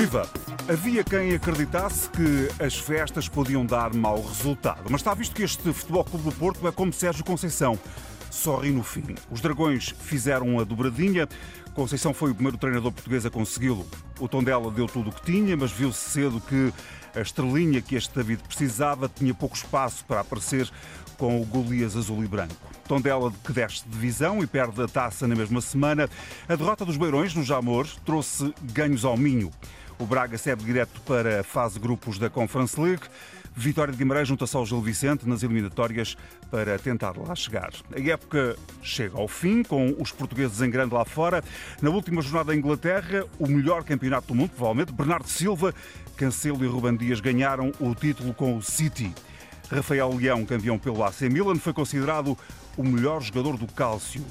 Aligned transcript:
Viva! 0.00 0.26
Havia 0.66 1.04
quem 1.04 1.34
acreditasse 1.34 2.08
que 2.08 2.64
as 2.64 2.74
festas 2.74 3.28
podiam 3.28 3.66
dar 3.66 3.92
mau 3.92 4.26
resultado, 4.26 4.84
mas 4.84 5.02
está 5.02 5.12
visto 5.12 5.34
que 5.34 5.42
este 5.42 5.74
Futebol 5.74 6.02
Clube 6.02 6.24
do 6.24 6.32
Porto 6.32 6.66
é 6.66 6.72
como 6.72 6.90
Sérgio 6.90 7.22
Conceição. 7.22 7.78
Sorri 8.30 8.70
no 8.70 8.82
fim. 8.82 9.14
Os 9.30 9.42
dragões 9.42 9.94
fizeram 10.00 10.58
a 10.58 10.64
dobradinha. 10.64 11.28
Conceição 11.74 12.14
foi 12.14 12.30
o 12.30 12.34
primeiro 12.34 12.56
treinador 12.56 12.90
português 12.92 13.26
a 13.26 13.30
consegui-lo. 13.30 13.86
O 14.18 14.26
Tondela 14.26 14.70
deu 14.70 14.86
tudo 14.86 15.10
o 15.10 15.12
que 15.12 15.20
tinha, 15.20 15.54
mas 15.54 15.70
viu-se 15.70 16.08
cedo 16.08 16.40
que 16.40 16.72
a 17.14 17.20
estrelinha 17.20 17.82
que 17.82 17.94
este 17.94 18.14
David 18.14 18.42
precisava 18.44 19.06
tinha 19.06 19.34
pouco 19.34 19.54
espaço 19.54 20.02
para 20.06 20.20
aparecer 20.20 20.66
com 21.18 21.42
o 21.42 21.44
Golias 21.44 21.94
azul 21.94 22.24
e 22.24 22.26
branco. 22.26 22.56
Tondela 22.88 23.30
que 23.44 23.52
desce 23.52 23.84
de 23.84 23.90
divisão 23.90 24.42
e 24.42 24.46
perde 24.46 24.80
a 24.80 24.88
taça 24.88 25.28
na 25.28 25.36
mesma 25.36 25.60
semana. 25.60 26.08
A 26.48 26.56
derrota 26.56 26.86
dos 26.86 26.96
Beirões 26.96 27.34
no 27.34 27.44
Jamor 27.44 27.86
trouxe 28.06 28.54
ganhos 28.62 29.04
ao 29.04 29.18
Minho. 29.18 29.50
O 30.00 30.06
Braga 30.06 30.38
segue 30.38 30.64
direto 30.64 30.98
para 31.02 31.40
a 31.40 31.44
fase 31.44 31.78
grupos 31.78 32.18
da 32.18 32.30
Conference 32.30 32.80
League. 32.80 33.02
Vitória 33.54 33.92
de 33.92 33.98
Guimarães 33.98 34.26
junta-se 34.26 34.56
ao 34.56 34.64
Gil 34.64 34.80
Vicente 34.80 35.28
nas 35.28 35.42
eliminatórias 35.42 36.16
para 36.50 36.78
tentar 36.78 37.18
lá 37.18 37.34
chegar. 37.34 37.70
A 37.94 38.00
época 38.00 38.56
chega 38.82 39.18
ao 39.18 39.28
fim, 39.28 39.62
com 39.62 39.94
os 39.98 40.10
portugueses 40.10 40.62
em 40.62 40.70
grande 40.70 40.94
lá 40.94 41.04
fora. 41.04 41.44
Na 41.82 41.90
última 41.90 42.22
jornada 42.22 42.46
da 42.46 42.56
Inglaterra, 42.56 43.26
o 43.38 43.46
melhor 43.46 43.84
campeonato 43.84 44.28
do 44.28 44.34
mundo, 44.34 44.52
provavelmente, 44.56 44.90
Bernardo 44.90 45.28
Silva, 45.28 45.74
Cancelo 46.16 46.64
e 46.64 46.66
Ruban 46.66 46.96
Dias 46.96 47.20
ganharam 47.20 47.70
o 47.78 47.94
título 47.94 48.32
com 48.32 48.56
o 48.56 48.62
City. 48.62 49.14
Rafael 49.70 50.16
Leão, 50.16 50.46
campeão 50.46 50.78
pelo 50.78 51.04
AC 51.04 51.20
Milan, 51.22 51.56
foi 51.56 51.74
considerado 51.74 52.38
o 52.74 52.82
melhor 52.82 53.20
jogador 53.20 53.58
do 53.58 53.66
Cálcio. 53.66 54.24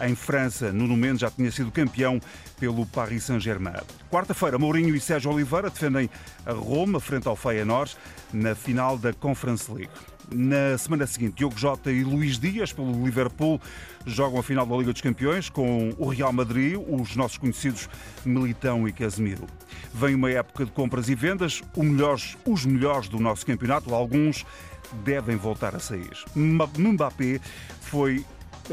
Em 0.00 0.14
França, 0.14 0.72
Nuno 0.72 0.96
Mendes 0.96 1.20
já 1.20 1.30
tinha 1.30 1.50
sido 1.50 1.70
campeão 1.70 2.20
pelo 2.58 2.86
Paris 2.86 3.24
Saint-Germain. 3.24 3.82
Quarta-feira, 4.10 4.58
Mourinho 4.58 4.94
e 4.94 5.00
Sérgio 5.00 5.30
Oliveira 5.30 5.68
defendem 5.68 6.08
a 6.46 6.52
Roma 6.52 6.98
frente 7.00 7.28
ao 7.28 7.36
Feyenoord 7.36 7.96
na 8.32 8.54
final 8.54 8.96
da 8.96 9.12
Conference 9.12 9.70
League. 9.70 9.90
Na 10.32 10.78
semana 10.78 11.06
seguinte, 11.06 11.34
Diogo 11.36 11.58
Jota 11.58 11.90
e 11.90 12.04
Luís 12.04 12.38
Dias, 12.38 12.72
pelo 12.72 13.04
Liverpool, 13.04 13.60
jogam 14.06 14.38
a 14.38 14.42
final 14.42 14.64
da 14.64 14.76
Liga 14.76 14.92
dos 14.92 15.02
Campeões 15.02 15.50
com 15.50 15.92
o 15.98 16.08
Real 16.08 16.32
Madrid, 16.32 16.76
os 16.76 17.16
nossos 17.16 17.36
conhecidos 17.36 17.88
Militão 18.24 18.86
e 18.86 18.92
Casemiro. 18.92 19.46
Vem 19.92 20.14
uma 20.14 20.30
época 20.30 20.64
de 20.64 20.70
compras 20.70 21.08
e 21.08 21.14
vendas, 21.14 21.62
os 22.44 22.64
melhores 22.64 23.08
do 23.08 23.18
nosso 23.18 23.44
campeonato, 23.44 23.92
alguns 23.92 24.46
devem 25.04 25.36
voltar 25.36 25.74
a 25.74 25.80
sair. 25.80 26.10
Mbappé 26.36 27.40
foi 27.80 28.24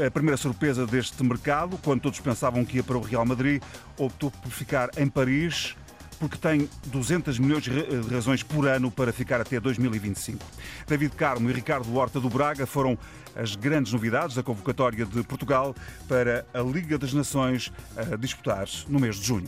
a 0.04 0.10
primeira 0.10 0.36
surpresa 0.36 0.86
deste 0.86 1.22
mercado, 1.24 1.78
quando 1.82 2.02
todos 2.02 2.20
pensavam 2.20 2.64
que 2.64 2.76
ia 2.76 2.82
para 2.82 2.96
o 2.96 3.00
Real 3.00 3.24
Madrid, 3.24 3.62
optou 3.96 4.30
por 4.30 4.50
ficar 4.50 4.90
em 4.96 5.08
Paris 5.08 5.74
porque 6.18 6.36
tem 6.36 6.68
200 6.86 7.38
milhões 7.38 7.62
de 7.62 8.12
razões 8.12 8.42
por 8.42 8.66
ano 8.66 8.90
para 8.90 9.12
ficar 9.12 9.40
até 9.40 9.60
2025. 9.60 10.44
David 10.86 11.14
Carmo 11.14 11.48
e 11.48 11.52
Ricardo 11.52 11.94
Horta 11.94 12.20
do 12.20 12.28
Braga 12.28 12.66
foram 12.66 12.98
as 13.36 13.54
grandes 13.54 13.92
novidades 13.92 14.34
da 14.34 14.42
convocatória 14.42 15.06
de 15.06 15.22
Portugal 15.22 15.74
para 16.08 16.44
a 16.52 16.60
Liga 16.60 16.98
das 16.98 17.12
Nações 17.12 17.72
a 17.96 18.16
disputar 18.16 18.66
no 18.88 18.98
mês 18.98 19.16
de 19.16 19.26
junho. 19.26 19.46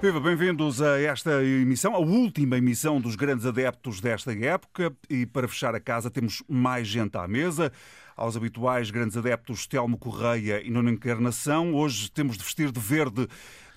Viva, 0.00 0.20
bem-vindos 0.20 0.80
a 0.80 1.00
esta 1.00 1.42
emissão, 1.42 1.92
a 1.92 1.98
última 1.98 2.56
emissão 2.56 3.00
dos 3.00 3.16
grandes 3.16 3.44
adeptos 3.44 4.00
desta 4.00 4.32
época. 4.32 4.96
E 5.10 5.26
para 5.26 5.48
fechar 5.48 5.74
a 5.74 5.80
casa, 5.80 6.08
temos 6.08 6.40
mais 6.48 6.86
gente 6.86 7.16
à 7.18 7.26
mesa. 7.26 7.72
Aos 8.16 8.36
habituais 8.36 8.92
grandes 8.92 9.16
adeptos 9.16 9.66
Telmo 9.66 9.98
Correia 9.98 10.64
e 10.64 10.70
Nuno 10.70 10.90
Encarnação. 10.90 11.74
Hoje 11.74 12.08
temos 12.12 12.38
de 12.38 12.44
vestir 12.44 12.70
de 12.70 12.78
verde 12.78 13.26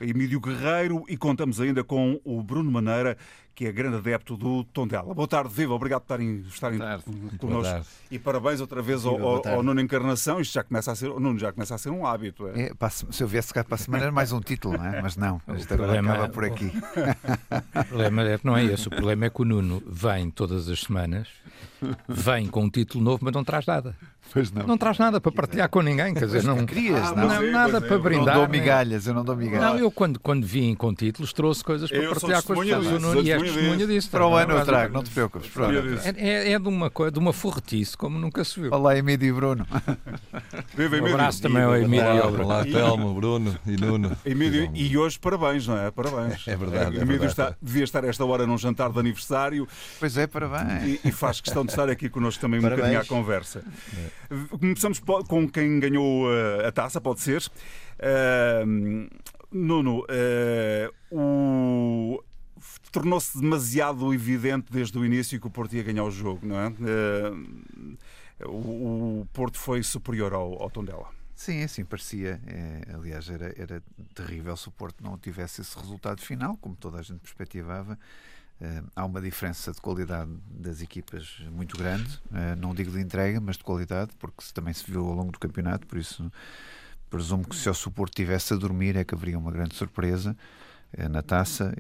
Emílio 0.02 0.40
Guerreiro 0.40 1.04
e 1.08 1.16
contamos 1.16 1.62
ainda 1.62 1.84
com 1.84 2.20
o 2.24 2.42
Bruno 2.42 2.72
Maneira, 2.72 3.18
que 3.54 3.66
é 3.66 3.72
grande 3.72 3.98
adepto 3.98 4.36
do 4.36 4.64
Tondela. 4.64 5.14
Boa 5.14 5.28
tarde, 5.28 5.54
Viva, 5.54 5.74
obrigado 5.74 6.02
por 6.02 6.20
estarem, 6.20 6.44
estarem 6.48 6.80
connosco. 7.38 7.86
E 8.10 8.18
parabéns 8.18 8.60
outra 8.62 8.82
vez 8.82 9.06
ao, 9.06 9.22
ao, 9.22 9.48
ao, 9.48 9.64
Nuno 9.64 9.80
Encarnação. 9.80 10.40
Isto 10.40 10.54
já 10.54 10.64
começa 10.64 10.92
a 10.92 10.96
ser, 10.96 11.10
Nuno, 11.10 11.38
já 11.38 11.52
começa 11.52 11.76
a 11.76 11.78
ser 11.78 11.90
um 11.90 12.06
hábito. 12.06 12.48
É? 12.48 12.72
É, 12.72 12.90
se 12.90 13.22
eu 13.22 13.28
viesse 13.28 13.54
cá 13.54 13.64
para 13.64 13.76
a 13.76 13.78
semana 13.78 14.06
era 14.06 14.12
mais 14.12 14.32
um 14.32 14.40
título, 14.40 14.78
não 14.78 14.86
é? 14.86 15.02
Mas 15.02 15.16
não, 15.16 15.42
isto 15.56 15.74
agora 15.74 16.00
acaba 16.00 16.30
por 16.30 16.46
aqui. 16.46 16.72
O 17.74 17.86
problema 17.86 18.24
é, 18.24 18.40
não 18.44 18.56
é 18.56 18.64
esse, 18.64 18.88
o 18.88 18.90
problema 18.90 19.26
é 19.26 19.30
que 19.30 19.42
o 19.42 19.46
Nuno 19.46 19.82
vem 19.86 20.30
todas 20.30 20.70
as 20.70 20.82
semanas, 20.82 21.28
vem 22.08 22.48
com 22.48 22.64
um 22.64 22.70
título 22.70 23.04
novo, 23.04 23.20
mas 23.24 23.34
não 23.34 23.44
traz 23.44 23.66
nada. 23.66 23.96
Pois 24.34 24.52
não. 24.52 24.66
Não 24.66 24.78
traz 24.78 24.98
nada 24.98 25.20
para 25.20 25.32
partilhar 25.32 25.70
com 25.70 25.82
ninguém, 25.82 26.14
quer 26.14 26.26
dizer, 26.26 26.44
não, 26.44 26.66
querias, 26.66 27.08
ah, 27.08 27.16
não, 27.16 27.28
não 27.28 27.52
nada 27.52 27.78
é, 27.80 27.82
para 27.82 28.00
brindar. 28.00 28.36
Não 28.36 28.42
dou 28.42 28.50
migalhas, 28.50 29.06
eu 29.08 29.14
não 29.14 29.26
dou 29.26 29.36
migalhas. 29.36 29.74
Não, 29.74 29.78
eu 29.78 29.92
quando, 29.92 30.20
quando 30.20 30.46
vim 30.46 30.74
com 30.74 30.94
títulos 30.94 31.34
trouxe 31.34 31.64
coisas 31.64 31.90
para 31.90 32.00
eu 32.00 32.12
partilhar 32.12 32.42
com 32.44 32.54
as 32.54 32.68
pessoas. 32.68 33.26
E 33.26 33.32
és 33.32 33.42
testemunha 33.42 33.88
disso. 33.88 34.10
Para 34.10 34.28
o 34.28 34.36
ano 34.36 34.54
eu 34.54 34.66
trago, 34.66 34.94
não 34.94 35.04
te 35.04 35.12
preocupes. 35.12 35.52
É, 36.06 36.10
é, 36.18 36.52
é, 36.54 36.60
de, 36.60 36.68
uma, 36.68 36.90
de 36.90 37.20
uma 37.20 37.34
forretice 37.34 37.98
como 37.98 38.18
nunca 38.18 38.44
se 38.46 38.60
viu. 38.60 38.74
Olá, 38.74 38.98
Emílio 38.98 39.28
e 39.28 39.32
Bruno. 39.32 39.68
Um 41.02 41.06
abraço 41.06 41.42
também 41.42 41.64
ao 41.64 41.76
Emílio. 41.76 42.42
Olá, 42.42 42.64
Telmo, 42.64 43.14
Bruno 43.14 43.56
e 43.66 43.76
Nuno. 43.76 44.18
Emílio, 44.26 44.70
e 44.74 44.98
hoje 44.98 45.20
parabéns, 45.20 45.68
não 45.68 45.78
é? 45.78 45.92
Parabéns. 45.92 46.48
É 46.48 46.56
verdade. 46.56 46.98
É 46.98 47.02
Emílio 47.02 47.26
está, 47.26 47.56
devia 47.62 47.84
estar 47.84 48.04
esta 48.04 48.26
hora 48.26 48.46
num 48.48 48.58
jantar 48.58 48.92
de 48.92 49.00
aniversário. 49.00 49.68
Pois 50.00 50.18
é, 50.18 50.28
parabéns. 50.28 51.00
E, 51.04 51.10
e 51.10 51.12
faz 51.12 51.42
questão 51.42 51.66
de 51.66 51.72
estar 51.72 51.90
aqui 51.90 52.10
connosco 52.10 52.42
também 52.42 52.60
um 52.60 52.64
bocadinho 52.64 53.00
à 53.00 53.06
conversa. 53.06 53.64
Começamos 54.60 55.00
com 55.00 55.50
quem 55.50 55.80
ganhou 55.80 56.32
eh, 56.34 56.68
a 56.68 56.72
taça, 56.72 57.02
pode 57.02 57.20
ser. 57.20 57.44
Uh, 58.00 59.10
Nuno, 59.52 60.06
uh, 60.06 60.94
o 61.12 62.24
tornou-se 62.92 63.40
demasiado 63.40 64.14
evidente 64.14 64.72
desde 64.72 64.98
o 64.98 65.06
início 65.06 65.40
que 65.40 65.48
o 65.48 65.50
Porto 65.50 65.76
ia 65.76 65.84
ganhar 65.84 66.04
o 66.04 66.12
jogo, 66.12 66.46
não 66.46 66.58
é? 66.58 66.70
Uh, 66.70 67.98
o, 68.48 69.28
Porto 69.34 69.58
foi 69.58 69.84
superior 69.84 70.34
ao, 70.34 70.62
ao 70.62 70.70
Tondela. 70.70 71.08
Sim, 71.36 71.64
assim 71.64 71.84
parecia. 71.84 72.40
É, 72.48 72.94
aliás, 72.94 73.30
era, 73.30 73.54
era 73.58 73.84
terrível 74.14 74.56
se 74.56 74.68
o 74.68 74.72
Porto 74.72 75.04
não 75.04 75.18
tivesse 75.18 75.62
esse 75.62 75.78
resultado 75.78 76.22
final, 76.22 76.56
como 76.58 76.76
toda 76.76 77.00
a 77.00 77.02
gente 77.02 77.20
perspectivava. 77.20 77.98
Uh, 78.62 78.88
há 78.96 79.06
uma 79.06 79.20
diferença 79.20 79.72
de 79.72 79.82
qualidade 79.82 80.30
das 80.52 80.84
equipas 80.84 81.42
muito 81.52 81.76
grande, 81.76 82.22
uh, 82.30 82.56
não 82.56 82.76
digo 82.76 82.92
de 82.92 83.02
entrega, 83.02 83.42
mas 83.42 83.58
de 83.58 83.64
qualidade, 83.64 84.12
porque 84.20 84.44
também 84.54 84.72
se 84.72 84.84
viu 84.86 85.04
ao 85.04 85.16
longo 85.16 85.32
do 85.32 85.40
campeonato, 85.40 85.88
por 85.88 85.98
isso 85.98 86.32
presumo 87.10 87.44
que 87.44 87.56
se 87.56 87.68
o 87.68 87.74
suporte 87.74 88.18
tivesse 88.18 88.54
a 88.54 88.58
dormir 88.58 88.96
é 88.96 89.04
que 89.04 89.16
haveria 89.16 89.40
uma 89.40 89.52
grande 89.52 89.74
surpresa 89.74 90.38
uh, 90.96 91.10
na 91.10 91.24
taça 91.24 91.74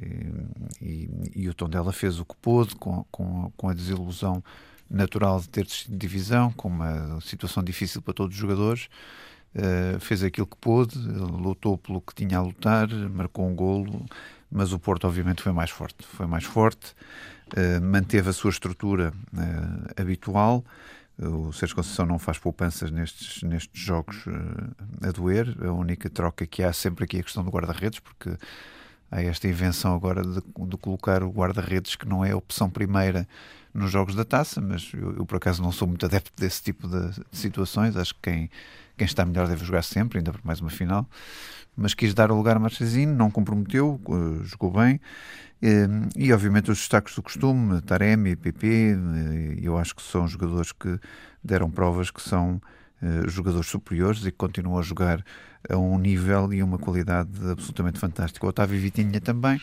e, 0.81 0.84
e, 0.84 1.44
e, 1.44 1.50
o 1.50 1.53
Tondela 1.53 1.94
fez 1.94 2.18
o 2.19 2.25
que 2.25 2.36
pôde 2.38 2.74
com, 2.74 3.06
com, 3.12 3.52
com 3.56 3.69
a 3.69 3.74
desilusão 3.75 4.44
natural 4.90 5.40
de 5.40 5.50
ter 5.50 5.68
divisão, 5.88 6.52
com 6.52 6.68
uma 6.68 7.22
situação 7.22 7.63
difícil 7.63 8.02
para 8.02 8.16
todos 8.16 8.36
os 8.36 8.42
jogadores. 8.42 8.90
fez 10.02 10.22
aquilo 10.22 10.48
que 10.48 10.58
pôde, 10.58 10.98
lutou 10.98 11.78
pelo 11.78 12.02
que 12.02 12.13
tinha 12.13 12.40
a 12.40 12.42
lutar, 12.42 12.90
marcou 12.90 13.48
um 13.48 13.56
golo, 13.56 14.06
mas 14.51 14.73
o 14.73 14.79
Porto 14.79 15.07
obviamente 15.07 15.41
foi 15.41 15.51
mais 15.51 15.69
forte, 15.69 16.06
foi 16.06 16.28
mais 16.28 16.44
forte, 16.44 16.94
uh, 17.53 17.81
manteve 17.81 18.29
a 18.29 18.34
sua 18.34 18.50
estrutura 18.50 19.13
uh, 19.34 20.01
habitual. 20.01 20.63
O 21.17 21.53
Sérgio 21.53 21.75
Conceição 21.75 22.06
não 22.06 22.17
faz 22.17 22.39
poupanças 22.39 22.89
nestes, 22.89 23.44
nestes 23.44 23.79
jogos 23.79 24.25
uh, 24.25 25.07
a 25.07 25.12
doer. 25.12 25.56
A 25.63 25.71
única 25.71 26.09
troca 26.09 26.48
que 26.48 26.63
há 26.63 26.74
sempre 26.74 27.06
aqui 27.06 27.18
é 27.18 27.19
a 27.19 27.24
questão 27.24 27.44
do 27.44 27.51
guarda-redes, 27.51 28.00
porque 28.00 28.36
há 29.12 29.21
esta 29.21 29.48
invenção 29.48 29.94
agora 29.94 30.24
de, 30.24 30.42
de 30.42 30.77
colocar 30.77 31.21
o 31.21 31.30
guarda-redes, 31.30 31.95
que 31.95 32.07
não 32.07 32.25
é 32.25 32.31
a 32.31 32.38
opção 32.38 32.69
primeira 32.69 33.27
nos 33.73 33.91
jogos 33.91 34.15
da 34.15 34.25
taça, 34.25 34.59
mas 34.62 34.91
eu, 34.94 35.15
eu, 35.18 35.25
por 35.25 35.38
acaso 35.38 35.62
não 35.62 35.71
sou 35.71 35.88
muito 35.88 36.06
adepto 36.06 36.31
desse 36.35 36.62
tipo 36.62 36.88
de, 36.88 37.12
situações. 37.31 37.95
Acho 37.95 38.13
que 38.15 38.21
quem, 38.23 38.50
quem 38.97 39.06
está 39.06 39.25
melhor 39.25 39.47
deve 39.47 39.63
jogar 39.63 39.83
sempre, 39.83 40.19
ainda 40.19 40.31
por 40.31 40.41
mais 40.44 40.59
uma 40.59 40.69
final 40.69 41.07
mas 41.75 41.94
quis 41.94 42.13
dar 42.13 42.31
o 42.31 42.35
lugar 42.35 42.57
a 42.57 42.59
Marchesino, 42.59 43.13
não 43.13 43.31
comprometeu, 43.31 44.00
uh, 44.07 44.44
jogou 44.44 44.71
bem. 44.71 45.00
Uh, 45.62 46.09
e 46.15 46.33
obviamente 46.33 46.71
os 46.71 46.79
destaques 46.79 47.15
do 47.15 47.21
costume, 47.21 47.81
Taremi, 47.81 48.35
PP, 48.35 48.95
uh, 48.95 49.59
eu 49.62 49.77
acho 49.77 49.95
que 49.95 50.01
são 50.01 50.27
jogadores 50.27 50.71
que 50.71 51.00
deram 51.44 51.69
provas 51.69 52.12
que 52.12 52.21
são 52.21 52.62
jogadores 53.25 53.68
superiores 53.68 54.19
e 54.19 54.25
que 54.25 54.38
continuam 54.38 54.77
a 54.77 54.83
jogar 54.83 55.25
a 55.68 55.75
um 55.75 55.97
nível 55.97 56.53
e 56.53 56.62
uma 56.62 56.77
qualidade 56.77 57.31
absolutamente 57.50 57.97
fantástica. 57.97 58.45
O 58.45 58.50
Otávio 58.50 58.79
Vitinha 58.79 59.19
também. 59.19 59.59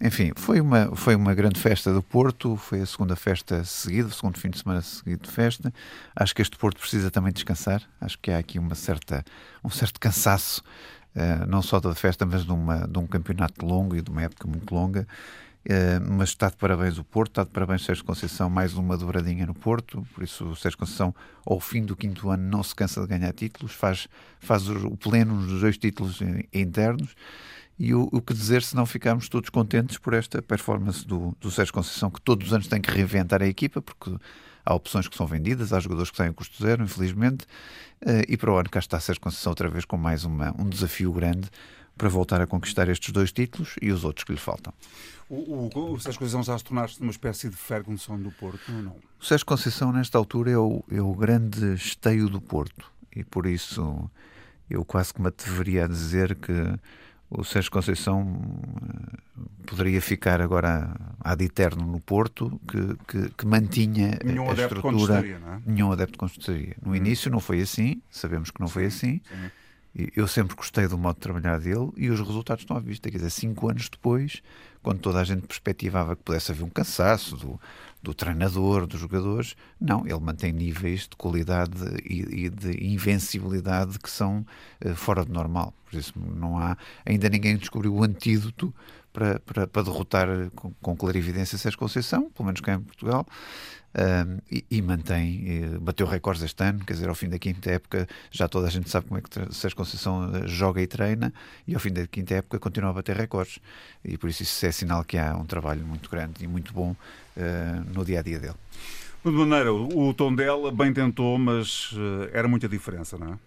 Enfim, 0.00 0.32
foi 0.34 0.60
uma, 0.60 0.94
foi 0.96 1.14
uma 1.14 1.34
grande 1.34 1.60
festa 1.60 1.92
do 1.92 2.02
Porto, 2.02 2.56
foi 2.56 2.80
a 2.80 2.86
segunda 2.86 3.14
festa 3.14 3.64
seguida, 3.64 4.08
o 4.08 4.12
segundo 4.12 4.38
fim 4.38 4.50
de 4.50 4.58
semana 4.58 4.82
seguido 4.82 5.22
de 5.22 5.30
festa. 5.30 5.72
Acho 6.14 6.34
que 6.34 6.42
este 6.42 6.56
Porto 6.56 6.80
precisa 6.80 7.10
também 7.10 7.32
descansar. 7.32 7.82
Acho 8.00 8.18
que 8.18 8.30
há 8.30 8.38
aqui 8.38 8.58
uma 8.58 8.74
certa, 8.74 9.24
um 9.62 9.70
certo 9.70 10.00
cansaço 10.00 10.62
uh, 11.14 11.46
não 11.46 11.62
só 11.62 11.80
da 11.80 11.94
festa, 11.94 12.26
mas 12.26 12.44
de, 12.44 12.52
uma, 12.52 12.86
de 12.86 12.98
um 12.98 13.06
campeonato 13.06 13.64
longo 13.64 13.96
e 13.96 14.02
de 14.02 14.10
uma 14.10 14.22
época 14.22 14.46
muito 14.48 14.74
longa. 14.74 15.06
Uh, 15.64 16.12
mas 16.12 16.28
está 16.30 16.50
de 16.50 16.56
parabéns 16.56 16.98
o 16.98 17.04
Porto, 17.04 17.30
está 17.30 17.44
de 17.44 17.50
parabéns 17.50 17.84
Sérgio 17.84 18.04
Conceição, 18.04 18.50
mais 18.50 18.74
uma 18.74 18.98
dobradinha 18.98 19.46
no 19.46 19.54
Porto, 19.54 20.06
por 20.12 20.22
isso 20.22 20.44
o 20.44 20.54
Sérgio 20.54 20.78
Conceição, 20.78 21.14
ao 21.46 21.58
fim 21.58 21.82
do 21.82 21.96
quinto 21.96 22.28
ano, 22.28 22.42
não 22.42 22.62
se 22.62 22.74
cansa 22.74 23.00
de 23.00 23.06
ganhar 23.06 23.32
títulos, 23.32 23.72
faz, 23.72 24.06
faz 24.40 24.68
o, 24.68 24.94
pleno 24.94 25.38
dos 25.38 25.62
dois 25.62 25.78
títulos 25.78 26.20
internos. 26.52 27.14
E 27.78 27.92
o, 27.92 28.08
o, 28.12 28.22
que 28.22 28.32
dizer 28.32 28.62
se 28.62 28.76
não 28.76 28.86
ficarmos 28.86 29.28
todos 29.28 29.50
contentes 29.50 29.98
por 29.98 30.14
esta 30.14 30.40
performance 30.40 31.06
do, 31.06 31.36
do 31.40 31.50
Sérgio 31.50 31.74
Conceição, 31.74 32.10
que 32.10 32.20
todos 32.20 32.46
os 32.46 32.52
anos 32.52 32.68
tem 32.68 32.80
que 32.80 32.90
reinventar 32.90 33.42
a 33.42 33.46
equipa, 33.46 33.82
porque 33.82 34.16
há 34.64 34.74
opções 34.74 35.08
que 35.08 35.16
são 35.16 35.26
vendidas, 35.26 35.72
há 35.72 35.80
jogadores 35.80 36.10
que 36.10 36.16
saem 36.16 36.30
a 36.30 36.32
custo 36.32 36.62
zero, 36.62 36.84
infelizmente, 36.84 37.44
uh, 38.02 38.22
e 38.28 38.36
para 38.36 38.52
o 38.52 38.56
ano 38.56 38.70
cá 38.70 38.78
está 38.78 39.00
Sérgio 39.00 39.20
Conceição 39.20 39.50
outra 39.50 39.68
vez 39.68 39.84
com 39.84 39.96
mais 39.96 40.24
uma, 40.24 40.54
um 40.58 40.68
desafio 40.68 41.12
grande 41.12 41.50
para 41.96 42.08
voltar 42.08 42.40
a 42.40 42.46
conquistar 42.46 42.88
estes 42.88 43.12
dois 43.12 43.32
títulos 43.32 43.74
e 43.80 43.90
os 43.90 44.04
outros 44.04 44.24
que 44.24 44.32
lhe 44.32 44.38
faltam. 44.38 44.72
O, 45.28 45.70
o, 45.74 45.92
o 45.92 46.00
Sérgio 46.00 46.20
Conceição 46.20 46.42
já 46.42 46.56
se 46.56 46.64
tornaste 46.64 47.00
uma 47.00 47.10
espécie 47.10 47.48
de 47.48 47.56
Ferguson 47.56 48.18
do 48.18 48.30
Porto, 48.30 48.72
ou 48.72 48.82
não? 48.82 48.96
O 49.20 49.24
Sérgio 49.24 49.46
Conceição, 49.46 49.92
nesta 49.92 50.18
altura, 50.18 50.50
é 50.50 50.58
o, 50.58 50.84
é 50.90 51.00
o 51.00 51.14
grande 51.14 51.74
esteio 51.74 52.28
do 52.28 52.40
Porto 52.40 52.92
e 53.14 53.24
por 53.24 53.46
isso 53.46 54.10
eu 54.68 54.84
quase 54.84 55.14
que 55.14 55.20
me 55.20 55.28
atreveria 55.28 55.84
a 55.84 55.88
dizer 55.88 56.34
que 56.34 56.52
o 57.30 57.42
Sérgio 57.44 57.70
Conceição 57.70 58.40
eh, 58.82 59.18
poderia 59.66 60.00
ficar 60.00 60.40
agora 60.40 60.94
ad 61.20 61.44
eterno 61.44 61.86
no 61.86 62.00
Porto, 62.00 62.60
que, 62.68 62.96
que, 63.06 63.30
que 63.30 63.46
mantinha 63.46 64.18
nenhum 64.24 64.50
a 64.50 64.54
estrutura. 64.54 65.22
Não 65.22 65.52
é? 65.54 65.62
Nenhum 65.66 65.92
adepto 65.92 66.12
de 66.12 66.18
consultoria. 66.18 66.76
No 66.82 66.92
hum. 66.92 66.96
início 66.96 67.30
não 67.30 67.40
foi 67.40 67.60
assim, 67.60 68.00
sabemos 68.10 68.50
que 68.50 68.60
não 68.60 68.68
foi 68.68 68.86
assim. 68.86 69.20
Sim. 69.28 70.10
Eu 70.16 70.26
sempre 70.26 70.56
gostei 70.56 70.88
do 70.88 70.98
modo 70.98 71.14
de 71.14 71.20
trabalhar 71.20 71.60
dele 71.60 71.90
e 71.96 72.10
os 72.10 72.18
resultados 72.18 72.62
estão 72.62 72.76
à 72.76 72.80
vista. 72.80 73.08
Quer 73.08 73.18
dizer, 73.18 73.30
cinco 73.30 73.70
anos 73.70 73.88
depois, 73.88 74.42
quando 74.84 75.00
toda 75.00 75.18
a 75.18 75.24
gente 75.24 75.46
perspectivava 75.46 76.14
que 76.14 76.22
pudesse 76.22 76.52
haver 76.52 76.62
um 76.62 76.68
cansaço 76.68 77.36
do, 77.36 77.58
do 78.02 78.12
treinador, 78.12 78.86
dos 78.86 79.00
jogadores, 79.00 79.56
não, 79.80 80.06
ele 80.06 80.20
mantém 80.20 80.52
níveis 80.52 81.08
de 81.08 81.16
qualidade 81.16 81.72
e, 82.04 82.44
e 82.44 82.50
de 82.50 82.86
invencibilidade 82.86 83.98
que 83.98 84.10
são 84.10 84.44
uh, 84.84 84.94
fora 84.94 85.24
do 85.24 85.32
normal. 85.32 85.72
Por 85.90 85.98
isso, 85.98 86.12
não 86.16 86.58
há. 86.58 86.76
Ainda 87.06 87.30
ninguém 87.30 87.56
descobriu 87.56 87.94
o 87.94 88.04
antídoto 88.04 88.72
para, 89.10 89.40
para, 89.40 89.66
para 89.66 89.82
derrotar 89.82 90.28
com, 90.54 90.70
com 90.82 90.94
clarividência 90.94 91.56
Sérgio 91.56 91.78
Conceição, 91.78 92.30
pelo 92.30 92.44
menos 92.44 92.60
cá 92.60 92.74
em 92.74 92.80
Portugal 92.80 93.26
e, 94.50 94.64
e, 94.70 94.82
mantém, 94.82 95.44
e 95.46 95.78
bateu 95.78 96.06
recordes 96.06 96.42
este 96.42 96.62
ano, 96.64 96.84
quer 96.84 96.94
dizer, 96.94 97.08
ao 97.08 97.14
fim 97.14 97.28
da 97.28 97.38
quinta 97.38 97.70
época 97.70 98.08
já 98.30 98.48
toda 98.48 98.66
a 98.66 98.70
gente 98.70 98.90
sabe 98.90 99.06
como 99.06 99.18
é 99.18 99.22
que 99.22 99.54
Sérgio 99.54 99.76
Conceição 99.76 100.34
eh, 100.34 100.48
joga 100.48 100.82
e 100.82 100.86
treina 100.86 101.32
e 101.66 101.74
ao 101.74 101.80
fim 101.80 101.92
da 101.92 102.06
quinta 102.06 102.34
época 102.34 102.58
continua 102.58 102.90
a 102.90 102.92
bater 102.92 103.16
recordes 103.16 103.60
e 104.04 104.18
por 104.18 104.28
isso 104.28 104.42
isso 104.42 104.66
é 104.66 104.72
sinal 104.72 105.04
que 105.04 105.16
há 105.16 105.36
um 105.36 105.46
trabalho 105.46 105.86
muito 105.86 106.10
grande 106.10 106.44
e 106.44 106.48
muito 106.48 106.72
bom 106.72 106.90
uh, 107.36 107.94
no 107.94 108.04
dia 108.04 108.18
a 108.18 108.22
dia 108.22 108.40
dele. 108.40 108.56
De 109.24 109.30
maneira, 109.30 109.72
o 109.72 110.12
tom 110.12 110.34
dela 110.34 110.70
bem 110.70 110.92
tentou, 110.92 111.38
mas 111.38 111.92
uh, 111.92 112.28
era 112.32 112.46
muita 112.46 112.68
diferença, 112.68 113.16
não 113.16 113.34
é? 113.34 113.38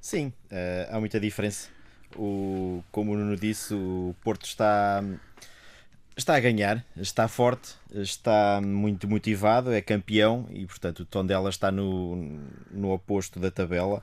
Sim, 0.00 0.32
uh, 0.50 0.94
há 0.94 1.00
muita 1.00 1.18
diferença. 1.18 1.68
O, 2.14 2.84
como 2.92 3.12
o 3.12 3.16
Nuno 3.16 3.36
disse, 3.36 3.72
o 3.72 4.14
Porto 4.22 4.44
está 4.44 5.02
está 6.16 6.36
a 6.36 6.40
ganhar, 6.40 6.84
está 6.96 7.28
forte, 7.28 7.74
está 7.92 8.60
muito 8.62 9.08
motivado, 9.08 9.72
é 9.72 9.80
campeão 9.80 10.46
e, 10.50 10.66
portanto, 10.66 11.00
o 11.00 11.04
tom 11.04 11.24
dela 11.26 11.50
está 11.50 11.70
no, 11.70 12.40
no 12.70 12.92
oposto 12.92 13.38
da 13.40 13.50
tabela. 13.50 14.02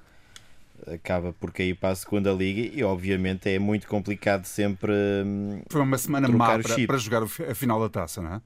Acaba 0.88 1.32
por 1.32 1.52
cair 1.52 1.76
para 1.76 1.90
a 1.90 1.96
segunda 1.96 2.32
liga 2.32 2.76
e, 2.76 2.84
obviamente, 2.84 3.48
é 3.48 3.60
muito 3.60 3.88
complicado 3.88 4.46
sempre. 4.46 4.92
Hum, 5.24 5.62
Foi 5.70 5.82
uma 5.82 5.98
semana 5.98 6.28
má 6.28 6.58
para, 6.58 6.88
para, 6.88 6.98
jogar 6.98 7.22
a 7.24 7.56
final 7.56 7.80
da 7.80 7.88
taça, 7.88 8.20
não 8.20 8.36
é? 8.36 8.42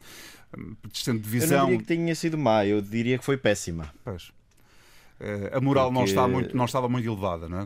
Distante 0.92 1.22
divisão. 1.22 1.50
Eu 1.50 1.58
não 1.60 1.66
diria 1.68 1.80
que 1.80 1.86
tenha 1.86 2.16
sido 2.16 2.38
má, 2.38 2.66
eu 2.66 2.82
diria 2.82 3.18
que 3.18 3.24
foi 3.24 3.38
péssima. 3.38 3.90
Pois. 4.04 4.34
Eh, 5.18 5.52
a 5.54 5.62
moral 5.62 5.86
Porque... 5.86 6.00
não, 6.00 6.06
está 6.06 6.28
muito, 6.28 6.58
não 6.58 6.66
estava 6.66 6.90
muito 6.90 7.08
elevada, 7.08 7.48
não 7.48 7.62
é? 7.62 7.66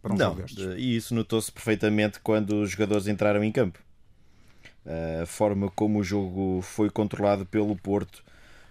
Para 0.00 0.14
um 0.14 0.16
não, 0.16 0.36
e 0.78 0.96
isso 0.96 1.14
notou-se 1.14 1.52
perfeitamente 1.52 2.18
quando 2.20 2.62
os 2.62 2.70
jogadores 2.70 3.06
entraram 3.06 3.44
em 3.44 3.52
campo 3.52 3.78
a 5.22 5.26
forma 5.26 5.70
como 5.70 5.98
o 5.98 6.04
jogo 6.04 6.60
foi 6.62 6.90
controlado 6.90 7.44
pelo 7.46 7.76
Porto. 7.76 8.22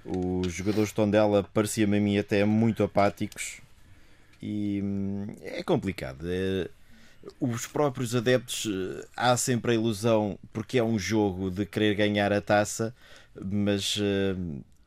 Os 0.06 0.54
jogadores 0.54 0.90
de 0.90 0.96
Tondela 0.96 1.44
pareciam-me 1.54 1.98
a 1.98 2.02
mim 2.02 2.18
até 2.18 2.46
muito 2.46 2.84
apáticos 2.84 3.60
e 4.42 4.82
hum, 4.84 5.28
é 5.42 5.64
complicado. 5.64 6.26
É, 6.26 6.70
os 7.40 7.66
próprios 7.66 8.16
adeptos 8.16 8.68
há 9.16 9.36
sempre 9.36 9.72
a 9.72 9.76
ilusão, 9.76 10.38
porque 10.54 10.78
é 10.78 10.84
um 10.84 11.00
jogo 11.00 11.50
de 11.50 11.66
querer 11.66 11.96
ganhar 11.96 12.32
a 12.32 12.42
taça, 12.42 12.94
mas 13.36 13.98
eh, 14.00 14.36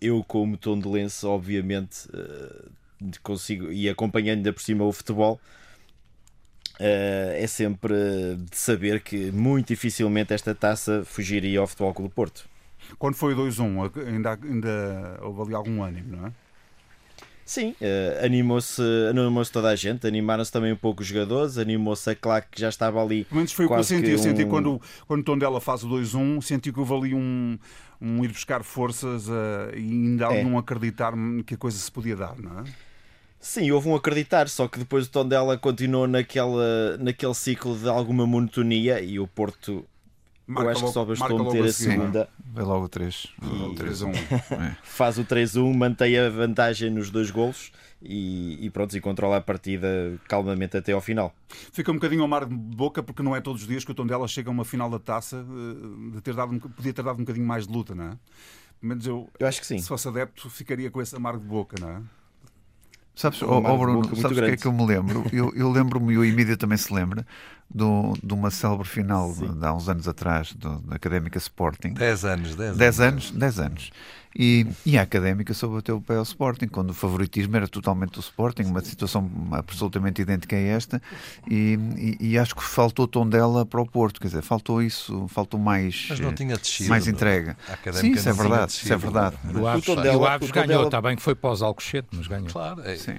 eu, 0.01 0.23
como 0.23 0.57
tondelense, 0.57 1.27
obviamente 1.27 2.09
eh, 2.15 3.09
consigo, 3.23 3.73
e 3.73 3.89
acompanhando 3.89 4.39
ainda 4.39 4.53
por 4.53 4.63
cima 4.63 4.85
o 4.85 4.93
futebol, 4.93 5.41
é 6.79 7.47
sempre 7.47 7.95
de 8.51 8.57
saber 8.57 9.01
que 9.01 9.31
muito 9.33 9.69
dificilmente 9.69 10.33
esta 10.33 10.55
taça 10.55 11.03
fugiria 11.05 11.61
ao 11.61 11.67
Futebol 11.67 11.95
Clube 11.95 12.11
do 12.11 12.15
Porto. 12.15 12.49
Quando 12.99 13.15
foi 13.15 13.35
2-1, 13.35 14.07
ainda, 14.07 14.39
ainda 14.43 15.19
houve 15.23 15.43
ali 15.43 15.55
algum 15.55 15.83
ânimo, 15.83 16.17
não 16.17 16.27
é? 16.29 16.33
Sim, 17.49 17.75
uh, 17.81 18.27
animou-se 18.27 18.83
animou 19.09 19.43
toda 19.47 19.71
a 19.71 19.75
gente, 19.75 20.07
animaram-se 20.07 20.53
também 20.53 20.71
um 20.71 20.77
pouco 20.77 21.01
os 21.01 21.09
jogadores, 21.09 21.57
animou-se 21.57 22.11
a 22.11 22.15
claque 22.15 22.49
que 22.51 22.61
já 22.61 22.69
estava 22.69 23.03
ali. 23.03 23.25
Pelo 23.25 23.37
menos 23.37 23.53
foi 23.53 23.65
o 23.65 23.69
que 23.69 23.75
eu 23.75 23.85
senti. 23.85 24.11
Eu 24.11 24.19
senti 24.19 24.45
quando, 24.45 24.79
quando 25.07 25.21
o 25.21 25.25
Tondela 25.25 25.59
faz 25.59 25.83
o 25.83 25.89
2-1, 25.89 26.43
senti 26.43 26.71
que 26.71 26.79
houve 26.79 26.93
ali 26.93 27.15
um, 27.15 27.59
um 28.03 28.23
ir 28.23 28.29
buscar 28.29 28.63
forças 28.63 29.29
uh, 29.29 29.75
e 29.75 29.79
ainda 29.79 30.27
é. 30.27 30.27
algum 30.27 30.59
acreditar 30.59 31.15
que 31.47 31.55
a 31.55 31.57
coisa 31.57 31.79
se 31.79 31.91
podia 31.91 32.15
dar, 32.15 32.37
não 32.39 32.61
é? 32.61 32.65
Sim, 33.41 33.71
houve 33.71 33.89
um 33.89 33.95
acreditar, 33.95 34.49
só 34.49 34.67
que 34.67 34.79
depois 34.79 35.07
o 35.07 35.11
tom 35.11 35.27
dela 35.27 35.57
continuou 35.57 36.07
naquela, 36.07 36.97
naquele 36.99 37.35
ciclo 37.35 37.77
de 37.79 37.89
alguma 37.89 38.27
monotonia 38.27 39.01
e 39.01 39.21
o 39.21 39.27
Porto 39.27 39.85
Marca 40.49 40.65
eu 40.65 40.71
acho 40.71 40.85
que 40.87 40.93
só 40.93 41.05
bastou 41.05 41.45
meter 41.45 41.63
a, 41.63 41.67
a 41.67 41.73
segunda. 41.73 42.29
Vai 42.55 42.65
logo 42.65 42.87
o 42.87 42.89
3. 42.89 43.27
E... 43.43 43.75
3 43.75 44.03
1. 44.03 44.11
É. 44.51 44.77
Faz 44.83 45.19
o 45.19 45.25
3-1, 45.25 45.77
mantém 45.77 46.19
a 46.19 46.31
vantagem 46.31 46.91
nos 46.91 47.11
dois 47.11 47.31
golos 47.31 47.71
e, 48.01 48.65
e, 48.65 48.71
pronto, 48.71 48.97
e 48.97 49.01
controla 49.01 49.37
a 49.37 49.41
partida 49.43 50.19
calmamente 50.27 50.75
até 50.75 50.93
ao 50.93 51.03
final. 51.03 51.35
Fica 51.71 51.93
um 51.93 51.97
bocadinho 51.97 52.23
ao 52.23 52.29
mar 52.29 52.47
de 52.47 52.55
boca 52.55 53.03
porque 53.03 53.23
não 53.23 53.37
é 53.37 53.43
todos 53.43 53.61
os 53.61 53.69
dias 53.69 53.85
que 53.85 53.91
o 53.91 53.95
Tondela 53.95 54.27
chega 54.27 54.49
a 54.49 54.53
uma 54.53 54.65
final 54.65 54.89
da 54.89 54.99
taça 54.99 55.37
eh, 55.37 56.15
de 56.15 56.21
ter 56.23 56.35
dado, 56.35 56.59
podia 56.59 56.95
ter 56.95 57.03
dado 57.03 57.17
um 57.17 57.25
bocadinho 57.25 57.47
mais 57.47 57.67
de 57.67 57.73
luta, 57.73 57.95
não 57.95 58.05
é? 58.05 58.19
Menos 58.81 59.07
eu, 59.07 59.29
eu 59.39 59.47
acho 59.47 59.61
que 59.61 59.67
sim. 59.67 59.79
Se 59.79 59.89
fosse 59.89 60.09
adepto, 60.09 60.49
ficaria 60.49 60.91
com 60.91 61.03
esse 61.03 61.15
amargo 61.15 61.41
de 61.41 61.47
boca, 61.47 61.77
não 61.79 61.91
é? 61.91 62.01
Sabes, 63.19 63.43
oh, 63.43 63.61
Bruno, 63.61 64.15
sabes 64.15 64.39
o 64.39 64.43
que 64.43 64.51
é 64.51 64.57
que 64.57 64.67
eu 64.67 64.73
me 64.73 64.87
lembro? 64.87 65.25
Eu, 65.33 65.53
eu 65.57 65.69
lembro-me, 65.73 66.13
e 66.13 66.19
o 66.19 66.25
Emília 66.25 66.57
também 66.57 66.79
se 66.79 66.95
lembra, 66.95 67.27
do, 67.73 68.15
de 68.23 68.33
uma 68.33 68.51
célebre 68.51 68.89
final 68.89 69.33
de, 69.33 69.47
de, 69.49 69.67
há 69.67 69.75
uns 69.75 69.89
anos 69.89 70.09
atrás, 70.09 70.53
do, 70.55 70.79
da 70.81 70.97
Académica 70.97 71.39
Sporting. 71.39 71.93
10 71.95 72.25
anos, 72.25 72.55
10 72.55 72.61
anos. 72.61 72.79
10 72.79 73.01
anos, 73.01 73.31
10 73.31 73.61
anos. 73.61 73.91
E, 74.39 74.67
e 74.87 74.97
a 74.97 75.03
Académica 75.03 75.53
soube 75.53 75.91
o 75.91 76.01
pé 76.01 76.17
ao 76.17 76.23
Sporting, 76.23 76.69
quando 76.69 76.91
o 76.91 76.95
favoritismo 76.95 77.57
era 77.57 77.67
totalmente 77.67 78.13
do 78.13 78.21
Sporting, 78.21 78.65
uma 78.65 78.81
situação 78.81 79.29
absolutamente 79.51 80.23
idêntica 80.23 80.55
a 80.55 80.61
esta, 80.61 81.03
e, 81.51 81.79
e, 81.97 82.31
e 82.31 82.39
acho 82.39 82.55
que 82.55 82.63
faltou 82.63 83.07
o 83.07 83.09
tom 83.09 83.29
dela 83.29 83.67
para 83.67 83.81
o 83.81 83.87
Porto, 83.87 84.21
quer 84.21 84.29
dizer, 84.29 84.43
faltou 84.43 84.83
isso, 84.83 85.27
faltou 85.29 85.59
mais, 85.59 86.07
Mas 86.09 86.21
não 86.21 86.33
tinha 86.33 86.57
descido, 86.57 86.91
mais 86.91 87.09
entrega. 87.09 87.57
Sim, 87.93 88.13
isso 88.13 88.29
é 88.29 88.33
verdade, 88.33 88.73
isso 88.73 88.93
é 88.93 88.97
verdade. 88.97 89.37
O 89.55 89.67
Aves, 89.67 89.89
o 89.89 90.25
Aves 90.25 90.51
ganhou, 90.51 90.85
está 90.85 91.01
bem 91.01 91.17
que 91.17 91.23
foi 91.23 91.35
pós 91.35 91.61
Alcochete, 91.63 92.09
mas 92.13 92.27
ganhou. 92.27 92.49
Claro, 92.49 92.83
é. 92.83 92.97
Sim. 92.97 93.17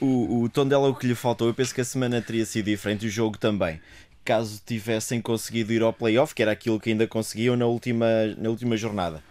O, 0.00 0.42
o 0.42 0.48
tom 0.48 0.66
dela 0.66 0.88
o 0.88 0.94
que 0.94 1.06
lhe 1.06 1.14
faltou, 1.14 1.48
eu 1.48 1.54
penso 1.54 1.74
que 1.74 1.80
a 1.80 1.84
semana 1.84 2.20
teria 2.20 2.44
sido 2.44 2.66
diferente, 2.66 3.06
o 3.06 3.10
jogo 3.10 3.38
também 3.38 3.80
caso 4.26 4.60
tivessem 4.66 5.20
conseguido 5.20 5.72
ir 5.72 5.82
ao 5.82 5.92
playoff, 5.92 6.34
que 6.34 6.42
era 6.42 6.50
aquilo 6.50 6.80
que 6.80 6.90
ainda 6.90 7.06
conseguiam 7.06 7.56
na 7.56 7.66
última, 7.66 8.06
na 8.36 8.50
última 8.50 8.76
jornada. 8.76 9.22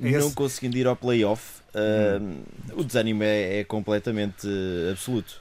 Esse... 0.00 0.18
Não 0.18 0.30
conseguindo 0.30 0.76
ir 0.76 0.86
ao 0.86 0.94
playoff, 0.94 1.62
uh, 1.74 2.78
o 2.78 2.84
desânimo 2.84 3.22
é, 3.24 3.60
é 3.60 3.64
completamente 3.64 4.46
uh, 4.46 4.92
absoluto. 4.92 5.40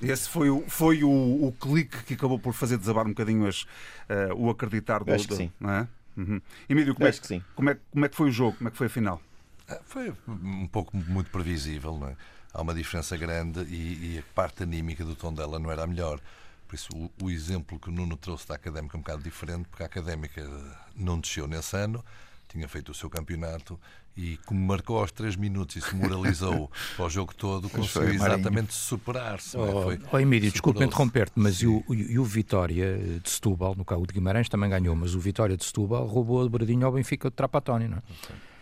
Esse 0.00 0.28
foi, 0.28 0.48
o, 0.48 0.64
foi 0.68 1.04
o, 1.04 1.10
o 1.10 1.54
clique 1.60 2.02
que 2.04 2.14
acabou 2.14 2.38
por 2.38 2.54
fazer 2.54 2.78
desabar 2.78 3.04
um 3.04 3.10
bocadinho 3.10 3.46
as, 3.46 3.62
uh, 3.62 4.34
o 4.36 4.48
acreditar 4.48 5.04
do. 5.04 5.10
Eu 5.10 5.16
acho 5.16 5.28
que 5.28 5.34
sim. 5.34 5.52
Não 5.60 5.70
é? 5.70 5.88
Uhum. 6.16 6.40
Emílio, 6.68 6.94
como 6.94 7.06
é, 7.06 7.12
que, 7.12 7.26
sim. 7.26 7.42
Como, 7.54 7.70
é, 7.70 7.76
como 7.92 8.04
é 8.04 8.08
que 8.08 8.16
foi 8.16 8.28
o 8.28 8.32
jogo? 8.32 8.56
Como 8.56 8.68
é 8.68 8.70
que 8.70 8.76
foi 8.76 8.86
a 8.86 8.90
final? 8.90 9.20
Ah, 9.68 9.78
foi 9.84 10.12
um 10.26 10.66
pouco 10.66 10.96
muito 10.96 11.30
previsível, 11.30 11.96
não 11.98 12.08
é? 12.08 12.16
Há 12.52 12.62
uma 12.62 12.74
diferença 12.74 13.16
grande 13.16 13.60
e, 13.62 14.14
e 14.14 14.18
a 14.18 14.34
parte 14.34 14.62
anímica 14.62 15.04
do 15.04 15.14
tom 15.14 15.32
dela 15.32 15.58
não 15.58 15.70
era 15.70 15.84
a 15.84 15.86
melhor. 15.86 16.20
Por 16.66 16.74
isso, 16.74 16.88
o, 16.94 17.10
o, 17.24 17.30
exemplo 17.30 17.78
que 17.78 17.88
o 17.88 17.92
Nuno 17.92 18.16
trouxe 18.16 18.46
da 18.46 18.54
académica 18.54 18.96
é 18.96 18.98
um 18.98 19.02
bocado 19.02 19.22
diferente, 19.22 19.66
porque 19.68 19.82
a 19.82 19.86
académica 19.86 20.46
não 20.94 21.18
desceu 21.18 21.46
nesse 21.46 21.76
ano, 21.76 22.04
tinha 22.48 22.68
feito 22.68 22.92
o 22.92 22.94
seu 22.94 23.08
campeonato 23.08 23.78
e 24.18 24.36
como 24.44 24.60
marcou 24.66 24.98
aos 24.98 25.12
3 25.12 25.36
minutos 25.36 25.76
e 25.76 25.80
se 25.80 25.94
moralizou 25.94 26.70
para 26.96 27.06
o 27.06 27.08
jogo 27.08 27.32
todo, 27.34 27.70
conseguiu 27.70 28.14
exatamente 28.14 28.74
superar-se. 28.74 29.56
É? 29.56 29.60
Oh, 29.60 29.96
oh, 30.12 30.18
Emílio, 30.18 30.50
desculpa 30.50 30.84
interromper-te, 30.84 31.34
mas 31.36 31.62
e 31.62 31.68
o, 31.68 31.84
e 31.88 32.18
o, 32.18 32.24
Vitória 32.24 32.98
de 33.22 33.30
Setúbal, 33.30 33.76
no 33.76 33.84
caso 33.84 34.04
de 34.06 34.12
Guimarães 34.12 34.48
também 34.48 34.68
ganhou, 34.68 34.96
mas 34.96 35.14
o 35.14 35.20
Vitória 35.20 35.56
de 35.56 35.64
Setúbal 35.64 36.04
roubou 36.04 36.40
a 36.40 36.42
dobradinha 36.42 36.84
ao 36.84 36.92
Benfica 36.92 37.30
de 37.30 37.36
Trapatoni, 37.36 37.86
não 37.86 37.98
é? 37.98 38.02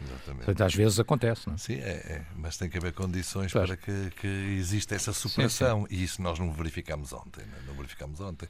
Exatamente. 0.01 0.45
Portanto, 0.45 0.61
às 0.63 0.75
vezes 0.75 1.01
acontece, 1.01 1.47
não 1.47 1.55
é? 1.55 1.59
Sim, 1.59 1.75
é, 1.75 1.91
é. 1.91 2.27
mas 2.37 2.57
tem 2.57 2.69
que 2.69 2.77
haver 2.77 2.93
condições 2.93 3.53
claro. 3.53 3.69
para 3.69 3.77
que, 3.77 4.11
que 4.11 4.27
exista 4.27 4.95
essa 4.95 5.13
superação 5.13 5.83
sim, 5.83 5.89
sim. 5.89 5.95
e 5.95 6.05
isso 6.05 6.23
nós 6.23 6.39
não 6.39 6.53
verificamos 6.53 7.13
ontem, 7.13 7.45
não, 7.47 7.59
é? 7.59 7.61
não 7.67 7.75
verificamos 7.75 8.21
ontem. 8.21 8.49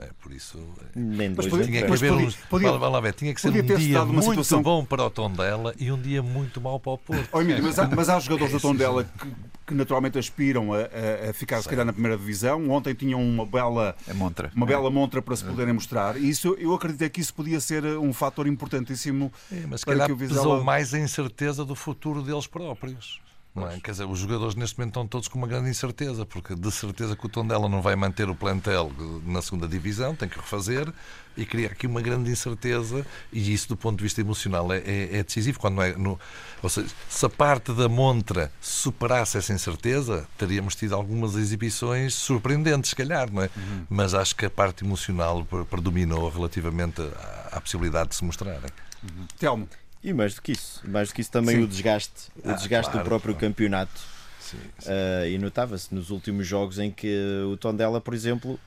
É, 0.00 0.10
por 0.22 0.32
isso. 0.32 0.58
Nem 0.94 1.30
mas 1.30 1.48
podia, 1.48 1.66
tinha 1.66 1.84
que 1.84 1.92
haver 1.92 2.12
uns, 2.12 2.36
podia, 2.48 2.70
lá 2.70 3.00
ver, 3.00 3.14
tinha 3.14 3.34
que 3.34 3.40
ser 3.40 3.48
um 3.48 3.52
dia 3.76 4.04
muito 4.04 4.28
situação... 4.30 4.62
bom 4.62 4.84
para 4.84 5.02
o 5.02 5.10
Tondela 5.10 5.74
e 5.76 5.90
um 5.90 6.00
dia 6.00 6.22
muito 6.22 6.60
mau 6.60 6.78
para 6.78 6.92
o 6.92 6.98
Porto. 6.98 7.28
Oh, 7.32 7.40
Emílio, 7.40 7.64
mas, 7.64 7.78
há, 7.80 7.88
mas 7.90 8.08
há 8.08 8.20
jogadores 8.20 8.52
do 8.52 8.60
Tondela 8.60 9.02
que, 9.02 9.28
que 9.66 9.74
naturalmente 9.74 10.16
aspiram 10.16 10.72
a, 10.72 10.82
a 11.28 11.32
ficar, 11.32 11.56
Sei. 11.56 11.64
se 11.64 11.68
calhar, 11.68 11.84
na 11.84 11.92
primeira 11.92 12.16
divisão. 12.16 12.70
Ontem 12.70 12.94
tinham 12.94 13.20
uma 13.20 13.44
bela, 13.44 13.96
é 14.06 14.12
montra. 14.12 14.52
uma 14.54 14.66
bela 14.66 14.88
montra 14.88 15.20
para 15.20 15.34
se 15.34 15.42
é. 15.42 15.48
poderem 15.48 15.74
mostrar. 15.74 16.16
E 16.16 16.28
isso, 16.28 16.54
eu 16.60 16.72
acredito 16.72 17.10
que 17.10 17.20
isso 17.20 17.34
podia 17.34 17.58
ser 17.58 17.84
um 17.84 18.12
fator 18.12 18.46
importantíssimo. 18.46 19.32
É, 19.50 19.66
mas 19.68 19.82
para 19.82 19.94
calhar 19.94 20.06
que 20.06 20.12
o 20.12 20.16
Vizela... 20.16 20.40
pesou 20.40 20.62
mais 20.62 20.94
a 20.94 20.98
incerteza 21.00 21.64
do 21.64 21.74
futuro 21.74 22.22
deles 22.22 22.46
próprios. 22.46 23.20
É? 23.66 23.80
Quer 23.80 23.92
dizer, 23.92 24.04
os 24.04 24.18
jogadores 24.18 24.54
neste 24.54 24.78
momento 24.78 24.90
estão 24.90 25.06
todos 25.06 25.28
com 25.28 25.38
uma 25.38 25.46
grande 25.46 25.70
incerteza, 25.70 26.26
porque 26.26 26.54
de 26.54 26.70
certeza 26.70 27.16
que 27.16 27.26
o 27.26 27.28
Tondela 27.28 27.68
não 27.68 27.80
vai 27.80 27.96
manter 27.96 28.28
o 28.28 28.34
plantel 28.34 28.92
na 29.24 29.40
segunda 29.42 29.66
divisão, 29.66 30.14
tem 30.14 30.28
que 30.28 30.36
refazer 30.36 30.92
e 31.36 31.46
cria 31.46 31.68
aqui 31.68 31.86
uma 31.86 32.02
grande 32.02 32.30
incerteza 32.30 33.06
e 33.32 33.52
isso 33.52 33.68
do 33.68 33.76
ponto 33.76 33.98
de 33.98 34.02
vista 34.02 34.20
emocional 34.20 34.72
é, 34.72 34.78
é, 34.78 35.18
é 35.18 35.22
decisivo. 35.22 35.58
Quando 35.58 35.80
é 35.80 35.96
no, 35.96 36.18
ou 36.62 36.68
seja, 36.68 36.88
se 37.08 37.24
a 37.24 37.28
parte 37.28 37.72
da 37.72 37.88
montra 37.88 38.50
superasse 38.60 39.38
essa 39.38 39.52
incerteza, 39.52 40.26
teríamos 40.36 40.74
tido 40.74 40.94
algumas 40.94 41.36
exibições 41.36 42.14
surpreendentes, 42.14 42.90
se 42.90 42.96
calhar, 42.96 43.32
não 43.32 43.42
é? 43.42 43.50
Uhum. 43.56 43.86
Mas 43.88 44.14
acho 44.14 44.34
que 44.34 44.44
a 44.44 44.50
parte 44.50 44.84
emocional 44.84 45.46
predominou 45.70 46.28
relativamente 46.28 47.00
à, 47.00 47.56
à 47.56 47.60
possibilidade 47.60 48.10
de 48.10 48.16
se 48.16 48.24
mostrar. 48.24 48.60
Uhum. 49.02 49.26
Telmo. 49.38 49.68
E 50.02 50.12
mais 50.12 50.34
do 50.34 50.42
que 50.42 50.52
isso, 50.52 50.82
mais 50.88 51.08
do 51.08 51.14
que 51.14 51.20
isso 51.20 51.30
também 51.30 51.56
sim. 51.56 51.62
o 51.62 51.66
desgaste, 51.66 52.30
o 52.44 52.50
ah, 52.50 52.52
desgaste 52.52 52.90
claro, 52.90 53.04
do 53.04 53.08
próprio 53.08 53.34
claro. 53.34 53.52
campeonato. 53.52 54.00
Sim, 54.40 54.58
sim. 54.78 54.90
Uh, 54.90 55.26
e 55.28 55.38
notava-se 55.38 55.94
nos 55.94 56.10
últimos 56.10 56.46
jogos 56.46 56.78
em 56.78 56.90
que 56.90 57.42
o 57.50 57.56
Tondela, 57.56 58.00
por 58.00 58.14
exemplo, 58.14 58.58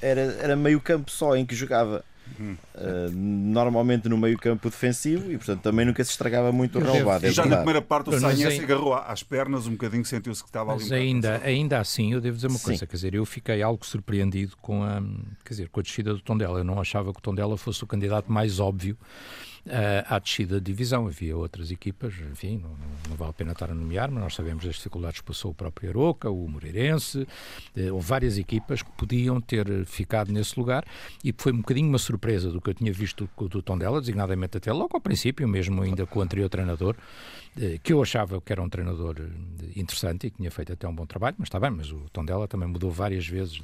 era, 0.00 0.20
era 0.20 0.56
meio 0.56 0.80
campo 0.80 1.10
só 1.10 1.36
em 1.36 1.44
que 1.44 1.54
jogava. 1.54 2.04
Uh, 2.38 3.10
normalmente 3.12 4.08
no 4.08 4.16
meio 4.16 4.38
campo 4.38 4.70
defensivo 4.70 5.30
e 5.30 5.36
portanto 5.36 5.60
também 5.60 5.84
nunca 5.84 6.02
se 6.02 6.12
estragava 6.12 6.50
muito 6.50 6.78
o 6.78 6.82
relevado. 6.82 7.24
É 7.24 7.30
já 7.30 7.44
na 7.44 7.56
primeira 7.56 7.82
parte 7.82 8.08
o 8.08 8.18
Sanhas 8.18 8.54
se 8.54 8.60
agarrou 8.60 8.94
às 8.94 9.22
pernas 9.22 9.66
um 9.66 9.72
bocadinho, 9.72 10.04
sentiu-se 10.04 10.42
que 10.42 10.48
estava 10.48 10.72
ali. 10.72 10.80
Mas 10.80 10.92
ainda, 10.92 11.42
ainda 11.44 11.80
assim, 11.80 12.12
eu 12.12 12.20
devo 12.20 12.36
dizer 12.36 12.46
uma 12.46 12.60
coisa, 12.60 12.78
Sim. 12.78 12.86
quer 12.86 12.96
dizer, 12.96 13.14
eu 13.14 13.26
fiquei 13.26 13.60
algo 13.60 13.84
surpreendido 13.84 14.56
com 14.62 14.82
a, 14.82 15.02
quer 15.44 15.50
dizer, 15.50 15.68
com 15.68 15.80
a 15.80 15.82
descida 15.82 16.14
do 16.14 16.20
Tondela. 16.20 16.60
Eu 16.60 16.64
não 16.64 16.80
achava 16.80 17.12
que 17.12 17.18
o 17.18 17.22
Tondela 17.22 17.56
fosse 17.58 17.84
o 17.84 17.86
candidato 17.86 18.32
mais 18.32 18.60
óbvio 18.60 18.96
à 20.06 20.18
descida 20.18 20.60
de 20.60 20.72
divisão. 20.72 21.06
Havia 21.06 21.36
outras 21.36 21.70
equipas, 21.70 22.14
enfim, 22.30 22.58
não, 22.58 22.70
não, 23.08 23.16
vale 23.16 23.30
a 23.30 23.32
pena 23.32 23.52
estar 23.52 23.70
a 23.70 23.74
nomear, 23.74 24.10
mas 24.10 24.22
nós 24.22 24.34
sabemos 24.34 24.64
das 24.64 24.76
dificuldades 24.76 25.20
que 25.20 25.26
passou 25.26 25.50
o 25.50 25.54
próprio 25.54 25.90
Aroca, 25.90 26.30
o 26.30 26.48
Moreirense, 26.48 27.26
houve 27.92 28.06
várias 28.06 28.38
equipas 28.38 28.82
que 28.82 28.90
podiam 28.92 29.40
ter 29.40 29.84
ficado 29.86 30.32
nesse 30.32 30.58
lugar 30.58 30.84
e 31.24 31.34
foi 31.36 31.52
um 31.52 31.58
bocadinho 31.58 31.88
uma 31.88 31.98
surpresa 31.98 32.50
do 32.50 32.60
que 32.60 32.70
eu 32.70 32.74
tinha 32.74 32.92
visto 32.92 33.28
do, 33.36 33.48
do 33.48 33.62
Tondela, 33.62 34.00
designadamente 34.00 34.56
até 34.56 34.72
logo 34.72 34.90
ao 34.94 35.00
princípio, 35.00 35.46
mesmo 35.46 35.82
ainda 35.82 36.06
com 36.06 36.18
o 36.18 36.22
anterior 36.22 36.48
treinador, 36.48 36.96
que 37.82 37.92
eu 37.92 38.00
achava 38.00 38.40
que 38.40 38.50
era 38.50 38.62
um 38.62 38.68
treinador 38.68 39.16
interessante 39.76 40.26
e 40.26 40.30
que 40.30 40.38
tinha 40.38 40.50
feito 40.50 40.72
até 40.72 40.88
um 40.88 40.94
bom 40.94 41.04
trabalho, 41.04 41.36
mas 41.38 41.48
está 41.48 41.60
bem, 41.60 41.70
mas 41.70 41.90
o 41.90 42.00
Tondela 42.10 42.48
também 42.48 42.66
mudou 42.66 42.90
várias 42.90 43.26
vezes 43.26 43.60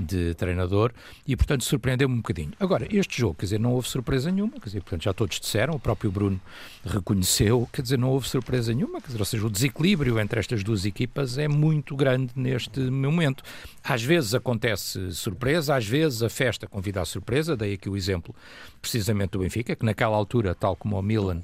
de, 0.00 0.30
de 0.30 0.34
treinador 0.34 0.92
e, 1.26 1.36
portanto, 1.36 1.62
surpreendeu-me 1.62 2.14
um 2.14 2.18
bocadinho. 2.18 2.52
Agora, 2.58 2.86
este 2.90 3.20
jogo, 3.20 3.34
quer 3.34 3.44
dizer, 3.44 3.60
não 3.60 3.72
houve 3.72 3.86
surpresa 3.88 4.30
nenhuma, 4.30 4.52
quer 4.52 4.64
dizer, 4.64 4.80
portanto, 4.80 5.02
já 5.02 5.12
todos 5.12 5.38
disseram, 5.38 5.74
o 5.74 5.78
próprio 5.78 6.10
Bruno 6.10 6.40
reconheceu, 6.84 7.68
quer 7.70 7.82
dizer, 7.82 7.98
não 7.98 8.08
houve 8.08 8.28
surpresa 8.28 8.72
nenhuma, 8.72 9.00
quer 9.00 9.08
dizer, 9.08 9.18
ou 9.18 9.26
seja, 9.26 9.46
o 9.46 9.50
desequilíbrio 9.50 10.18
entre 10.18 10.40
estas 10.40 10.64
duas 10.64 10.86
equipas 10.86 11.36
é 11.36 11.48
muito 11.48 11.94
grande 11.94 12.32
neste 12.34 12.80
momento. 12.80 13.44
Às 13.84 14.02
vezes 14.02 14.34
acontece 14.34 15.12
surpresa, 15.12 15.76
às 15.76 15.86
vezes 15.86 16.22
a 16.22 16.30
festa 16.30 16.66
convida 16.66 17.02
à 17.02 17.04
surpresa, 17.04 17.56
daí 17.56 17.74
aqui 17.74 17.90
o 17.90 17.96
exemplo 17.96 18.34
precisamente 18.80 19.32
do 19.32 19.40
Benfica, 19.40 19.76
que 19.76 19.84
naquela 19.84 20.16
altura, 20.16 20.54
tal 20.54 20.74
como 20.74 20.98
o 20.98 21.02
Milan, 21.02 21.42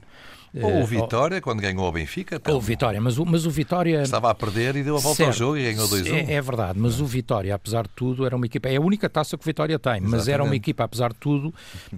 ou 0.55 0.71
o 0.71 0.81
eh, 0.81 0.85
Vitória, 0.85 1.41
quando 1.41 1.61
ganhou 1.61 1.87
o 1.87 1.93
Benfica. 1.93 2.41
Ou 2.49 2.57
o 2.57 2.61
Vitória, 2.61 3.01
mas 3.01 3.19
o, 3.19 3.25
mas 3.25 3.47
o 3.47 3.51
Vitória. 3.51 4.03
Estava 4.03 4.31
a 4.31 4.35
perder 4.35 4.77
e 4.77 4.83
deu 4.83 4.97
a 4.97 5.01
volta 5.01 5.17
certo, 5.17 5.29
ao 5.29 5.33
jogo 5.33 5.57
e 5.59 5.73
ganhou 5.73 5.89
2-1. 5.89 6.29
É, 6.29 6.35
é, 6.35 6.41
verdade, 6.41 6.79
mas 6.79 7.01
o 7.01 7.07
Vitória, 7.07 7.55
apesar 7.55 7.83
de 7.83 7.91
tudo, 7.95 8.25
era 8.25 8.35
uma 8.35 8.47
equipa. 8.47 8.69
É 8.69 8.77
a 8.77 8.81
única 8.81 9.09
taça 9.09 9.37
que 9.37 9.43
o 9.43 9.45
Vitória 9.45 9.79
tem, 9.79 9.93
Exatamente. 9.93 10.11
mas 10.11 10.29
era 10.29 10.43
uma 10.43 10.57
equipa, 10.57 10.85
apesar 10.85 11.13
de 11.13 11.19
tudo, 11.19 11.53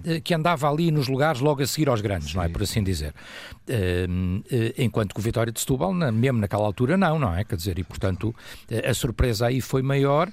eh, 0.05 0.19
que 0.19 0.33
andava 0.33 0.69
ali 0.69 0.91
nos 0.91 1.07
lugares 1.07 1.39
logo 1.39 1.61
a 1.61 1.67
seguir 1.67 1.89
aos 1.89 2.01
grandes, 2.01 2.31
Sim. 2.31 2.37
não 2.37 2.43
é? 2.43 2.49
Por 2.49 2.63
assim 2.63 2.83
dizer. 2.83 3.13
Ehm, 3.67 4.41
eh, 4.51 4.73
enquanto 4.77 5.13
que 5.13 5.19
o 5.19 5.23
Vitória 5.23 5.51
de 5.51 5.59
Setúbal, 5.59 5.93
mesmo 5.93 6.39
naquela 6.39 6.65
altura, 6.65 6.97
não, 6.97 7.17
não 7.17 7.33
é? 7.33 7.43
Quer 7.43 7.55
dizer, 7.55 7.79
e 7.79 7.83
portanto, 7.83 8.35
a 8.87 8.93
surpresa 8.93 9.47
aí 9.47 9.61
foi 9.61 9.81
maior 9.81 10.29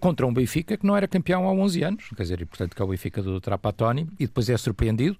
contra 0.00 0.26
um 0.26 0.32
Benfica 0.32 0.76
que 0.76 0.86
não 0.86 0.96
era 0.96 1.06
campeão 1.06 1.46
há 1.48 1.52
11 1.52 1.82
anos, 1.82 2.04
quer 2.16 2.22
dizer, 2.22 2.40
e 2.40 2.44
portanto, 2.44 2.74
que 2.74 2.82
é 2.82 2.84
o 2.84 2.88
Benfica 2.88 3.22
do 3.22 3.40
Trapattoni, 3.40 4.08
e 4.18 4.26
depois 4.26 4.48
é 4.48 4.56
surpreendido. 4.56 5.16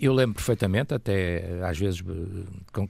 Eu 0.00 0.12
lembro 0.12 0.34
perfeitamente, 0.34 0.94
até 0.94 1.60
às 1.62 1.78
vezes 1.78 1.83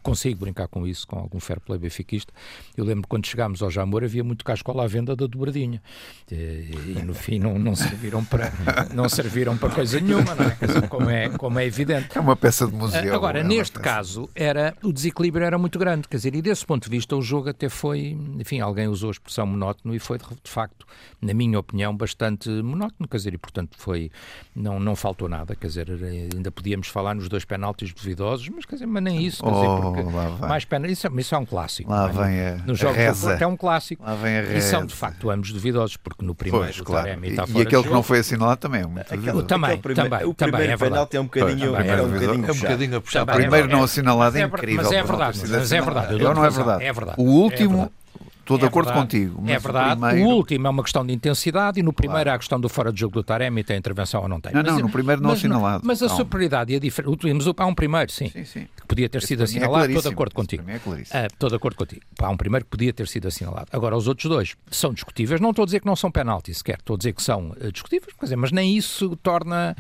consigo 0.03 0.41
brincar 0.41 0.69
com 0.69 0.87
isso, 0.87 1.07
com 1.07 1.19
algum 1.19 1.41
fair 1.41 1.61
play 1.61 1.79
benfiquista. 1.79 2.33
Eu 2.77 2.85
lembro 2.85 3.07
quando 3.09 3.27
chegámos 3.27 3.63
ao 3.63 3.71
Jamor 3.71 4.05
havia 4.05 4.25
muito 4.25 4.45
cascola 4.45 4.85
à 4.85 4.87
venda 4.87 5.15
da 5.17 5.27
dobradinha. 5.27 5.83
E, 6.31 6.97
e 6.97 7.03
no 7.05 7.15
fim 7.15 7.39
não, 7.39 7.59
não, 7.59 7.75
serviram 7.75 8.25
para, 8.25 8.53
não 8.93 9.09
serviram 9.09 9.57
para 9.57 9.71
coisa 9.71 10.01
nenhuma, 10.01 10.35
não 10.35 10.47
é? 10.47 10.89
como, 10.89 11.11
é, 11.11 11.29
como 11.31 11.59
é 11.59 11.67
evidente. 11.67 12.17
É 12.17 12.21
uma 12.21 12.37
peça 12.37 12.67
de 12.67 12.75
museu. 12.75 13.15
Agora, 13.15 13.41
é 13.41 13.45
neste 13.45 13.79
caso, 13.79 14.29
era, 14.35 14.77
o 14.83 14.93
desequilíbrio 14.93 15.45
era 15.45 15.59
muito 15.59 15.79
grande, 15.79 16.09
quer 16.09 16.17
dizer, 16.17 16.35
e 16.35 16.43
desse 16.43 16.65
ponto 16.65 16.85
de 16.85 16.91
vista 16.91 17.17
o 17.17 17.23
jogo 17.23 17.49
até 17.51 17.69
foi, 17.69 18.17
enfim, 18.39 18.61
alguém 18.61 18.89
usou 18.89 19.09
a 19.09 19.13
expressão 19.13 19.47
monótono 19.47 19.95
e 19.95 19.99
foi 19.99 20.19
de, 20.19 20.25
de 20.43 20.51
facto, 20.51 20.87
na 21.21 21.35
minha 21.35 21.59
opinião, 21.59 21.97
bastante 21.97 22.49
monótono, 22.49 23.09
quer 23.09 23.17
dizer, 23.17 23.35
e 23.35 23.39
portanto 23.39 23.77
foi, 23.79 24.11
não, 24.55 24.79
não 24.79 24.97
faltou 24.97 25.29
nada, 25.29 25.55
quer 25.55 25.67
dizer, 25.67 25.89
ainda 26.35 26.51
podíamos 26.51 26.89
falar 26.89 27.15
nos 27.15 27.29
dois 27.29 27.45
penaltis 27.45 27.93
duvidosos, 27.93 28.49
mas 28.49 28.65
quer 28.65 28.77
dizer, 28.77 28.84
mas 28.87 29.03
nem 29.03 29.23
isso, 29.23 29.43
quer 29.43 29.51
dizer, 29.51 29.67
oh, 29.67 29.93
porque 29.93 30.47
mais 30.47 30.65
pena, 30.65 30.87
isso, 30.87 31.07
é, 31.07 31.11
isso 31.17 31.35
é 31.35 31.39
um 31.39 31.47
clássico. 31.47 31.91
Lá 31.91 32.09
é? 32.09 32.13
vem 32.13 32.41
a, 32.41 32.57
no 32.67 32.75
jogo 32.75 32.95
reza. 32.95 33.39
é 33.41 33.47
um 33.47 33.57
clássico. 33.57 34.03
Lá 34.03 34.15
vem 34.15 34.39
a 34.39 34.41
reza. 34.41 34.55
E 34.55 34.63
são 34.63 34.87
de 34.87 34.95
facto 34.95 35.31
ambos 35.31 35.53
duvidosos, 35.53 35.97
porque 35.97 36.25
no 36.25 36.35
primeiro 36.35 36.67
pois, 36.67 36.81
claro. 36.81 37.07
Taremi 37.07 37.29
está 37.29 37.47
fora 37.47 37.59
E 37.59 37.63
aquele 37.63 37.83
que 37.83 37.91
não 37.91 38.03
foi 38.03 38.19
assinalado 38.19 38.61
também 38.61 38.83
é 38.83 38.87
muito 38.87 39.01
aquele, 39.01 39.43
também, 39.45 39.73
aquele 39.73 39.95
também, 39.95 40.25
o 40.25 40.35
primeiro 40.35 40.73
é 40.73 40.77
penalti 40.77 41.17
é 41.17 41.21
um 41.21 41.25
bocadinho, 41.25 41.67
é, 41.67 41.69
um 41.69 42.09
bocadinho, 42.09 42.47
é 42.47 42.53
um 42.53 42.57
bocadinho 42.57 42.97
a 42.97 43.01
puxar. 43.01 43.23
O 43.23 43.27
primeiro 43.27 43.69
não 43.69 43.83
assinalado 43.83 44.39
é 44.39 44.43
incrível. 44.43 44.83
Mas 44.85 44.93
é 44.93 45.03
verdade, 45.03 45.41
mas 45.49 45.73
é 45.73 45.81
verdade. 45.81 46.19
Não 46.19 46.45
é 46.45 46.51
verdade. 46.51 46.85
É 46.85 46.93
verdade. 46.93 47.21
O 47.21 47.25
último 47.25 47.91
Estou 48.45 48.59
de 48.59 48.65
é 48.65 48.69
acordo 48.69 48.89
verdade, 48.89 49.07
contigo. 49.07 49.43
é 49.47 49.59
verdade. 49.59 49.93
O, 49.93 50.07
primeiro... 50.07 50.29
o, 50.29 50.35
último 50.35 50.67
é 50.67 50.71
uma 50.71 50.83
questão 50.83 51.07
de 51.07 51.15
intensidade 51.15 51.81
e 51.81 51.83
no 51.83 51.95
primeiro 51.95 52.25
claro. 52.25 52.31
há 52.31 52.35
a 52.35 52.39
questão 52.39 52.61
do 52.61 52.69
fora 52.69 52.93
de 52.93 53.01
jogo 53.01 53.15
do 53.15 53.23
Taremi, 53.23 53.65
tem 53.65 53.77
intervenção 53.79 54.21
ou 54.23 54.29
não 54.29 54.39
tem. 54.39 54.53
Não, 54.53 54.63
mas, 54.63 54.73
não, 54.73 54.81
no 54.81 54.91
primeiro 54.91 55.23
não 55.23 55.31
mas, 55.31 55.39
assinalado. 55.39 55.83
Mas 55.87 56.03
a 56.03 56.09
superioridade 56.11 56.73
e 56.73 56.77
a 56.77 56.79
diferença. 56.79 57.15
Há 57.57 57.67
um 57.67 57.75
primeiro, 57.75 58.13
sim, 58.13 58.29
sim, 58.29 58.45
sim. 58.45 58.69
que 58.77 58.87
podia 58.87 59.09
ter 59.09 59.19
Esse 59.19 59.29
sido 59.29 59.41
é 59.41 59.45
assinalado. 59.45 59.87
É 59.87 59.89
estou 59.89 60.03
de 60.03 60.09
acordo 60.09 60.35
contigo. 60.35 60.63
É 60.69 60.81
ah, 61.11 61.27
estou 61.27 61.49
de 61.49 61.57
acordo 61.57 61.77
contigo. 61.77 62.03
Há 62.21 62.29
um 62.29 62.37
primeiro 62.37 62.67
que 62.67 62.71
podia 62.71 62.93
ter 62.93 63.09
sido 63.09 63.29
assinalado. 63.29 63.69
Agora, 63.73 63.97
os 63.97 64.07
outros 64.07 64.29
dois 64.29 64.55
são 64.71 64.93
discutíveis. 64.93 65.41
Não 65.41 65.51
estou 65.51 65.63
a 65.63 65.67
dizer 65.67 65.81
que 65.81 65.87
não 65.87 65.97
são 65.97 66.11
penaltis 66.11 66.59
sequer. 66.59 66.77
Estou 66.79 66.95
a 66.95 66.99
dizer 66.99 67.15
que 67.15 67.23
são 67.23 67.51
uh, 67.51 67.73
discutíveis, 67.73 68.15
mas 68.37 68.53
nem 68.53 68.77
isso 68.77 69.17
torna 69.23 69.75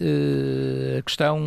uh, 0.00 0.98
a 0.98 1.02
questão 1.02 1.38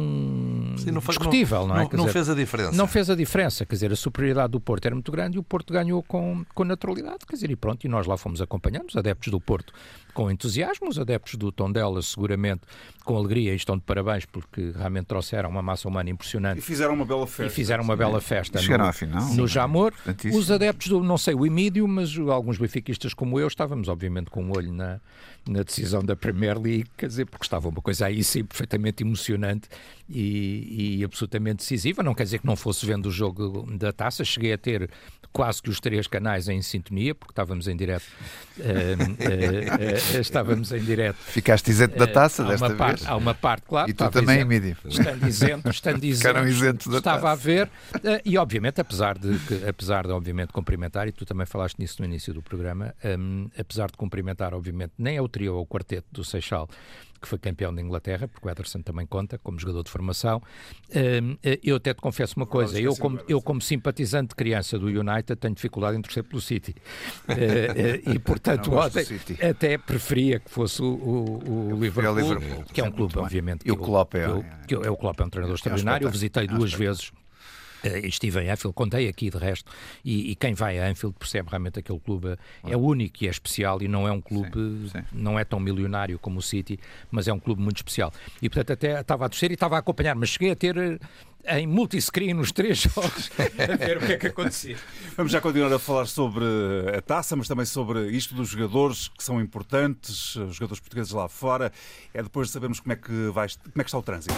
Sim, 0.77 0.91
não 0.91 1.01
faz, 1.01 1.17
discutível, 1.17 1.61
não, 1.61 1.67
não 1.67 1.75
é? 1.75 1.83
Não, 1.83 1.89
não 1.91 1.97
dizer, 2.05 2.13
fez 2.13 2.29
a 2.29 2.35
diferença. 2.35 2.71
Não 2.71 2.87
fez 2.87 3.09
a 3.09 3.15
diferença, 3.15 3.65
quer 3.65 3.75
dizer, 3.75 3.91
a 3.91 3.95
superioridade 3.95 4.51
do 4.51 4.59
Porto 4.59 4.85
era 4.85 4.95
muito 4.95 5.11
grande 5.11 5.37
e 5.37 5.39
o 5.39 5.43
Porto 5.43 5.73
ganhou 5.73 6.03
com, 6.03 6.45
com 6.53 6.63
naturalidade, 6.63 7.19
quer 7.27 7.35
dizer, 7.35 7.51
e 7.51 7.55
pronto, 7.55 7.83
e 7.85 7.87
nós 7.87 8.05
lá 8.05 8.17
fomos 8.17 8.41
acompanhando, 8.41 8.89
os 8.89 8.95
adeptos 8.95 9.31
do 9.31 9.39
Porto 9.39 9.73
com 10.13 10.29
entusiasmo, 10.29 10.89
os 10.89 10.99
adeptos 10.99 11.35
do 11.35 11.51
Tondela 11.51 12.01
seguramente 12.01 12.61
com 13.05 13.15
alegria 13.15 13.53
e 13.53 13.55
estão 13.55 13.77
de 13.77 13.83
parabéns 13.83 14.25
porque 14.25 14.71
realmente 14.75 15.05
trouxeram 15.05 15.49
uma 15.49 15.61
massa 15.61 15.87
humana 15.87 16.09
impressionante. 16.09 16.59
E 16.59 16.61
fizeram 16.61 16.93
uma 16.93 17.05
bela 17.05 17.25
festa. 17.25 17.45
E 17.45 17.49
fizeram 17.49 17.83
uma 17.83 17.95
bela 17.95 18.19
festa 18.19 18.59
Chegaram 18.59 18.83
no, 18.83 18.89
à 18.89 18.93
final. 18.93 19.33
no 19.33 19.47
Jamor. 19.47 19.93
Os 20.33 20.51
adeptos 20.51 20.89
do, 20.89 21.01
não 21.01 21.17
sei, 21.17 21.33
o 21.33 21.45
Emídio, 21.45 21.87
mas 21.87 22.17
alguns 22.17 22.57
benfiquistas 22.57 23.13
como 23.13 23.39
eu 23.39 23.47
estávamos 23.47 23.87
obviamente 23.87 24.29
com 24.29 24.43
um 24.43 24.51
olho 24.51 24.73
na, 24.73 24.99
na 25.47 25.63
decisão 25.63 26.03
da 26.03 26.15
Premier 26.15 26.59
League, 26.59 26.89
quer 26.97 27.07
dizer, 27.07 27.25
porque 27.25 27.45
estava 27.45 27.69
uma 27.69 27.81
coisa 27.81 28.05
aí 28.05 28.23
assim 28.39 28.43
perfeitamente 28.43 29.03
emocionante 29.03 29.69
e, 30.09 30.97
e, 30.99 31.03
absolutamente 31.03 31.57
decisiva. 31.57 32.01
Não 32.01 32.15
quer 32.15 32.23
dizer 32.23 32.39
que 32.39 32.47
não 32.47 32.55
fosse 32.55 32.85
vendo 32.85 33.07
o 33.07 33.11
jogo 33.11 33.67
da 33.77 33.91
taça. 33.91 34.23
Cheguei 34.23 34.53
a 34.53 34.57
ter 34.57 34.89
quase 35.31 35.61
que 35.61 35.69
os 35.69 35.79
três 35.79 36.07
canais 36.07 36.47
em 36.47 36.61
sintonia, 36.61 37.13
porque 37.13 37.31
estávamos 37.31 37.67
em 37.67 37.75
direto. 37.75 38.05
Uh, 38.57 38.61
uh, 38.63 40.17
uh, 40.17 40.21
estávamos 40.21 40.71
em 40.71 40.79
direto. 40.79 41.17
Ficaste 41.17 41.69
isento 41.69 41.97
da 41.97 42.07
taça 42.07 42.43
desta 42.43 42.67
vez? 42.67 42.77
Parte, 42.77 43.07
há 43.07 43.15
uma 43.15 43.35
parte, 43.35 43.65
claro. 43.67 43.89
E 43.89 43.93
tu 43.93 44.09
também, 44.09 44.43
Mídia. 44.43 44.75
Estando 44.83 45.27
isento, 45.27 45.69
estando 45.69 46.03
isento. 46.03 46.89
Da 46.89 46.97
Estava 46.97 47.21
taça. 47.21 47.31
a 47.31 47.35
ver. 47.35 47.69
e, 48.25 48.37
obviamente, 48.37 48.81
apesar 48.81 49.17
de, 49.17 49.37
que, 49.39 49.67
apesar 49.67 50.07
de, 50.07 50.11
obviamente, 50.11 50.51
cumprimentar, 50.51 51.07
e 51.07 51.11
tu 51.11 51.25
também 51.25 51.45
falaste 51.45 51.77
nisso 51.77 51.97
no 51.99 52.05
início 52.05 52.33
do 52.33 52.41
programa, 52.41 52.95
um, 53.05 53.47
apesar 53.57 53.91
de 53.91 53.97
cumprimentar, 53.97 54.53
obviamente, 54.53 54.93
nem 54.97 55.17
é 55.17 55.21
o 55.21 55.27
trio 55.27 55.55
ou 55.55 55.61
o 55.61 55.67
quarteto 55.67 56.07
do 56.11 56.23
Seixal, 56.23 56.67
que 57.19 57.27
foi 57.27 57.37
campeão 57.37 57.73
da 57.73 57.81
Inglaterra, 57.81 58.27
porque 58.27 58.47
o 58.47 58.51
Ederson 58.51 58.81
também 58.81 59.05
conta 59.05 59.37
como 59.37 59.59
jogador 59.59 59.83
de 59.83 59.91
formação. 59.91 60.41
Hum, 60.95 61.37
eh, 61.43 61.59
eu 61.63 61.75
até 61.75 61.93
te 61.93 62.01
confesso 62.01 62.35
uma 62.37 62.45
coisa, 62.45 62.79
eu 62.79 62.95
como, 62.95 63.19
eu 63.27 63.41
como 63.41 63.61
simpatizante 63.61 64.29
de 64.29 64.35
criança 64.35 64.77
do 64.77 64.87
United 64.87 65.35
tenho 65.35 65.53
dificuldade 65.53 65.97
em 65.97 66.01
torcer 66.01 66.23
pelo 66.23 66.41
City. 66.41 66.75
Eh, 67.39 68.01
eh, 68.05 68.11
e 68.13 68.19
portanto 68.19 68.73
ontem, 68.73 69.05
até 69.41 69.77
preferia 69.77 70.39
que 70.39 70.49
fosse 70.49 70.81
o, 70.81 70.85
o, 70.85 71.73
o 71.73 71.79
Liverpool, 71.79 72.15
Liverpool, 72.15 72.63
que 72.73 72.81
é 72.81 72.83
um 72.83 72.91
clube, 72.91 73.17
obviamente. 73.17 73.61
E 73.65 73.71
o 73.71 73.77
Klopp 73.77 74.15
é, 74.15 74.27
que 74.67 74.75
eu, 74.75 74.83
é 74.83 74.89
o 74.89 74.97
Klopp 74.97 75.19
é 75.19 75.23
um 75.23 75.29
treinador 75.29 75.55
extraordinário. 75.55 76.07
Eu 76.07 76.11
visitei 76.11 76.47
duas 76.47 76.73
vezes 76.73 77.11
estive 77.83 78.41
em 78.41 78.49
Anfield, 78.49 78.73
contei 78.73 79.07
aqui 79.07 79.29
de 79.29 79.37
resto, 79.37 79.71
e, 80.03 80.31
e, 80.31 80.35
quem 80.35 80.53
vai 80.53 80.79
a 80.79 80.87
Anfield 80.89 81.15
percebe 81.17 81.49
realmente 81.49 81.79
aquele 81.79 81.99
clube 81.99 82.37
é 82.63 82.77
único 82.77 83.23
e 83.23 83.27
é 83.27 83.29
especial 83.29 83.81
e 83.81 83.87
não 83.87 84.07
é 84.07 84.11
um 84.11 84.21
clube, 84.21 84.51
sim, 84.51 84.89
sim. 84.89 85.03
não 85.11 85.37
é 85.37 85.43
tão 85.43 85.59
milionário 85.59 86.17
como 86.19 86.39
o 86.39 86.41
City, 86.41 86.79
mas 87.11 87.27
é 87.27 87.33
um 87.33 87.39
clube 87.39 87.61
muito 87.61 87.77
especial. 87.77 88.13
E 88.41 88.49
portanto 88.49 88.73
até 88.73 88.99
estava 88.99 89.25
a 89.25 89.29
torcer 89.29 89.51
e 89.51 89.53
estava 89.53 89.75
a 89.75 89.79
acompanhar, 89.79 90.15
mas 90.15 90.29
cheguei 90.29 90.51
a 90.51 90.55
ter 90.55 90.77
eh, 90.77 90.99
em 91.59 91.67
multiscreen 91.67 92.33
nos 92.33 92.51
três 92.51 92.79
jogos 92.83 93.31
a 93.37 93.75
ver 93.75 93.97
o 93.97 93.99
que 94.01 94.13
é 94.13 94.17
que 94.17 94.27
acontecia. 94.27 94.77
Vamos 95.15 95.31
já 95.31 95.39
continuar 95.39 95.71
a 95.73 95.79
falar 95.79 96.05
sobre 96.05 96.45
a 96.95 97.01
taça, 97.01 97.35
mas 97.35 97.47
também 97.47 97.65
sobre 97.65 98.09
isto 98.09 98.35
dos 98.35 98.49
jogadores 98.49 99.07
que 99.07 99.23
são 99.23 99.39
importantes, 99.39 100.35
os 100.35 100.55
jogadores 100.55 100.79
portugueses 100.79 101.11
lá 101.11 101.27
fora. 101.27 101.71
É 102.13 102.21
depois 102.21 102.47
de 102.47 102.53
sabermos 102.53 102.79
como 102.79 102.93
é 102.93 102.95
que, 102.95 103.29
vai, 103.31 103.47
como 103.47 103.81
é 103.81 103.83
que 103.83 103.89
está 103.89 103.97
o 103.97 104.03
trânsito. 104.03 104.35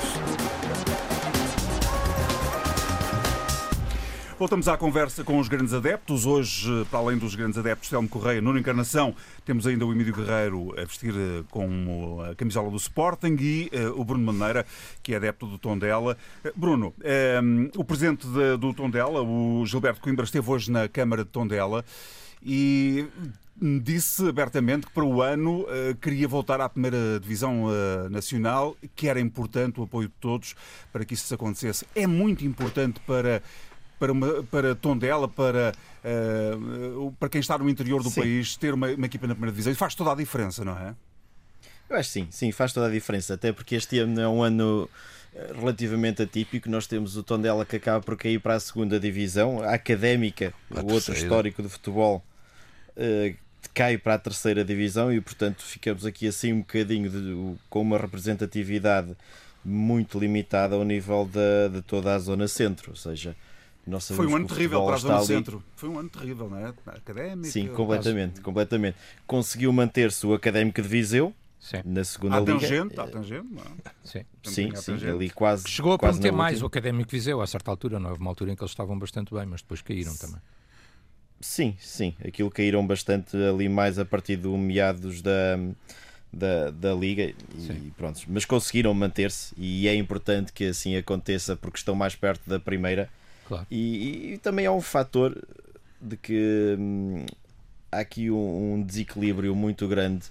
Voltamos 4.41 4.67
à 4.67 4.75
conversa 4.75 5.23
com 5.23 5.37
os 5.37 5.47
grandes 5.47 5.71
adeptos. 5.71 6.25
Hoje, 6.25 6.67
para 6.89 6.97
além 6.97 7.15
dos 7.15 7.35
grandes 7.35 7.59
adeptos, 7.59 7.89
Telmo 7.89 8.09
Correia, 8.09 8.41
Nuno 8.41 8.57
Encarnação, 8.57 9.15
temos 9.45 9.67
ainda 9.67 9.85
o 9.85 9.91
Emílio 9.91 10.15
Guerreiro 10.15 10.73
a 10.79 10.83
vestir 10.83 11.13
eh, 11.13 11.43
com 11.51 12.25
a 12.27 12.33
camisola 12.33 12.71
do 12.71 12.75
Sporting 12.75 13.37
e 13.39 13.69
uh, 13.71 14.01
o 14.01 14.03
Bruno 14.03 14.33
Maneira, 14.33 14.65
que 15.03 15.13
é 15.13 15.17
adepto 15.17 15.45
do 15.45 15.59
Tondela. 15.59 16.17
Bruno, 16.55 16.91
o 17.77 17.83
presidente 17.83 18.25
de, 18.25 18.57
do 18.57 18.73
Tondela, 18.73 19.21
o 19.21 19.63
Gilberto 19.67 20.01
Coimbra, 20.01 20.25
esteve 20.25 20.49
hoje 20.49 20.71
na 20.71 20.89
Câmara 20.89 21.23
de 21.23 21.29
Tondela 21.29 21.85
e 22.41 23.05
disse 23.83 24.27
abertamente 24.27 24.87
que 24.87 24.91
para 24.91 25.05
o 25.05 25.21
ano 25.21 25.67
queria 26.01 26.27
voltar 26.27 26.59
à 26.59 26.67
primeira 26.67 27.19
divisão 27.19 27.67
nacional, 28.09 28.75
que 28.95 29.07
era 29.07 29.19
importante 29.19 29.79
o 29.79 29.83
apoio 29.83 30.07
de 30.07 30.15
todos 30.19 30.55
para 30.91 31.05
que 31.05 31.13
isso 31.13 31.31
acontecesse. 31.31 31.85
É 31.93 32.07
muito 32.07 32.43
importante 32.43 32.99
para 33.01 33.43
para, 34.01 34.11
uma, 34.11 34.43
para 34.45 34.73
Tondela, 34.73 35.27
para, 35.27 35.73
uh, 36.03 37.11
para 37.19 37.29
quem 37.29 37.39
está 37.39 37.55
no 37.55 37.69
interior 37.69 38.01
do 38.01 38.09
sim. 38.09 38.21
país, 38.21 38.55
ter 38.57 38.73
uma, 38.73 38.87
uma 38.87 39.05
equipa 39.05 39.27
na 39.27 39.35
primeira 39.35 39.51
divisão. 39.51 39.71
E 39.71 39.75
faz 39.75 39.93
toda 39.93 40.11
a 40.11 40.15
diferença, 40.15 40.65
não 40.65 40.75
é? 40.75 40.95
Eu 41.87 41.97
acho 41.97 42.09
que 42.09 42.13
sim, 42.13 42.27
sim, 42.31 42.51
faz 42.51 42.73
toda 42.73 42.87
a 42.87 42.89
diferença. 42.89 43.35
Até 43.35 43.53
porque 43.53 43.75
este 43.75 43.99
ano 43.99 44.19
é 44.19 44.27
um 44.27 44.41
ano 44.41 44.89
eh, 45.35 45.53
relativamente 45.55 46.23
atípico. 46.23 46.67
Nós 46.67 46.87
temos 46.87 47.15
o 47.15 47.21
Tondela 47.21 47.63
que 47.63 47.75
acaba 47.75 48.01
por 48.01 48.17
cair 48.17 48.39
para 48.39 48.55
a 48.55 48.59
segunda 48.59 48.99
divisão, 48.99 49.61
a 49.61 49.75
Académica, 49.75 50.51
a 50.75 50.81
o 50.81 50.91
outro 50.91 51.13
histórico 51.13 51.61
de 51.61 51.69
futebol, 51.69 52.23
uh, 52.97 53.37
cai 53.71 53.99
para 53.99 54.15
a 54.15 54.17
terceira 54.17 54.65
divisão 54.65 55.13
e, 55.13 55.21
portanto, 55.21 55.61
ficamos 55.61 56.07
aqui 56.07 56.27
assim 56.27 56.53
um 56.53 56.61
bocadinho 56.61 57.07
de, 57.07 57.59
com 57.69 57.81
uma 57.83 57.99
representatividade 57.99 59.15
muito 59.63 60.17
limitada 60.17 60.73
ao 60.73 60.83
nível 60.83 61.29
da, 61.31 61.67
de 61.67 61.83
toda 61.83 62.15
a 62.15 62.17
zona 62.17 62.47
centro. 62.47 62.89
Ou 62.89 62.97
seja, 62.97 63.35
foi 64.01 64.27
um 64.27 64.35
ano 64.35 64.47
terrível 64.47 64.85
para 64.85 64.95
a 64.95 64.99
Zona 64.99 65.23
Centro. 65.23 65.63
Foi 65.75 65.89
um 65.89 65.99
ano 65.99 66.09
terrível, 66.09 66.49
não 66.49 66.57
é? 66.57 66.73
Académico. 66.85 67.47
Sim, 67.47 67.67
completamente, 67.67 68.31
caso... 68.33 68.43
completamente. 68.43 68.97
Conseguiu 69.25 69.73
manter-se 69.73 70.25
o 70.25 70.33
Académico 70.33 70.81
de 70.81 70.87
Viseu. 70.87 71.33
Sim. 71.59 71.77
Na 71.85 72.03
segunda 72.03 72.39
liga. 72.39 72.53
Tangente, 72.53 72.99
à 72.99 73.07
tangente, 73.07 73.47
não 73.51 73.61
é? 73.61 73.65
Sim, 74.03 74.25
sim, 74.43 74.75
sim 74.75 74.93
ali 75.07 75.29
quase. 75.29 75.69
Chegou 75.69 75.93
a 75.93 75.99
prometer 75.99 76.31
mais 76.31 76.61
o 76.63 76.65
Académico 76.65 77.11
Viseu 77.11 77.39
a 77.39 77.45
certa 77.45 77.69
altura, 77.69 77.99
não 77.99 78.09
houve 78.09 78.19
uma 78.19 78.31
altura 78.31 78.51
em 78.51 78.55
que 78.55 78.63
eles 78.63 78.71
estavam 78.71 78.97
bastante 78.97 79.31
bem, 79.31 79.45
mas 79.45 79.61
depois 79.61 79.79
caíram 79.81 80.15
também. 80.15 80.41
Sim, 81.39 81.75
sim, 81.79 82.15
aquilo 82.25 82.49
caíram 82.49 82.85
bastante 82.85 83.35
ali 83.35 83.67
mais 83.67 83.99
a 83.99 84.05
partir 84.05 84.37
do 84.37 84.55
meados 84.57 85.21
da, 85.21 85.57
da, 86.31 86.71
da 86.71 86.93
liga 86.93 87.33
e 87.55 87.61
sim. 87.61 87.91
pronto, 87.97 88.21
mas 88.27 88.45
conseguiram 88.45 88.93
manter-se 88.93 89.53
e 89.57 89.87
é 89.87 89.95
importante 89.95 90.53
que 90.53 90.65
assim 90.65 90.95
aconteça 90.95 91.55
porque 91.55 91.77
estão 91.77 91.95
mais 91.95 92.15
perto 92.15 92.47
da 92.47 92.59
primeira 92.59 93.09
Claro. 93.51 93.67
E, 93.69 94.33
e, 94.33 94.37
também 94.37 94.65
há 94.65 94.71
um 94.71 94.79
fator 94.79 95.37
de 95.99 96.15
que 96.15 96.77
hum, 96.79 97.25
há 97.91 97.99
aqui 97.99 98.31
um, 98.31 98.75
um, 98.75 98.81
desequilíbrio 98.81 99.53
muito 99.53 99.89
grande 99.89 100.27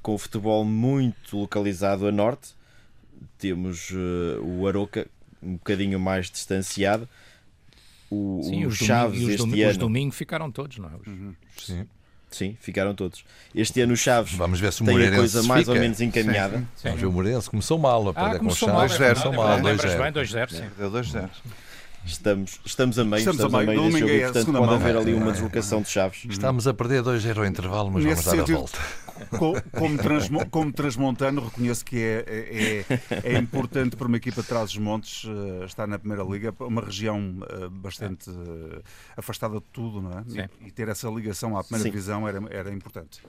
com 0.00 0.14
o 0.14 0.18
futebol 0.18 0.64
muito 0.64 1.36
localizado 1.36 2.06
a 2.06 2.12
norte. 2.12 2.54
Temos 3.38 3.90
uh, 3.90 4.42
o 4.42 4.66
Aroca 4.66 5.06
um 5.42 5.54
bocadinho 5.54 6.00
mais 6.00 6.30
distanciado. 6.30 7.06
O, 8.10 8.40
Sim, 8.42 8.64
os 8.64 8.76
Chaves 8.78 9.20
domingos, 9.20 9.34
este 9.34 9.62
ano. 9.62 9.70
Os 9.72 9.76
domingos 9.76 10.16
ficaram 10.16 10.50
todos, 10.50 10.78
não 10.78 10.88
é? 10.88 11.10
Uhum. 11.10 11.34
Sim. 11.58 11.86
Sim, 12.30 12.56
ficaram 12.58 12.94
todos. 12.94 13.22
Este 13.54 13.82
ano 13.82 13.92
o 13.92 13.96
Chaves 13.96 14.32
Vamos 14.32 14.60
ver 14.60 14.72
se 14.72 14.82
o 14.82 14.86
tem 14.86 15.06
a 15.06 15.14
coisa 15.14 15.42
mais 15.42 15.60
fica. 15.60 15.72
ou 15.72 15.78
menos 15.78 16.00
encaminhada. 16.00 16.58
Sim, 16.58 16.66
sim. 16.76 16.88
Vamos 16.88 17.00
ver 17.00 17.06
o 17.06 17.12
Moreirense. 17.12 17.50
Começou 17.50 17.78
mal, 17.78 18.08
ah, 18.14 18.38
começou 18.38 18.68
mal, 18.68 18.86
2-0. 18.86 18.96
Começou 18.96 19.32
mal, 19.32 19.60
2-0. 19.60 20.12
2-0, 20.12 20.70
Deu 20.78 20.90
2-0. 20.90 21.30
Estamos, 22.06 22.60
estamos 22.64 22.98
a 22.98 23.04
meio, 23.04 23.18
estamos, 23.18 23.36
estamos 23.36 23.54
a 23.54 23.66
meio, 23.66 23.66
meio 23.66 23.82
deste 23.82 24.00
jogo, 24.00 24.12
é 24.12 24.22
portanto 24.24 24.46
pode 24.46 24.66
mão. 24.66 24.74
haver 24.74 24.96
ali 24.96 25.14
uma 25.14 25.32
deslocação 25.32 25.82
de 25.82 25.88
chaves. 25.88 26.24
Estamos 26.28 26.66
a 26.68 26.72
perder 26.72 27.02
2-0 27.02 27.38
ao 27.38 27.46
intervalo, 27.46 27.90
mas 27.90 28.04
Nesse 28.04 28.22
vamos 28.22 28.38
dar 28.38 28.46
sentido, 28.46 28.54
a 28.54 28.58
volta. 28.58 29.06
Como, 29.72 29.98
transmo, 29.98 30.46
como 30.50 30.72
transmontano, 30.72 31.44
reconheço 31.44 31.84
que 31.84 31.98
é, 31.98 32.24
é, 32.28 33.32
é, 33.34 33.38
importante 33.38 33.96
para 33.96 34.06
uma 34.06 34.16
equipa 34.16 34.42
de 34.42 34.48
Trás-os-Montes 34.48 35.24
uh, 35.24 35.64
estar 35.64 35.86
na 35.86 35.98
Primeira 35.98 36.22
Liga, 36.22 36.54
uma 36.60 36.82
região 36.82 37.18
uh, 37.18 37.70
bastante 37.70 38.30
uh, 38.30 38.82
afastada 39.16 39.56
de 39.56 39.64
tudo, 39.72 40.00
não 40.02 40.18
é? 40.18 40.48
E, 40.60 40.68
e, 40.68 40.70
ter 40.70 40.88
essa 40.88 41.08
ligação 41.08 41.56
à 41.56 41.64
Primeira 41.64 41.84
Sim. 41.84 41.90
Divisão 41.90 42.28
era, 42.28 42.40
era 42.50 42.72
importante. 42.72 43.20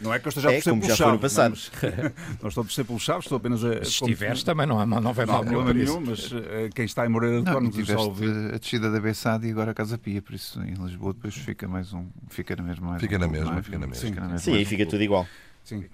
Não 0.00 0.14
é 0.14 0.18
que 0.18 0.26
eu 0.26 0.30
esteja 0.30 0.48
a 0.48 0.54
é, 0.54 0.62
como 0.62 0.80
pelo 0.80 0.94
já 0.94 1.04
foi 1.04 1.12
no 1.12 1.18
passado. 1.18 1.58
Não, 2.40 2.48
estou 2.48 2.62
a 2.62 2.64
torcer 2.64 2.84
pelo 2.84 2.98
Chaves, 2.98 3.26
estou 3.26 3.36
apenas 3.36 3.62
a. 3.62 3.84
Se 3.84 3.90
estiveres 3.90 4.42
também 4.42 4.66
não, 4.66 4.84
não, 4.86 5.00
não 5.00 5.12
vai 5.12 5.26
mal 5.26 5.44
nenhum, 5.44 5.64
nenhum 5.72 6.00
mas 6.00 6.32
uh, 6.32 6.40
quem 6.74 6.86
está 6.86 7.04
em 7.04 7.08
Moreira 7.08 7.42
de 7.42 7.50
Cónegos 7.50 7.86
já 7.86 7.98
ouviu. 7.98 8.54
a 8.54 8.58
descida 8.58 8.90
da 8.90 8.98
Bessade 8.98 9.46
e 9.46 9.50
agora 9.50 9.72
a 9.72 9.74
Casa 9.74 9.98
Pia, 9.98 10.22
por 10.22 10.34
isso 10.34 10.60
em 10.62 10.74
Lisboa 10.74 11.12
depois 11.12 11.34
fica 11.34 11.68
mais 11.68 11.92
um. 11.92 12.06
Fica 12.28 12.56
na 12.56 12.62
mesma. 12.62 12.98
Fica 12.98 13.18
na 13.18 13.28
mesma, 13.28 13.62
fica 13.62 13.78
na 13.78 13.86
mesma. 13.86 14.38
Sim, 14.38 14.38
Sim 14.38 14.54
aí 14.56 14.64
fica 14.64 14.86
tudo 14.86 15.02
igual. 15.02 15.26
Sim. 15.62 15.84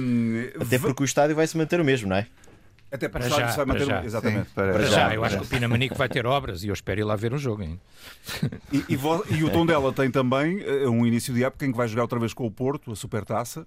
Um, 0.00 0.48
Até 0.60 0.78
porque 0.78 1.02
o 1.02 1.04
estádio 1.04 1.34
vai 1.34 1.46
se 1.46 1.56
manter 1.56 1.80
o 1.80 1.84
mesmo, 1.84 2.08
não 2.08 2.16
é? 2.16 2.26
Até 2.92 3.08
para, 3.08 3.20
para 3.20 3.28
já, 3.28 3.48
se 3.48 3.56
vai 3.56 3.66
manter. 3.66 3.86
Já. 3.86 4.04
Exatamente. 4.04 4.48
Sim, 4.48 4.54
para, 4.54 4.72
para, 4.72 4.82
já. 4.84 4.90
já. 4.90 5.14
Eu 5.14 5.24
acho 5.24 5.38
que 5.38 5.44
o 5.44 5.46
Pinamanico 5.46 5.94
vai 5.94 6.08
ter 6.08 6.26
obras 6.26 6.64
e 6.64 6.68
eu 6.68 6.74
espero 6.74 7.00
ir 7.00 7.04
lá 7.04 7.14
ver 7.14 7.32
um 7.32 7.38
jogo 7.38 7.62
ainda. 7.62 7.78
E, 8.72 8.78
e, 8.88 9.36
e 9.36 9.44
o 9.44 9.50
Tondela 9.50 9.92
tem 9.92 10.10
também 10.10 10.58
uh, 10.58 10.90
um 10.90 11.06
início 11.06 11.34
de 11.34 11.44
época 11.44 11.66
em 11.66 11.72
que 11.72 11.76
vai 11.76 11.88
jogar 11.88 12.02
outra 12.02 12.18
vez 12.18 12.32
com 12.32 12.46
o 12.46 12.50
Porto, 12.50 12.92
a 12.92 12.96
Supertaça, 12.96 13.60
uh, 13.62 13.66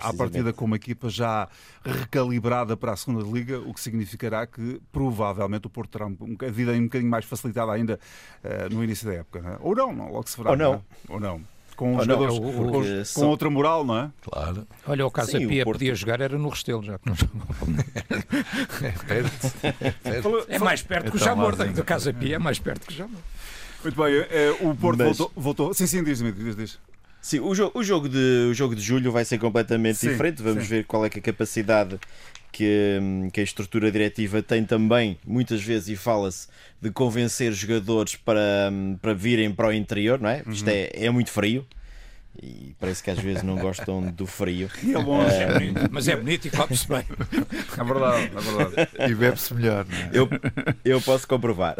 à 0.00 0.12
partida 0.12 0.52
com 0.52 0.64
uma 0.64 0.76
equipa 0.76 1.08
já 1.08 1.48
recalibrada 1.84 2.76
para 2.76 2.92
a 2.92 2.96
segunda 2.96 3.24
Liga, 3.24 3.60
o 3.60 3.72
que 3.72 3.80
significará 3.80 4.46
que 4.46 4.80
provavelmente 4.92 5.66
o 5.66 5.70
Porto 5.70 5.90
terá 5.90 6.06
um, 6.06 6.16
a 6.40 6.50
vida 6.50 6.72
um 6.72 6.84
bocadinho 6.84 7.10
mais 7.10 7.24
facilitada 7.24 7.72
ainda 7.72 7.98
uh, 8.44 8.74
no 8.74 8.82
início 8.82 9.06
da 9.06 9.14
época. 9.14 9.40
Não 9.40 9.50
é? 9.50 9.56
Ou 9.60 9.74
não, 9.74 9.92
não, 9.92 10.12
logo 10.12 10.28
se 10.28 10.36
verá. 10.36 10.50
Ou 10.50 10.56
não. 10.56 10.72
não 10.72 10.78
é? 10.78 10.82
Ou 11.08 11.20
não 11.20 11.53
com, 11.76 11.96
os 11.96 12.04
jogadores, 12.04 12.38
não, 12.38 12.48
o, 12.48 12.72
com, 12.72 13.20
com, 13.20 13.26
outra 13.26 13.50
moral, 13.50 13.84
não 13.84 13.98
é? 13.98 14.10
Claro. 14.22 14.66
Olha, 14.86 15.06
o 15.06 15.10
Casa 15.10 15.32
Sim, 15.32 15.48
Pia 15.48 15.62
o 15.62 15.64
Porto... 15.64 15.78
podia 15.78 15.94
jogar 15.94 16.20
era 16.20 16.38
no 16.38 16.48
Restelo, 16.48 16.82
já 16.82 16.98
que 16.98 17.08
não 17.08 17.16
é, 18.82 18.92
perto. 19.06 19.52
é 20.48 20.58
mais 20.58 20.82
perto 20.82 21.10
que 21.10 21.16
o 21.16 21.20
Jamor, 21.20 21.56
do 21.56 21.84
Casa 21.84 22.12
Pia 22.12 22.36
é 22.36 22.38
mais 22.38 22.58
perto 22.58 22.86
que 22.86 22.92
o 22.92 22.96
Jamor. 22.96 23.20
Muito 23.82 24.02
bem, 24.02 24.14
é, 24.14 24.56
o 24.60 24.74
Porto 24.74 24.98
Mas... 24.98 25.18
voltou, 25.18 25.32
voltou. 25.36 25.74
Sim, 25.74 25.86
sim, 25.86 26.02
diz-me, 26.02 26.32
diz, 26.32 26.56
diz. 26.56 26.78
Sim, 27.20 27.40
o 27.40 27.54
jogo, 27.54 27.78
o, 27.78 27.82
jogo 27.82 28.08
de, 28.08 28.48
o 28.50 28.54
jogo 28.54 28.74
de 28.74 28.82
julho 28.82 29.10
vai 29.10 29.24
ser 29.24 29.38
completamente 29.38 29.98
sim, 29.98 30.10
diferente. 30.10 30.42
Vamos 30.42 30.64
sim. 30.64 30.70
ver 30.70 30.84
qual 30.84 31.04
é, 31.04 31.08
é 31.08 31.18
a 31.18 31.22
capacidade 31.22 31.98
que, 32.54 33.00
que, 33.32 33.40
a 33.40 33.42
estrutura 33.42 33.90
diretiva 33.90 34.40
tem 34.40 34.64
também, 34.64 35.18
muitas 35.26 35.60
vezes, 35.60 35.88
e 35.88 35.96
fala-se 35.96 36.46
de 36.80 36.88
convencer 36.88 37.52
jogadores 37.52 38.14
para, 38.14 38.70
para 39.02 39.12
virem 39.12 39.52
para 39.52 39.68
o 39.68 39.72
interior, 39.72 40.20
não 40.20 40.30
é? 40.30 40.44
Uhum. 40.46 40.52
Isto 40.52 40.68
é, 40.68 40.88
é 40.94 41.10
muito 41.10 41.32
frio. 41.32 41.66
E 42.42 42.74
parece 42.80 43.02
que 43.02 43.10
às 43.10 43.18
vezes 43.18 43.42
não 43.42 43.56
gostam 43.56 44.02
do 44.02 44.26
frio. 44.26 44.68
E 44.82 44.92
é 44.94 44.98
longe, 44.98 45.34
é 45.34 45.52
bonito, 45.52 45.88
mas 45.90 46.08
é 46.08 46.16
bonito 46.16 46.46
e 46.46 46.50
come-se 46.50 46.88
bem. 46.88 47.04
É 47.78 47.84
verdade, 47.84 48.30
é 48.36 48.40
verdade. 48.40 49.12
E 49.12 49.14
bebe-se 49.14 49.54
melhor, 49.54 49.86
não 49.86 49.98
é? 49.98 50.10
Eu, 50.12 50.28
eu 50.84 51.00
posso 51.00 51.26
comprovar. 51.28 51.76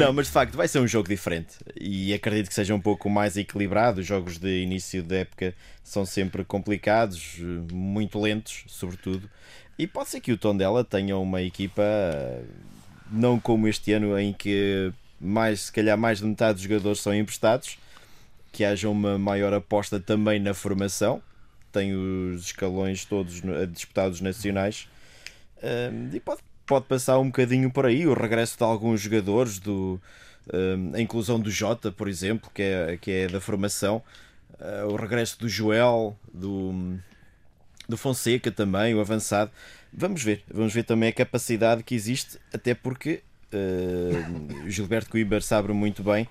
Não, 0.00 0.12
mas 0.12 0.26
de 0.26 0.32
facto 0.32 0.56
vai 0.56 0.66
ser 0.66 0.80
um 0.80 0.88
jogo 0.88 1.08
diferente 1.08 1.56
e 1.78 2.12
acredito 2.14 2.48
que 2.48 2.54
seja 2.54 2.74
um 2.74 2.80
pouco 2.80 3.10
mais 3.10 3.36
equilibrado. 3.36 4.00
Os 4.00 4.06
jogos 4.06 4.38
de 4.38 4.62
início 4.62 5.02
da 5.02 5.16
época 5.16 5.54
são 5.84 6.06
sempre 6.06 6.44
complicados, 6.44 7.38
muito 7.72 8.18
lentos, 8.20 8.64
sobretudo. 8.66 9.28
E 9.78 9.86
pode 9.86 10.08
ser 10.08 10.20
que 10.20 10.32
o 10.32 10.38
Tondela 10.38 10.84
tenha 10.84 11.16
uma 11.16 11.42
equipa 11.42 11.82
não 13.10 13.38
como 13.38 13.68
este 13.68 13.92
ano 13.92 14.18
em 14.18 14.32
que 14.32 14.92
mais, 15.20 15.62
se 15.62 15.72
calhar 15.72 15.96
mais 15.98 16.18
de 16.18 16.24
metade 16.24 16.54
dos 16.54 16.62
jogadores 16.62 17.00
são 17.00 17.14
emprestados 17.14 17.78
que 18.52 18.64
haja 18.64 18.88
uma 18.88 19.18
maior 19.18 19.52
aposta 19.54 19.98
também 19.98 20.38
na 20.38 20.54
formação. 20.54 21.22
Tem 21.72 21.94
os 21.94 22.44
escalões 22.44 23.04
todos 23.04 23.40
disputados 23.72 24.20
nacionais 24.20 24.86
e 26.12 26.20
pode, 26.20 26.42
pode 26.66 26.84
passar 26.84 27.18
um 27.18 27.26
bocadinho 27.26 27.70
por 27.70 27.86
aí. 27.86 28.06
O 28.06 28.12
regresso 28.12 28.58
de 28.58 28.62
alguns 28.62 29.00
jogadores, 29.00 29.58
do, 29.58 29.98
a 30.92 31.00
inclusão 31.00 31.40
do 31.40 31.50
Jota, 31.50 31.90
por 31.90 32.08
exemplo, 32.08 32.50
que 32.54 32.62
é, 32.62 32.98
que 33.00 33.10
é 33.10 33.26
da 33.26 33.40
formação, 33.40 34.02
ah, 34.62 34.86
o 34.86 34.96
regresso 34.96 35.38
do 35.40 35.48
Joel, 35.48 36.16
do, 36.32 36.98
do 37.88 37.96
Fonseca 37.96 38.50
também, 38.50 38.94
o 38.94 39.00
avançado. 39.00 39.50
Vamos 39.92 40.22
ver, 40.22 40.44
vamos 40.48 40.72
ver 40.72 40.84
também 40.84 41.08
a 41.08 41.12
capacidade 41.12 41.82
que 41.82 41.94
existe, 41.94 42.38
até 42.52 42.74
porque 42.74 43.22
uh, 43.52 44.70
Gilberto 44.70 45.10
Coimbra 45.10 45.40
sabe 45.40 45.72
muito 45.72 46.02
bem 46.02 46.26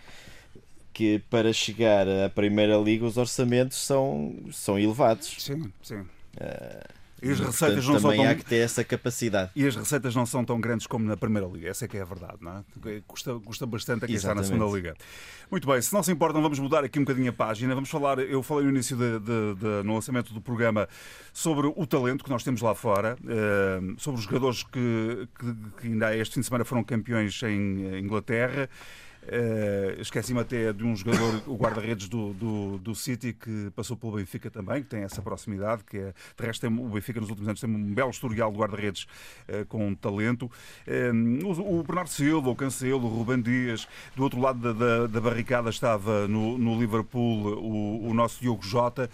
que 0.93 1.19
para 1.29 1.51
chegar 1.53 2.07
à 2.07 2.29
Primeira 2.29 2.77
Liga 2.77 3.05
os 3.05 3.17
orçamentos 3.17 3.77
são, 3.77 4.35
são 4.51 4.77
elevados. 4.77 5.35
Sim, 5.39 5.71
sim. 5.81 5.99
Uh, 5.99 7.01
e 7.21 7.29
as 7.29 7.39
receitas 7.39 7.85
portanto, 7.85 7.93
não 7.93 8.01
também 8.01 8.17
são 8.17 8.25
tão... 8.25 8.31
há 8.31 8.35
que 8.35 8.45
ter 8.45 8.55
essa 8.57 8.83
capacidade. 8.83 9.51
E 9.55 9.67
as 9.67 9.75
receitas 9.75 10.15
não 10.15 10.25
são 10.25 10.43
tão 10.43 10.59
grandes 10.59 10.87
como 10.87 11.05
na 11.05 11.15
Primeira 11.15 11.47
Liga. 11.47 11.69
Essa 11.69 11.85
é 11.85 11.87
que 11.87 11.95
é 11.95 12.01
a 12.01 12.05
verdade, 12.05 12.37
não 12.41 12.57
é? 12.57 13.01
Custa, 13.05 13.39
custa 13.39 13.65
bastante 13.67 14.05
a 14.05 14.07
quem 14.07 14.15
está 14.15 14.33
na 14.33 14.43
Segunda 14.43 14.65
Liga. 14.65 14.95
Muito 15.49 15.67
bem, 15.67 15.79
se 15.81 15.93
não 15.93 16.01
se 16.01 16.11
importam, 16.11 16.41
vamos 16.41 16.57
mudar 16.57 16.83
aqui 16.83 16.97
um 16.97 17.03
bocadinho 17.03 17.29
a 17.29 17.33
página. 17.33 17.75
Vamos 17.75 17.89
falar, 17.89 18.17
eu 18.17 18.41
falei 18.41 18.65
no 18.65 18.71
início, 18.71 18.97
de, 18.97 19.19
de, 19.19 19.55
de, 19.55 19.83
no 19.83 19.93
lançamento 19.93 20.33
do 20.33 20.41
programa, 20.41 20.89
sobre 21.31 21.67
o 21.67 21.85
talento 21.85 22.23
que 22.23 22.29
nós 22.29 22.43
temos 22.43 22.59
lá 22.59 22.73
fora, 22.73 23.15
uh, 23.21 23.99
sobre 23.99 24.19
os 24.19 24.25
jogadores 24.25 24.63
que, 24.63 25.27
que, 25.39 25.55
que 25.79 25.87
ainda 25.87 26.17
este 26.17 26.33
fim 26.33 26.39
de 26.39 26.47
semana 26.47 26.65
foram 26.65 26.83
campeões 26.83 27.39
em 27.43 27.99
Inglaterra. 27.99 28.67
Uh, 29.23 30.01
Esqueci-me 30.01 30.39
até 30.39 30.73
de 30.73 30.83
um 30.83 30.95
jogador, 30.95 31.43
o 31.45 31.55
guarda-redes 31.55 32.09
do, 32.09 32.33
do, 32.33 32.77
do, 32.79 32.95
City, 32.95 33.33
que 33.33 33.69
passou 33.75 33.95
pelo 33.95 34.13
Benfica 34.13 34.49
também, 34.49 34.81
que 34.81 34.89
tem 34.89 35.03
essa 35.03 35.21
proximidade, 35.21 35.83
que 35.83 35.97
é, 35.97 36.13
de 36.37 36.45
resto, 36.45 36.61
tem, 36.61 36.69
o 36.75 36.89
Benfica 36.89 37.19
nos 37.19 37.29
últimos 37.29 37.47
anos 37.47 37.61
tem 37.61 37.69
um 37.69 37.93
belo 37.93 38.09
historial 38.09 38.51
de 38.51 38.57
guarda-redes 38.57 39.03
uh, 39.47 39.65
com 39.67 39.93
talento. 39.93 40.49
Uh, 40.87 41.45
o, 41.45 41.79
o, 41.79 41.83
Bernardo 41.83 42.09
Silva, 42.09 42.49
o 42.49 42.55
Cancelo, 42.55 43.05
o 43.05 43.09
Ruben 43.09 43.41
Dias, 43.41 43.87
do 44.15 44.23
outro 44.23 44.39
lado 44.39 44.59
da, 44.59 44.73
da, 44.73 45.07
da 45.07 45.21
barricada 45.21 45.69
estava 45.69 46.27
no, 46.27 46.57
no 46.57 46.79
Liverpool 46.79 47.59
o, 47.59 48.09
o, 48.09 48.13
nosso 48.13 48.41
Diogo 48.41 48.63
Jota. 48.63 49.09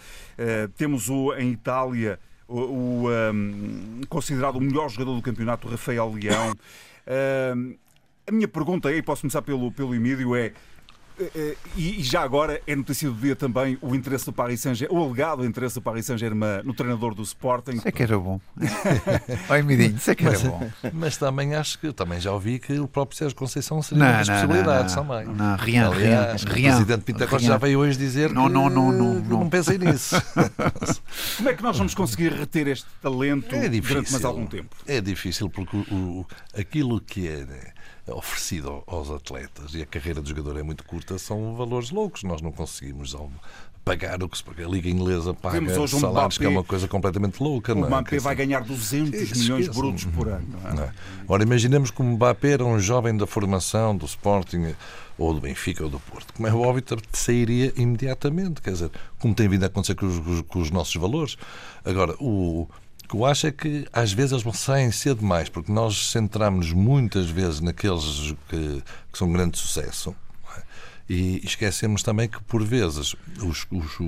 temos 0.76 1.08
o, 1.08 1.34
em 1.34 1.52
Itália 1.52 2.18
o, 2.48 2.60
o 2.60 3.10
um, 3.10 4.00
considerado 4.08 4.56
o 4.56 4.60
melhor 4.60 4.88
jogador 4.88 5.14
do 5.14 5.22
campeonato, 5.22 5.68
Rafael 5.68 6.10
Leão. 6.10 6.54
A 8.28 8.30
minha 8.30 8.46
pergunta 8.46 8.92
e 8.92 9.00
posso 9.00 9.22
começar 9.22 9.40
pelo, 9.40 9.72
pelo 9.72 9.94
Emílio, 9.94 10.36
é 10.36 10.52
eh, 11.20 11.30
eh, 11.34 11.56
e 11.76 12.02
já 12.02 12.22
agora 12.22 12.60
é 12.64 12.76
notícia 12.76 13.10
do 13.10 13.16
dia 13.16 13.34
também 13.34 13.76
o 13.82 13.94
interesse 13.94 14.24
do 14.24 14.32
Paris 14.32 14.60
Saint-Germain, 14.60 14.96
o 14.96 15.04
alegado 15.04 15.44
interesse 15.44 15.74
do 15.74 15.82
Paris 15.82 16.06
Saint-Germain 16.06 16.62
no 16.62 16.72
treinador 16.72 17.14
do 17.14 17.22
Sporting. 17.22 17.72
Isso 17.72 17.88
é 17.88 17.92
que 17.92 18.02
era 18.02 18.18
bom. 18.18 18.40
Oi, 19.50 19.62
Midinho, 19.62 19.96
isso 19.96 20.10
é 20.10 20.14
que 20.14 20.24
era 20.24 20.38
mas, 20.38 20.42
bom. 20.42 20.70
Mas 20.92 21.16
também 21.16 21.54
acho 21.54 21.78
que 21.78 21.92
também 21.92 22.20
já 22.20 22.32
ouvi 22.32 22.60
que 22.60 22.78
o 22.78 22.86
próprio 22.86 23.18
Sérgio 23.18 23.36
Conceição 23.36 23.82
seria 23.82 24.04
não, 24.04 24.10
uma 24.10 24.18
das 24.18 24.28
possibilidades 24.28 24.94
não, 24.94 25.06
também. 25.06 25.34
Não, 25.34 25.56
Rian, 25.56 25.90
Aliás, 25.90 26.44
Rian, 26.44 26.68
o 26.68 26.76
presidente 26.76 27.04
Pinta 27.04 27.26
Costa 27.26 27.46
já 27.46 27.56
veio 27.56 27.80
hoje 27.80 27.98
dizer 27.98 28.32
não, 28.32 28.46
que 28.46 28.52
não, 28.52 28.70
não, 28.70 28.92
não, 28.92 29.14
não, 29.14 29.38
não 29.40 29.48
pensei 29.48 29.76
nisso. 29.76 30.14
Como 31.38 31.48
é 31.48 31.54
que 31.54 31.62
nós 31.62 31.76
vamos 31.76 31.94
conseguir 31.94 32.32
reter 32.32 32.68
este 32.68 32.86
talento 33.02 33.54
é 33.54 33.68
durante 33.68 34.12
mais 34.12 34.24
algum 34.24 34.46
tempo? 34.46 34.76
É 34.86 35.00
difícil 35.00 35.50
porque 35.50 35.76
o, 35.76 35.80
o 35.94 36.26
aquilo 36.56 37.00
que 37.00 37.26
é 37.26 37.44
né, 37.44 37.72
oferecido 38.12 38.82
aos 38.86 39.10
atletas 39.10 39.74
e 39.74 39.82
a 39.82 39.86
carreira 39.86 40.20
do 40.20 40.28
jogador 40.28 40.58
é 40.58 40.62
muito 40.62 40.84
curta, 40.84 41.18
são 41.18 41.54
valores 41.54 41.90
loucos. 41.90 42.22
Nós 42.22 42.40
não 42.40 42.52
conseguimos 42.52 43.14
pagar 43.84 44.22
o 44.22 44.28
que. 44.28 44.38
A 44.62 44.68
Liga 44.68 44.88
Inglesa 44.88 45.32
paga 45.32 45.58
salários, 45.66 45.94
um 45.94 46.10
Mbappé, 46.10 46.36
que 46.36 46.44
é 46.44 46.48
uma 46.48 46.64
coisa 46.64 46.86
completamente 46.86 47.42
louca. 47.42 47.72
O 47.72 47.76
não 47.76 47.84
é? 47.84 47.86
Mbappé 47.86 48.18
vai 48.18 48.34
ganhar 48.34 48.60
200 48.60 49.32
milhões 49.38 49.68
brutos 49.68 50.04
por 50.04 50.28
ano. 50.28 50.46
Não 50.74 50.82
é? 50.82 50.92
Ora, 51.26 51.42
imaginemos 51.42 51.90
que 51.90 52.00
o 52.00 52.04
Mbappé 52.04 52.50
era 52.52 52.64
um 52.64 52.78
jovem 52.78 53.16
da 53.16 53.26
formação 53.26 53.96
do 53.96 54.04
Sporting 54.04 54.74
ou 55.16 55.34
do 55.34 55.40
Benfica 55.40 55.82
ou 55.82 55.90
do 55.90 55.98
Porto. 55.98 56.32
Como 56.34 56.46
é 56.46 56.52
óbvio, 56.52 56.84
sairia 57.12 57.72
imediatamente. 57.76 58.60
Quer 58.60 58.72
dizer, 58.72 58.90
como 59.18 59.34
tem 59.34 59.48
vindo 59.48 59.64
a 59.64 59.66
acontecer 59.66 59.94
com 59.94 60.06
os, 60.06 60.42
com 60.42 60.60
os 60.60 60.70
nossos 60.70 60.94
valores. 60.94 61.36
Agora, 61.84 62.14
o 62.20 62.68
que 63.08 63.16
eu 63.16 63.24
acho 63.24 63.46
é 63.46 63.50
que 63.50 63.86
às 63.92 64.12
vezes 64.12 64.32
eles 64.32 64.58
saem 64.58 64.92
cedo 64.92 65.20
demais, 65.20 65.48
porque 65.48 65.72
nós 65.72 66.10
centramos 66.10 66.72
muitas 66.72 67.30
vezes 67.30 67.60
naqueles 67.60 68.34
que, 68.48 68.82
que 69.10 69.18
são 69.18 69.28
um 69.28 69.32
grande 69.32 69.56
sucesso 69.58 70.14
é? 70.56 70.62
e 71.08 71.40
esquecemos 71.44 72.02
também 72.02 72.28
que 72.28 72.42
por 72.42 72.62
vezes 72.62 73.16
os, 73.42 73.66
os, 73.70 73.98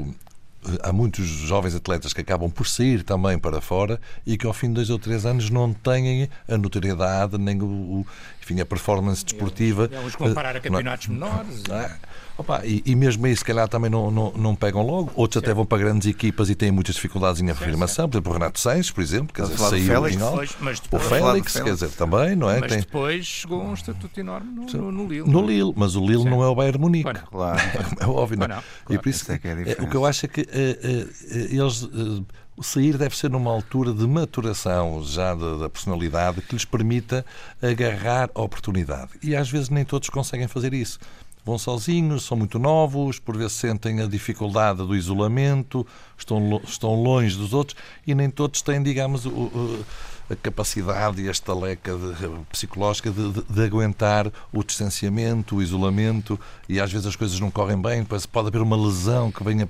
há 0.82 0.92
muitos 0.92 1.26
jovens 1.26 1.74
atletas 1.74 2.12
que 2.12 2.20
acabam 2.20 2.50
por 2.50 2.66
sair 2.66 3.02
também 3.02 3.38
para 3.38 3.60
fora 3.60 3.98
e 4.26 4.36
que 4.36 4.46
ao 4.46 4.52
fim 4.52 4.68
de 4.68 4.74
dois 4.74 4.90
ou 4.90 4.98
três 4.98 5.24
anos 5.24 5.48
não 5.48 5.72
têm 5.72 6.28
a 6.46 6.58
notoriedade 6.58 7.38
nem 7.38 7.60
o, 7.62 8.06
enfim, 8.50 8.60
a 8.60 8.66
performance 8.66 9.24
desportiva. 9.24 9.88
Vamos 9.88 10.16
comparar 10.16 10.56
a 10.56 10.60
campeonatos 10.60 11.08
não, 11.08 11.14
menores. 11.14 11.62
Não 11.68 11.76
é? 11.76 11.96
Opa, 12.36 12.62
e, 12.64 12.82
e, 12.86 12.94
mesmo 12.96 13.26
aí, 13.26 13.36
se 13.36 13.44
calhar, 13.44 13.68
também 13.68 13.90
não, 13.90 14.10
não, 14.10 14.32
não 14.32 14.54
pegam 14.54 14.82
logo. 14.82 15.12
Outros 15.14 15.34
certo. 15.34 15.44
até 15.44 15.54
vão 15.54 15.66
para 15.66 15.76
grandes 15.76 16.08
equipas 16.08 16.48
e 16.48 16.54
têm 16.54 16.70
muitas 16.70 16.94
dificuldades 16.94 17.42
em 17.42 17.50
afirmação. 17.50 18.08
Por 18.08 18.16
exemplo, 18.16 18.30
o 18.30 18.34
Renato 18.34 18.58
Sainz, 18.58 18.90
por 18.90 19.02
exemplo, 19.02 19.34
quer 19.34 19.42
dizer, 19.42 19.58
saiu 19.58 19.86
Félix, 19.86 20.56
mas 20.58 20.80
depois, 20.80 21.04
o 21.04 21.08
Félix, 21.08 21.52
quer 21.52 21.74
dizer, 21.74 21.90
também, 21.90 22.34
não 22.34 22.50
é? 22.50 22.60
Mas 22.60 22.72
Tem... 22.72 22.80
depois 22.80 23.26
chegou 23.26 23.62
um 23.62 23.74
estatuto 23.74 24.18
enorme 24.18 24.50
no, 24.52 24.64
no, 24.64 24.92
no 24.92 25.06
Lille. 25.06 25.30
No 25.30 25.46
Lille, 25.46 25.72
mas 25.76 25.96
o 25.96 26.00
Lille 26.00 26.22
certo. 26.22 26.30
não 26.30 26.42
é 26.42 26.48
o 26.48 26.54
Bayern 26.54 26.78
Munique. 26.78 27.04
Bueno, 27.04 27.20
claro. 27.30 27.60
é 28.00 28.06
óbvio, 28.06 28.38
não. 28.38 28.46
É? 28.46 28.48
Claro. 28.48 28.64
E 28.88 28.98
por 28.98 29.08
isso, 29.10 29.30
é 29.30 29.38
que 29.38 29.48
é 29.48 29.76
o 29.78 29.86
que 29.86 29.96
eu 29.96 30.06
acho 30.06 30.24
é 30.24 30.28
que 30.28 30.40
uh, 30.40 30.44
uh, 30.44 31.62
eles. 31.62 31.82
Uh, 31.82 32.24
sair 32.62 32.96
deve 32.96 33.16
ser 33.16 33.30
numa 33.30 33.50
altura 33.50 33.92
de 33.92 34.06
maturação 34.06 35.02
já 35.02 35.34
da, 35.34 35.56
da, 35.56 35.70
personalidade 35.70 36.40
que 36.42 36.54
lhes 36.54 36.64
permita 36.64 37.24
agarrar 37.62 38.30
a 38.34 38.42
oportunidade. 38.42 39.12
E 39.22 39.34
às 39.34 39.50
vezes 39.50 39.68
nem 39.68 39.84
todos 39.84 40.08
conseguem 40.08 40.48
fazer 40.48 40.74
isso 40.74 40.98
vão 41.44 41.58
sozinhos, 41.58 42.24
são 42.24 42.36
muito 42.36 42.58
novos, 42.58 43.18
por 43.18 43.36
vezes 43.36 43.54
sentem 43.54 44.00
a 44.00 44.06
dificuldade 44.06 44.86
do 44.86 44.94
isolamento, 44.94 45.86
estão, 46.16 46.60
estão 46.64 46.94
longe 46.94 47.36
dos 47.36 47.52
outros 47.52 47.76
e 48.06 48.14
nem 48.14 48.30
todos 48.30 48.62
têm, 48.62 48.82
digamos, 48.82 49.26
o, 49.26 49.84
a 50.30 50.36
capacidade 50.36 51.20
e 51.20 51.28
a 51.28 51.32
estaleca 51.32 51.92
de, 51.96 52.28
psicológica 52.50 53.10
de, 53.10 53.32
de, 53.32 53.42
de, 53.42 53.62
aguentar 53.64 54.30
o 54.52 54.62
distanciamento, 54.62 55.56
o 55.56 55.62
isolamento 55.62 56.38
e 56.68 56.80
às 56.80 56.92
vezes 56.92 57.06
as 57.06 57.16
coisas 57.16 57.40
não 57.40 57.50
correm 57.50 57.80
bem, 57.80 58.02
depois 58.02 58.24
pode 58.26 58.46
haver 58.48 58.62
uma 58.62 58.76
lesão 58.76 59.32
que 59.32 59.42
venha 59.42 59.68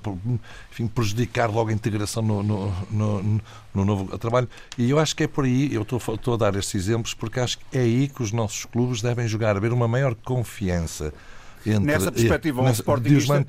enfim, 0.71 0.85
prejudicar 0.85 1.49
logo 1.49 1.71
a 1.71 1.73
integração 1.73 2.21
no, 2.21 2.43
no, 2.43 2.73
no, 2.91 3.41
no 3.73 3.85
novo 3.85 4.17
trabalho. 4.19 4.47
E 4.77 4.89
eu 4.89 4.99
acho 4.99 5.15
que 5.15 5.23
é 5.23 5.27
por 5.27 5.45
aí, 5.45 5.73
eu 5.73 5.81
estou, 5.81 5.99
estou 6.13 6.35
a 6.35 6.37
dar 6.37 6.55
estes 6.55 6.75
exemplos 6.75 7.15
porque 7.15 7.39
acho 7.39 7.57
que 7.57 7.65
é 7.77 7.81
aí 7.81 8.07
que 8.07 8.21
os 8.21 8.31
nossos 8.31 8.65
clubes 8.65 9.01
devem 9.01 9.27
jogar, 9.27 9.57
haver 9.57 9.73
uma 9.73 9.87
maior 9.87 10.13
confiança 10.13 11.11
entre, 11.65 11.85
nessa 11.85 12.11
perspectiva, 12.11 12.61
um 12.61 12.65
nessa, 12.65 12.81
sportingista, 12.81 13.45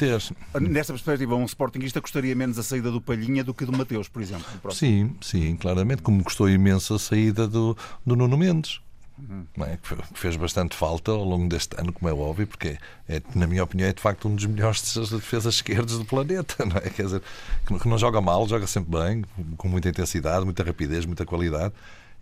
nessa 0.61 0.93
perspectiva, 0.93 1.35
um 1.35 1.45
sportingista 1.45 2.01
gostaria 2.01 2.35
menos 2.35 2.59
a 2.59 2.63
saída 2.63 2.91
do 2.91 3.01
Palhinha 3.01 3.43
do 3.43 3.55
que 3.55 3.65
do 3.65 3.73
Mateus, 3.73 4.09
por 4.09 4.21
exemplo. 4.23 4.47
Sim, 4.73 5.17
sim, 5.21 5.57
claramente, 5.57 6.03
como 6.03 6.23
gostou 6.23 6.49
imenso 6.49 6.95
a 6.95 6.99
saída 6.99 7.47
do, 7.47 7.77
do 8.05 8.17
Nuno 8.17 8.37
Mendes. 8.37 8.81
Uhum. 9.19 9.45
É? 9.65 9.77
que 9.77 10.19
fez 10.19 10.37
bastante 10.37 10.75
falta 10.75 11.13
ao 11.13 11.23
longo 11.23 11.47
deste 11.47 11.79
ano, 11.79 11.93
como 11.93 12.09
é 12.09 12.15
óbvio, 12.15 12.47
porque, 12.47 12.79
é, 13.09 13.23
na 13.35 13.47
minha 13.47 13.63
opinião, 13.63 13.89
é 13.89 13.93
de 13.93 14.01
facto 14.01 14.27
um 14.27 14.35
dos 14.35 14.47
melhores 14.47 14.83
defesas 15.11 15.57
esquerdos 15.57 15.99
do 15.99 16.05
planeta. 16.05 16.65
Não 16.65 16.77
é? 16.77 16.91
Quer 16.91 17.05
dizer, 17.05 17.23
que 17.67 17.89
não 17.89 17.99
joga 17.99 18.21
mal, 18.21 18.49
joga 18.49 18.67
sempre 18.67 18.99
bem, 18.99 19.25
com 19.57 19.69
muita 19.69 19.89
intensidade, 19.89 20.45
muita 20.45 20.65
rapidez, 20.65 21.05
muita 21.07 21.25
qualidade 21.25 21.73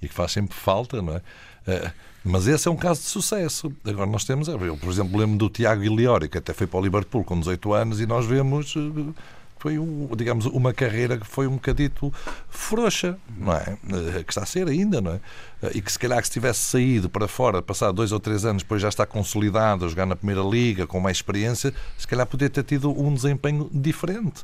e 0.03 0.09
que 0.09 0.15
faz 0.15 0.33
sempre 0.33 0.55
falta, 0.55 1.01
não 1.01 1.17
é? 1.17 1.23
Eh, 1.67 1.91
mas 2.25 2.47
esse 2.47 2.69
é 2.69 2.71
um 2.71 2.77
caso 2.77 3.01
de 3.01 3.07
sucesso. 3.07 3.73
Agora 3.85 4.11
nós 4.11 4.25
temos, 4.25 4.49
eu, 4.49 4.77
por 4.77 4.91
exemplo, 4.91 5.19
lembro 5.19 5.39
do 5.39 5.49
Tiago 5.49 5.83
Iliori, 5.83 6.29
que 6.29 6.39
até 6.39 6.53
foi 6.53 6.67
para 6.67 6.79
o 6.79 6.83
Liverpool 6.83 7.25
com 7.25 7.39
18 7.39 7.73
anos, 7.73 8.01
e 8.01 8.07
nós 8.07 8.27
vemos 8.27 8.75
eh, 8.77 9.13
foi 9.61 9.79
digamos, 10.17 10.47
uma 10.47 10.73
carreira 10.73 11.19
que 11.19 11.27
foi 11.27 11.47
um 11.47 11.53
bocadito 11.53 12.13
frouxa, 12.49 13.19
não 13.37 13.53
é? 13.53 13.77
Eh, 14.19 14.25
que 14.25 14.33
está 14.33 14.43
a 14.43 14.47
ser 14.47 14.67
ainda, 14.67 15.03
não 15.03 15.13
é? 15.13 15.21
Eh, 15.63 15.73
e 15.75 15.83
que 15.83 15.93
se 15.93 15.99
calhar 15.99 16.19
que 16.19 16.27
se 16.27 16.33
tivesse 16.33 16.61
saído 16.61 17.11
para 17.11 17.29
fora, 17.29 17.61
passado 17.61 17.95
dois 17.95 18.11
ou 18.11 18.19
três 18.19 18.47
anos, 18.47 18.63
depois 18.63 18.81
já 18.81 18.89
está 18.89 19.05
consolidado, 19.05 19.85
a 19.85 19.89
jogar 19.89 20.07
na 20.07 20.17
Primeira 20.17 20.41
Liga, 20.41 20.87
com 20.87 20.99
mais 20.99 21.19
experiência, 21.19 21.75
se 21.99 22.07
calhar 22.07 22.27
poderia 22.27 22.49
ter 22.49 22.65
tido 22.65 22.91
um 22.91 23.13
desempenho 23.13 23.69
diferente. 23.71 24.43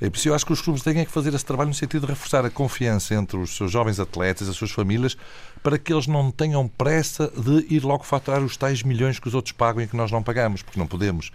É 0.00 0.06
isso 0.06 0.28
eu 0.28 0.34
acho 0.34 0.46
que 0.46 0.52
os 0.52 0.60
clubes 0.60 0.82
têm 0.82 1.04
que 1.04 1.10
fazer 1.10 1.34
esse 1.34 1.44
trabalho 1.44 1.68
no 1.68 1.74
sentido 1.74 2.02
de 2.06 2.12
reforçar 2.12 2.44
a 2.44 2.50
confiança 2.50 3.14
entre 3.14 3.36
os 3.36 3.56
seus 3.56 3.70
jovens 3.72 3.98
atletas, 3.98 4.48
as 4.48 4.54
suas 4.54 4.70
famílias, 4.70 5.16
para 5.60 5.76
que 5.76 5.92
eles 5.92 6.06
não 6.06 6.30
tenham 6.30 6.68
pressa 6.68 7.32
de 7.36 7.66
ir 7.68 7.82
logo 7.82 8.04
faturar 8.04 8.40
os 8.42 8.56
tais 8.56 8.84
milhões 8.84 9.18
que 9.18 9.26
os 9.26 9.34
outros 9.34 9.52
pagam 9.52 9.82
e 9.82 9.88
que 9.88 9.96
nós 9.96 10.12
não 10.12 10.22
pagamos, 10.22 10.62
porque 10.62 10.78
não 10.78 10.86
podemos. 10.86 11.32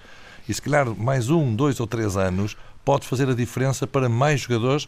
E 0.47 0.53
se 0.53 0.61
calhar 0.61 0.89
mais 0.95 1.29
um, 1.29 1.53
dois 1.53 1.79
ou 1.81 1.87
três 1.87 2.15
anos 2.15 2.55
pode 2.85 3.05
fazer 3.05 3.29
a 3.29 3.33
diferença 3.33 3.85
para 3.85 4.07
mais 4.07 4.41
jogadores, 4.41 4.87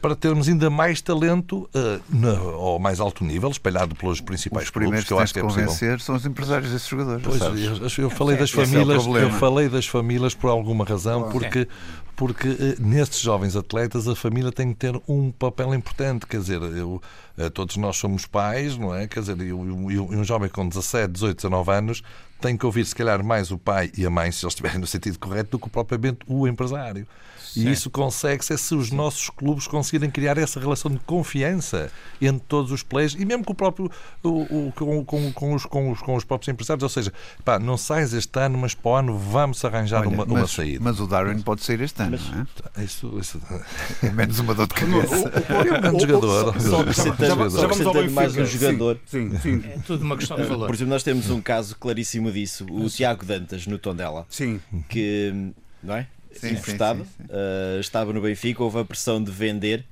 para 0.00 0.16
termos 0.16 0.48
ainda 0.48 0.68
mais 0.68 1.00
talento 1.00 1.68
eh, 1.74 2.00
ao 2.54 2.78
mais 2.78 2.98
alto 2.98 3.24
nível, 3.24 3.50
espalhado 3.50 3.94
pelos 3.94 4.20
principais 4.20 4.64
os 4.64 4.70
clubes, 4.70 5.04
que 5.04 5.12
eu 5.12 5.18
acho 5.18 5.32
que 5.32 5.38
é 5.38 5.42
convencer 5.42 6.00
são 6.00 6.16
os 6.16 6.26
empresários 6.26 6.70
desses 6.70 6.88
jogadores. 6.88 7.22
Pois, 7.22 7.40
eu, 7.40 8.04
eu, 8.04 8.10
falei 8.10 8.36
das 8.36 8.50
famílias, 8.50 9.06
é 9.06 9.22
eu 9.24 9.30
falei 9.32 9.68
das 9.68 9.86
famílias 9.86 10.34
por 10.34 10.48
alguma 10.48 10.84
razão, 10.84 11.30
porque 11.30 11.68
porque 12.16 12.48
eh, 12.48 12.76
nestes 12.80 13.20
jovens 13.20 13.54
atletas 13.54 14.08
a 14.08 14.16
família 14.16 14.50
tem 14.50 14.72
que 14.72 14.78
ter 14.80 15.00
um 15.06 15.30
papel 15.30 15.72
importante. 15.72 16.26
Quer 16.26 16.40
dizer, 16.40 16.60
eu, 16.60 17.00
eh, 17.36 17.48
todos 17.48 17.76
nós 17.76 17.96
somos 17.96 18.26
pais, 18.26 18.76
não 18.76 18.92
é? 18.92 19.06
Quer 19.06 19.20
dizer, 19.20 19.40
e 19.40 19.52
um 19.52 20.24
jovem 20.24 20.48
com 20.48 20.68
17, 20.68 21.12
18, 21.12 21.36
19 21.36 21.70
anos 21.70 22.02
tem 22.40 22.56
que 22.56 22.66
ouvir, 22.66 22.84
se 22.84 22.94
calhar, 22.94 23.22
mais 23.24 23.50
o 23.50 23.58
pai 23.58 23.90
e 23.96 24.04
a 24.04 24.10
mãe, 24.10 24.30
se 24.32 24.44
eles 24.44 24.52
estiverem 24.52 24.78
no 24.78 24.86
sentido 24.86 25.18
correto, 25.18 25.52
do 25.52 25.58
que 25.58 25.70
propriamente 25.70 26.18
o 26.26 26.46
empresário. 26.46 27.06
E 27.56 27.70
isso 27.70 27.90
consegue-se 27.90 28.52
é 28.52 28.56
se 28.56 28.74
os 28.74 28.90
nossos 28.90 29.30
clubes 29.30 29.66
conseguirem 29.66 30.10
criar 30.10 30.38
essa 30.38 30.58
relação 30.58 30.90
de 30.90 30.98
confiança 31.00 31.90
entre 32.20 32.44
todos 32.48 32.72
os 32.72 32.82
players 32.82 33.14
e 33.14 33.24
mesmo 33.24 33.44
com 33.44 33.52
o 33.52 33.56
próprio 33.56 33.90
o, 34.22 34.28
o, 34.28 34.72
com, 34.74 35.04
com, 35.04 35.32
com, 35.32 35.54
os, 35.54 35.64
com, 35.66 35.92
os, 35.92 36.00
com 36.00 36.14
os 36.14 36.24
próprios 36.24 36.48
empresários. 36.48 36.82
Ou 36.82 36.88
seja, 36.88 37.12
pá, 37.44 37.58
não 37.58 37.76
sais 37.76 38.12
este 38.12 38.38
ano, 38.38 38.58
mas 38.58 38.74
para 38.74 38.90
o 38.90 38.94
ano 38.94 39.16
vamos 39.16 39.64
arranjar 39.64 40.00
Olha, 40.00 40.08
uma, 40.08 40.26
mas, 40.26 40.38
uma 40.38 40.46
saída. 40.46 40.80
Mas 40.82 41.00
o 41.00 41.06
Darwin 41.06 41.40
pode 41.42 41.62
sair 41.62 41.80
este 41.80 42.02
ano, 42.02 42.12
mas, 42.12 42.30
não 42.30 42.46
é? 42.76 42.84
Isso, 42.84 43.18
isso... 43.18 43.40
É 44.02 44.10
menos 44.10 44.38
uma 44.38 44.54
dor 44.54 44.66
de 44.66 44.74
cabeça. 44.74 45.28
é 45.48 45.60
um 45.60 45.64
grande 45.80 46.00
jogador. 46.00 46.60
Só 46.60 46.80
acrescentando 46.80 48.10
mais 48.12 48.36
um 48.36 48.44
jogador. 48.44 48.98
Sim, 49.06 49.38
sim, 49.38 49.62
É 49.64 49.78
tudo 49.86 50.04
uma 50.04 50.16
questão 50.16 50.36
de 50.36 50.44
valor. 50.44 50.66
Por 50.66 50.74
exemplo, 50.74 50.92
nós 50.92 51.02
temos 51.02 51.30
um 51.30 51.40
caso 51.40 51.76
claríssimo 51.76 52.30
disso, 52.32 52.66
o 52.70 52.88
Tiago 52.88 53.24
Dantas 53.24 53.66
no 53.66 53.78
Tondela. 53.78 54.26
Sim. 54.28 54.60
Que, 54.88 55.52
não 55.82 55.94
é? 55.94 56.06
Sim, 56.32 56.50
emprestado, 56.50 57.04
sim, 57.04 57.24
sim, 57.24 57.24
uh, 57.24 57.80
estava 57.80 58.12
no 58.12 58.20
Benfica, 58.20 58.62
houve 58.62 58.78
a 58.78 58.84
pressão 58.84 59.22
de 59.22 59.30
vender. 59.30 59.84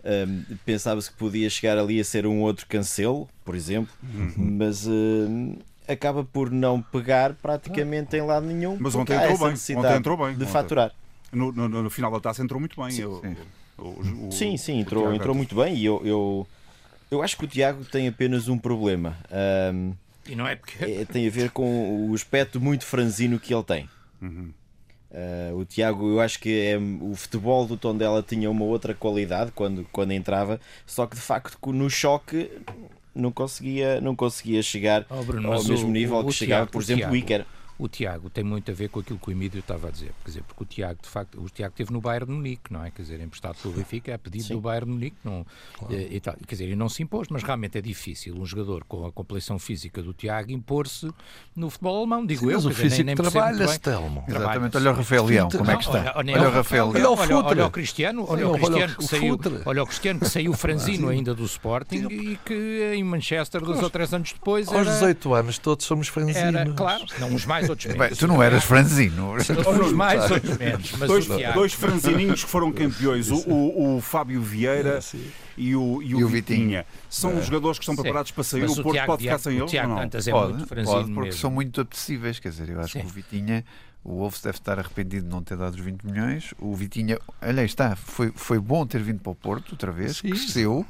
Uh, 0.00 0.56
Pensava-se 0.64 1.10
que 1.10 1.16
podia 1.16 1.48
chegar 1.50 1.76
ali 1.76 2.00
a 2.00 2.04
ser 2.04 2.26
um 2.26 2.40
outro 2.40 2.66
cancelo, 2.66 3.28
por 3.44 3.54
exemplo, 3.54 3.92
uhum. 4.02 4.32
mas 4.36 4.86
uh, 4.86 5.58
acaba 5.86 6.24
por 6.24 6.50
não 6.50 6.80
pegar 6.80 7.34
praticamente 7.34 8.16
em 8.16 8.22
lado 8.22 8.46
nenhum. 8.46 8.76
Mas 8.80 8.94
ontem 8.94 9.14
entrou, 9.14 9.38
bem. 9.38 9.76
ontem 9.76 9.96
entrou 9.96 10.16
bem. 10.16 10.36
De 10.36 10.46
faturar. 10.46 10.92
No, 11.32 11.52
no, 11.52 11.68
no, 11.68 11.90
final 11.90 12.10
da 12.10 12.20
taça 12.20 12.42
entrou 12.42 12.58
muito 12.58 12.80
bem. 12.80 12.90
Sim, 12.90 13.02
eu, 13.02 13.22
o, 13.78 14.28
o, 14.28 14.32
sim, 14.32 14.56
sim, 14.56 14.80
entrou, 14.80 15.12
entrou 15.14 15.34
muito 15.34 15.54
bem 15.54 15.74
e 15.76 15.84
eu, 15.84 16.02
eu, 16.04 16.46
eu 17.10 17.22
acho 17.22 17.36
que 17.36 17.44
o 17.44 17.48
Tiago 17.48 17.84
tem 17.84 18.08
apenas 18.08 18.48
um 18.48 18.58
problema. 18.58 19.16
Um, 19.72 19.92
e 20.26 20.34
não 20.34 20.46
é 20.46 20.56
porque. 20.56 20.84
É, 20.84 21.04
tem 21.04 21.26
a 21.26 21.30
ver 21.30 21.50
com 21.50 22.08
o 22.08 22.14
aspecto 22.14 22.60
muito 22.60 22.84
franzino 22.84 23.38
que 23.38 23.52
ele 23.54 23.64
tem. 23.64 23.88
Uhum. 24.20 24.52
Uh, 25.10 25.56
o 25.56 25.64
Tiago, 25.64 26.08
eu 26.08 26.20
acho 26.20 26.38
que 26.38 26.68
é, 26.68 26.78
o 26.78 27.14
futebol 27.16 27.66
do 27.66 27.76
Tondela 27.76 28.22
tinha 28.22 28.48
uma 28.48 28.64
outra 28.64 28.94
qualidade 28.94 29.50
quando, 29.52 29.84
quando 29.90 30.12
entrava, 30.12 30.60
só 30.86 31.04
que 31.04 31.16
de 31.16 31.22
facto 31.22 31.58
no 31.72 31.90
choque 31.90 32.48
não 33.12 33.32
conseguia, 33.32 34.00
não 34.00 34.14
conseguia 34.14 34.62
chegar 34.62 35.04
oh, 35.10 35.22
Bruno, 35.24 35.52
ao 35.52 35.64
mesmo 35.64 35.88
o, 35.88 35.90
nível 35.90 36.18
o, 36.18 36.26
que 36.26 36.32
chegava, 36.32 36.66
por 36.66 36.80
exemplo, 36.80 37.00
Tiago, 37.00 37.14
o 37.14 37.16
Iker 37.16 37.44
o 37.80 37.88
Tiago 37.88 38.28
tem 38.28 38.44
muito 38.44 38.70
a 38.70 38.74
ver 38.74 38.88
com 38.88 39.00
aquilo 39.00 39.18
que 39.18 39.30
o 39.30 39.32
Emílio 39.32 39.60
estava 39.60 39.88
a 39.88 39.90
dizer. 39.90 40.12
Quer 40.22 40.30
dizer, 40.30 40.42
porque 40.42 40.62
o 40.62 40.66
Tiago, 40.66 41.00
de 41.02 41.08
facto, 41.08 41.40
o 41.40 41.48
Tiago 41.48 41.72
esteve 41.72 41.90
no 41.90 42.00
Bayern 42.00 42.26
de 42.26 42.32
Munique, 42.32 42.70
não 42.70 42.84
é? 42.84 42.90
Quer 42.90 43.02
dizer, 43.02 43.20
emprestado 43.20 43.56
pelo 43.56 43.72
Benfica, 43.72 44.14
a 44.14 44.18
pedido 44.18 44.44
Sim. 44.44 44.54
do 44.54 44.60
Bayern 44.60 44.86
de 44.86 44.92
Munique, 44.92 45.16
não, 45.24 45.46
claro. 45.78 45.94
e, 45.94 46.16
e 46.16 46.20
tal. 46.20 46.34
quer 46.34 46.54
dizer, 46.54 46.68
e 46.68 46.76
não 46.76 46.90
se 46.90 47.02
impôs, 47.02 47.28
mas 47.30 47.42
realmente 47.42 47.78
é 47.78 47.80
difícil 47.80 48.36
um 48.36 48.44
jogador 48.44 48.84
com 48.84 49.06
a 49.06 49.12
complexão 49.12 49.58
física 49.58 50.02
do 50.02 50.12
Tiago 50.12 50.52
impor-se 50.52 51.10
no 51.56 51.70
futebol 51.70 51.98
alemão, 51.98 52.26
digo 52.26 52.40
Sim, 52.40 52.50
eu. 52.50 52.56
Mas 52.56 52.66
o 52.66 52.70
físico 52.70 52.96
nem, 52.96 53.06
nem 53.06 53.16
trabalha, 53.16 53.66
Stelmo. 53.68 54.24
Exatamente, 54.28 54.76
olha 54.76 54.90
o 54.90 54.94
Rafael 54.94 55.24
Leão, 55.24 55.48
como 55.48 55.70
é 55.70 55.76
que 55.76 55.84
está? 55.84 56.12
Olha, 56.16 56.34
olha, 56.34 56.48
o 56.48 56.52
Rafael 56.52 56.90
Leão. 56.90 57.14
Olha, 57.14 57.36
olha, 57.36 57.66
o 57.66 57.70
Cristiano, 57.70 58.26
olha 58.28 58.48
o 58.48 58.52
Cristiano 58.52 58.96
que 58.96 59.04
saiu, 59.04 59.40
olha 59.64 59.82
o 59.82 59.86
Cristiano 59.86 60.20
que 60.20 60.28
saiu 60.28 60.52
franzino 60.52 61.08
ainda 61.08 61.34
do 61.34 61.44
Sporting 61.44 62.06
e 62.10 62.36
que 62.44 62.92
em 62.94 63.02
Manchester, 63.02 63.62
dois 63.62 63.82
ou 63.82 63.88
três 63.88 64.12
anos 64.12 64.32
depois. 64.32 64.68
Aos 64.68 64.86
18 64.86 65.34
anos 65.34 65.58
todos 65.58 65.86
somos 65.86 66.08
franzinos. 66.08 66.54
Era, 66.54 66.70
claro, 66.72 67.04
não 67.18 67.28
uns 67.28 67.46
mais, 67.46 67.69
outros 67.70 67.94
menos. 67.94 68.18
Tu 68.18 68.26
não 68.26 68.42
eras 68.42 68.64
franzino. 68.64 69.32
Uns 69.32 69.92
mais, 69.92 70.30
outros 70.30 70.58
menos. 70.58 70.92
Mas 70.98 71.08
dois, 71.08 71.26
dois 71.54 71.72
franzininhos 71.72 72.44
que 72.44 72.50
foram 72.50 72.70
campeões, 72.72 73.30
o, 73.30 73.36
o, 73.48 73.96
o 73.96 74.00
Fábio 74.00 74.42
Vieira 74.42 75.00
e 75.56 75.74
o, 75.74 76.02
e 76.02 76.14
o, 76.14 76.20
e 76.20 76.24
o 76.24 76.28
Vitinha. 76.28 76.58
Vitinha. 76.58 76.86
São 77.08 77.38
é. 77.38 77.42
jogadores 77.42 77.78
que 77.78 77.84
estão 77.84 77.96
preparados 77.96 78.30
para 78.30 78.44
sair. 78.44 78.62
Mas 78.62 78.78
o 78.78 78.82
Porto 78.82 78.94
Tiago, 78.94 79.06
pode 79.06 79.22
ficar 79.22 79.38
sem 79.38 79.56
eles? 79.56 79.70
Tiago 79.70 79.88
não? 79.88 80.00
é 80.00 80.08
pode, 80.08 80.52
muito 80.54 80.68
pode, 80.68 80.84
porque 80.84 81.20
mesmo. 81.20 81.40
são 81.40 81.50
muito 81.50 81.80
apetecíveis. 81.80 82.38
Quer 82.38 82.50
dizer, 82.50 82.68
eu 82.68 82.80
acho 82.80 82.92
Sim. 82.92 83.00
que 83.00 83.06
o 83.06 83.08
Vitinha. 83.08 83.64
O 84.02 84.16
Wolves 84.16 84.40
deve 84.40 84.56
estar 84.56 84.78
arrependido 84.78 85.24
de 85.24 85.30
não 85.30 85.42
ter 85.42 85.58
dado 85.58 85.74
os 85.74 85.80
20 85.80 86.04
milhões. 86.04 86.54
O 86.58 86.74
Vitinha, 86.74 87.18
olha 87.42 87.60
aí 87.60 87.66
está, 87.66 87.94
foi, 87.94 88.32
foi 88.34 88.58
bom 88.58 88.86
ter 88.86 89.02
vindo 89.02 89.20
para 89.20 89.32
o 89.32 89.34
Porto 89.34 89.72
outra 89.72 89.92
vez, 89.92 90.16
Sim. 90.16 90.30
cresceu 90.30 90.86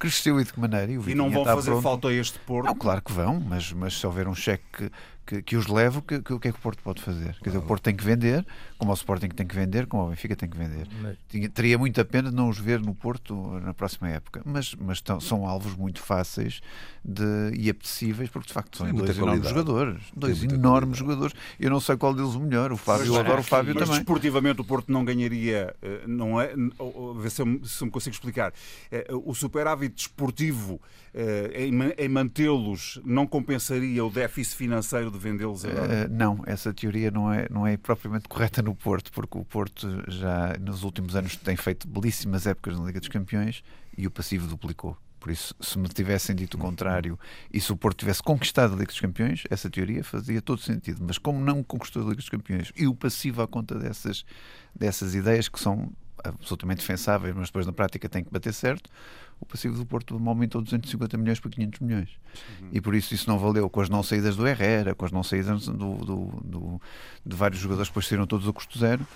cresceu 0.00 0.40
e 0.40 0.44
de 0.44 0.52
que 0.52 0.58
maneira. 0.58 0.90
E, 0.90 0.94
e 0.94 1.14
não 1.14 1.30
vão 1.30 1.44
fazer 1.44 1.70
pronto. 1.70 1.82
falta 1.82 2.08
a 2.08 2.12
este 2.12 2.38
Porto? 2.40 2.66
Não, 2.66 2.74
claro 2.74 3.02
que 3.02 3.12
vão, 3.12 3.38
mas, 3.38 3.70
mas 3.72 4.00
se 4.00 4.06
houver 4.06 4.26
um 4.26 4.34
cheque 4.34 4.90
que, 5.30 5.42
que 5.42 5.56
os 5.56 5.68
leve, 5.68 5.98
o 5.98 6.02
que, 6.02 6.20
que, 6.20 6.38
que, 6.40 6.48
é 6.48 6.52
que 6.52 6.58
o 6.58 6.60
Porto 6.60 6.82
pode 6.82 7.00
fazer? 7.00 7.36
Quer 7.36 7.50
dizer, 7.50 7.58
o 7.58 7.62
Porto 7.62 7.84
tem 7.84 7.94
que 7.94 8.02
vender, 8.02 8.44
como 8.76 8.90
o 8.90 8.94
Sporting 8.94 9.28
tem 9.28 9.46
que 9.46 9.54
vender, 9.54 9.86
como 9.86 10.04
o 10.04 10.10
Benfica 10.10 10.34
tem 10.34 10.48
que 10.48 10.56
vender. 10.56 10.88
Mas... 11.00 11.16
Tinha, 11.28 11.48
teria 11.48 11.78
muita 11.78 12.04
pena 12.04 12.30
de 12.30 12.36
não 12.36 12.48
os 12.48 12.58
ver 12.58 12.80
no 12.80 12.94
Porto 12.94 13.60
na 13.60 13.72
próxima 13.72 14.08
época, 14.08 14.42
mas, 14.44 14.74
mas 14.74 15.00
tão, 15.00 15.20
são 15.20 15.46
alvos 15.46 15.76
muito 15.76 16.00
fáceis 16.00 16.60
de, 17.04 17.52
e 17.56 17.70
apetecíveis, 17.70 18.28
porque 18.28 18.48
de 18.48 18.52
facto 18.52 18.78
são 18.78 18.92
dois 18.92 19.16
enormes 19.16 19.48
jogadores. 19.48 20.02
Dois 20.16 20.42
enormes 20.42 20.98
jogadores. 20.98 21.36
Eu 21.60 21.70
não 21.70 21.80
sei 21.80 21.96
qual 21.96 22.12
deles 22.12 22.34
o 22.34 22.40
melhor. 22.40 22.72
O 22.72 22.76
Fábio, 22.76 23.06
mas, 23.06 23.14
eu 23.14 23.20
adoro 23.20 23.40
o 23.40 23.44
Fábio 23.44 23.74
mas, 23.74 23.84
também. 23.84 23.88
Mas 23.90 23.98
desportivamente 23.98 24.60
o 24.60 24.64
Porto 24.64 24.90
não 24.90 25.04
ganharia, 25.04 25.74
eh, 25.80 26.02
não 26.08 26.40
é? 26.40 26.52
Ver 27.20 27.30
se 27.30 27.42
eu, 27.42 27.60
se 27.64 27.84
me 27.84 27.90
consigo 27.90 28.14
explicar. 28.14 28.52
Eh, 28.90 29.06
o 29.12 29.32
superávit 29.32 29.94
desportivo 29.94 30.80
em, 31.54 31.72
em 31.98 32.08
mantê-los 32.08 33.00
não 33.04 33.26
compensaria 33.26 34.04
o 34.04 34.10
déficit 34.10 34.56
financeiro 34.56 35.10
de 35.10 35.18
vendê-los 35.18 35.64
agora? 35.64 36.06
Uh, 36.06 36.12
não, 36.12 36.42
essa 36.46 36.72
teoria 36.72 37.10
não 37.10 37.32
é, 37.32 37.46
não 37.50 37.66
é 37.66 37.76
propriamente 37.76 38.28
correta 38.28 38.62
no 38.62 38.74
Porto, 38.74 39.10
porque 39.12 39.36
o 39.36 39.44
Porto 39.44 40.04
já 40.08 40.56
nos 40.60 40.82
últimos 40.82 41.16
anos 41.16 41.36
tem 41.36 41.56
feito 41.56 41.88
belíssimas 41.88 42.46
épocas 42.46 42.78
na 42.78 42.86
Liga 42.86 43.00
dos 43.00 43.08
Campeões 43.08 43.62
e 43.96 44.06
o 44.06 44.10
passivo 44.10 44.46
duplicou. 44.46 44.96
Por 45.18 45.30
isso, 45.30 45.54
se 45.60 45.78
me 45.78 45.86
tivessem 45.86 46.34
dito 46.34 46.56
o 46.56 46.58
contrário 46.58 47.18
e 47.52 47.60
se 47.60 47.70
o 47.70 47.76
Porto 47.76 47.98
tivesse 47.98 48.22
conquistado 48.22 48.72
a 48.72 48.76
Liga 48.76 48.86
dos 48.86 49.00
Campeões, 49.00 49.44
essa 49.50 49.68
teoria 49.68 50.02
fazia 50.02 50.40
todo 50.40 50.62
sentido. 50.62 51.04
Mas 51.06 51.18
como 51.18 51.38
não 51.38 51.62
conquistou 51.62 52.02
a 52.02 52.04
Liga 52.06 52.16
dos 52.16 52.30
Campeões 52.30 52.72
e 52.74 52.86
o 52.86 52.94
passivo 52.94 53.42
à 53.42 53.46
conta 53.46 53.78
dessas, 53.78 54.24
dessas 54.74 55.14
ideias 55.14 55.46
que 55.46 55.60
são 55.60 55.92
absolutamente 56.24 56.80
defensáveis, 56.80 57.34
mas 57.34 57.48
depois 57.48 57.66
na 57.66 57.72
prática 57.72 58.08
tem 58.08 58.24
que 58.24 58.30
bater 58.30 58.52
certo, 58.52 58.90
o 59.40 59.46
passivo 59.46 59.76
do 59.76 59.86
Porto 59.86 60.14
aumentou 60.26 60.60
250 60.60 61.16
milhões 61.16 61.40
para 61.40 61.50
500 61.50 61.80
milhões. 61.80 62.10
Uhum. 62.60 62.68
E 62.72 62.80
por 62.80 62.94
isso 62.94 63.14
isso 63.14 63.28
não 63.28 63.38
valeu 63.38 63.68
com 63.70 63.80
as 63.80 63.88
não 63.88 64.02
saídas 64.02 64.36
do 64.36 64.46
Herrera, 64.46 64.94
com 64.94 65.04
as 65.04 65.10
não 65.10 65.22
saídas 65.22 65.66
do, 65.66 65.72
do, 65.72 66.16
do, 66.44 66.80
de 67.24 67.36
vários 67.36 67.60
jogadores 67.60 67.88
que 67.88 67.92
depois 67.92 68.06
saíram 68.06 68.26
todos 68.26 68.46
a 68.46 68.52
custo 68.52 68.78
zero. 68.78 69.06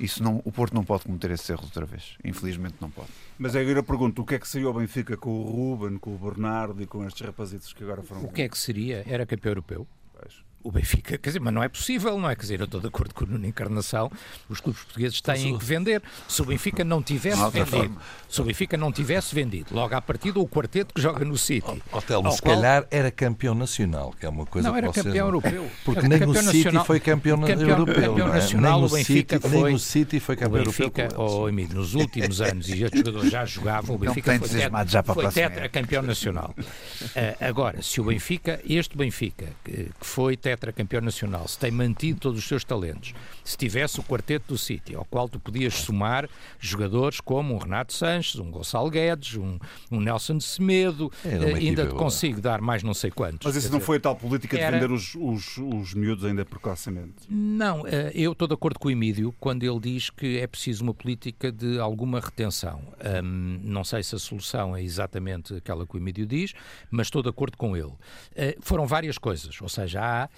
Isso 0.00 0.22
não, 0.22 0.40
o 0.44 0.50
Porto 0.50 0.74
não 0.74 0.84
pode 0.84 1.04
cometer 1.04 1.30
esse 1.30 1.52
erro 1.52 1.64
outra 1.64 1.84
vez. 1.84 2.16
Infelizmente 2.24 2.76
não 2.80 2.90
pode. 2.90 3.10
Mas 3.38 3.54
agora 3.54 3.78
eu 3.78 3.84
pergunto, 3.84 4.22
o 4.22 4.24
que 4.24 4.34
é 4.34 4.38
que 4.38 4.48
seria 4.48 4.68
o 4.68 4.72
Benfica 4.72 5.16
com 5.16 5.30
o 5.30 5.42
Ruben, 5.42 5.98
com 5.98 6.14
o 6.14 6.18
Bernardo 6.18 6.82
e 6.82 6.86
com 6.86 7.06
estes 7.06 7.24
rapazitos 7.24 7.72
que 7.72 7.84
agora 7.84 8.02
foram... 8.02 8.24
O 8.24 8.32
que 8.32 8.42
é 8.42 8.48
que 8.48 8.58
seria? 8.58 9.04
Era 9.06 9.26
campeão 9.26 9.50
europeu? 9.50 9.86
Pois 10.12 10.42
o 10.64 10.72
Benfica, 10.72 11.18
quer 11.18 11.28
dizer, 11.28 11.40
mas 11.40 11.52
não 11.52 11.62
é 11.62 11.68
possível, 11.68 12.18
não 12.18 12.28
é? 12.28 12.34
Quer 12.34 12.40
dizer, 12.40 12.60
eu 12.60 12.64
estou 12.64 12.80
de 12.80 12.86
acordo 12.86 13.14
com 13.14 13.24
o 13.24 13.28
Nuno 13.28 13.46
Encarnação, 13.46 14.10
os 14.48 14.60
clubes 14.60 14.82
portugueses 14.82 15.20
têm 15.20 15.58
que 15.58 15.64
vender. 15.64 16.02
Se 16.26 16.40
o 16.40 16.46
Benfica 16.46 16.82
não 16.82 17.02
tivesse 17.02 17.50
vendido, 17.50 18.00
se 18.26 18.40
o 18.40 18.44
Benfica 18.44 18.76
não 18.78 18.90
tivesse 18.90 19.34
vendido, 19.34 19.74
logo 19.74 19.94
à 19.94 20.00
partida 20.00 20.40
o 20.40 20.48
quarteto 20.48 20.94
que 20.94 21.02
joga 21.02 21.22
no 21.22 21.36
City. 21.36 21.82
Oh, 21.92 22.00
Telmo, 22.00 22.32
se 22.32 22.40
qual... 22.40 22.56
calhar 22.56 22.86
era 22.90 23.10
campeão 23.10 23.54
nacional, 23.54 24.14
que 24.18 24.24
é 24.24 24.28
uma 24.28 24.46
coisa 24.46 24.66
Não, 24.66 24.76
era 24.76 24.90
campeão 24.90 25.12
não... 25.14 25.34
europeu. 25.34 25.70
Porque 25.84 25.98
era 25.98 26.08
nem 26.08 26.26
o 26.26 26.34
City 26.34 26.46
nacional... 26.46 26.84
foi 26.86 27.00
campeão, 27.00 27.40
campeão 27.40 27.68
europeu. 27.68 28.10
Campeão 28.14 28.28
é? 28.28 28.32
nacional, 28.32 28.80
nem 28.80 28.88
o 28.88 28.90
Benfica 28.90 29.36
City, 29.36 29.48
foi. 29.50 29.62
Nem 29.64 29.74
o 29.74 29.78
City 29.78 30.20
foi 30.20 30.36
campeão 30.36 30.62
o 30.62 30.64
Benfica, 30.64 31.02
europeu. 31.02 31.40
Oh, 31.42 31.48
Emílio, 31.48 31.74
nos 31.74 31.94
últimos 31.94 32.40
anos, 32.40 32.70
e 32.70 32.82
outros 32.84 33.00
jogadores 33.00 33.30
já 33.30 33.44
jogavam, 33.44 33.96
o 33.96 33.98
Benfica 33.98 34.38
foi, 34.38 34.48
tetra, 34.48 34.86
já 34.86 35.02
para 35.02 35.14
foi 35.14 35.28
tetra 35.30 35.68
campeão 35.68 36.02
nacional. 36.02 36.54
Uh, 36.56 37.44
agora, 37.44 37.82
se 37.82 38.00
o 38.00 38.04
Benfica, 38.04 38.60
este 38.66 38.96
Benfica, 38.96 39.48
que, 39.62 39.72
que 39.72 40.06
foi 40.06 40.38
tetra 40.38 40.53
campeão 40.72 41.00
nacional, 41.00 41.46
se 41.48 41.58
tem 41.58 41.70
mantido 41.70 42.20
todos 42.20 42.38
os 42.38 42.46
seus 42.46 42.64
talentos 42.64 43.14
se 43.44 43.56
tivesse 43.56 44.00
o 44.00 44.02
quarteto 44.02 44.48
do 44.48 44.58
City, 44.58 44.94
ao 44.94 45.04
qual 45.04 45.28
tu 45.28 45.38
podias 45.38 45.74
somar 45.74 46.28
jogadores 46.58 47.20
como 47.20 47.54
um 47.54 47.58
Renato 47.58 47.92
Sanches, 47.92 48.40
um 48.40 48.50
Gonçalo 48.50 48.90
Guedes, 48.90 49.36
um, 49.36 49.58
um 49.90 50.00
Nelson 50.00 50.38
de 50.38 50.44
Semedo, 50.44 51.12
é 51.24 51.54
ainda 51.54 51.86
te 51.86 51.94
consigo 51.94 52.40
dar 52.40 52.60
mais 52.60 52.82
não 52.82 52.94
sei 52.94 53.10
quantos. 53.10 53.40
Mas 53.44 53.56
isso 53.56 53.70
não 53.70 53.78
dizer, 53.78 53.86
foi 53.86 53.96
a 53.98 54.00
tal 54.00 54.16
política 54.16 54.56
de 54.56 54.62
era... 54.62 54.78
vender 54.78 54.92
os, 54.92 55.14
os, 55.14 55.58
os 55.58 55.94
miúdos 55.94 56.24
ainda 56.24 56.44
precocemente? 56.44 57.14
Não, 57.28 57.86
eu 57.86 58.32
estou 58.32 58.48
de 58.48 58.54
acordo 58.54 58.78
com 58.78 58.88
o 58.88 58.90
Emílio 58.90 59.34
quando 59.38 59.62
ele 59.62 59.80
diz 59.80 60.10
que 60.10 60.38
é 60.38 60.46
preciso 60.46 60.82
uma 60.82 60.94
política 60.94 61.52
de 61.52 61.78
alguma 61.78 62.20
retenção. 62.20 62.80
Um, 63.22 63.60
não 63.62 63.84
sei 63.84 64.02
se 64.02 64.14
a 64.14 64.18
solução 64.18 64.74
é 64.74 64.82
exatamente 64.82 65.54
aquela 65.54 65.86
que 65.86 65.96
o 65.96 65.98
Emílio 65.98 66.26
diz, 66.26 66.54
mas 66.90 67.08
estou 67.08 67.22
de 67.22 67.28
acordo 67.28 67.56
com 67.56 67.76
ele. 67.76 67.86
Uh, 67.86 67.96
foram 68.60 68.86
várias 68.86 69.18
coisas, 69.18 69.60
ou 69.60 69.68
seja, 69.68 70.00
há 70.00 70.24
eh, 70.24 70.28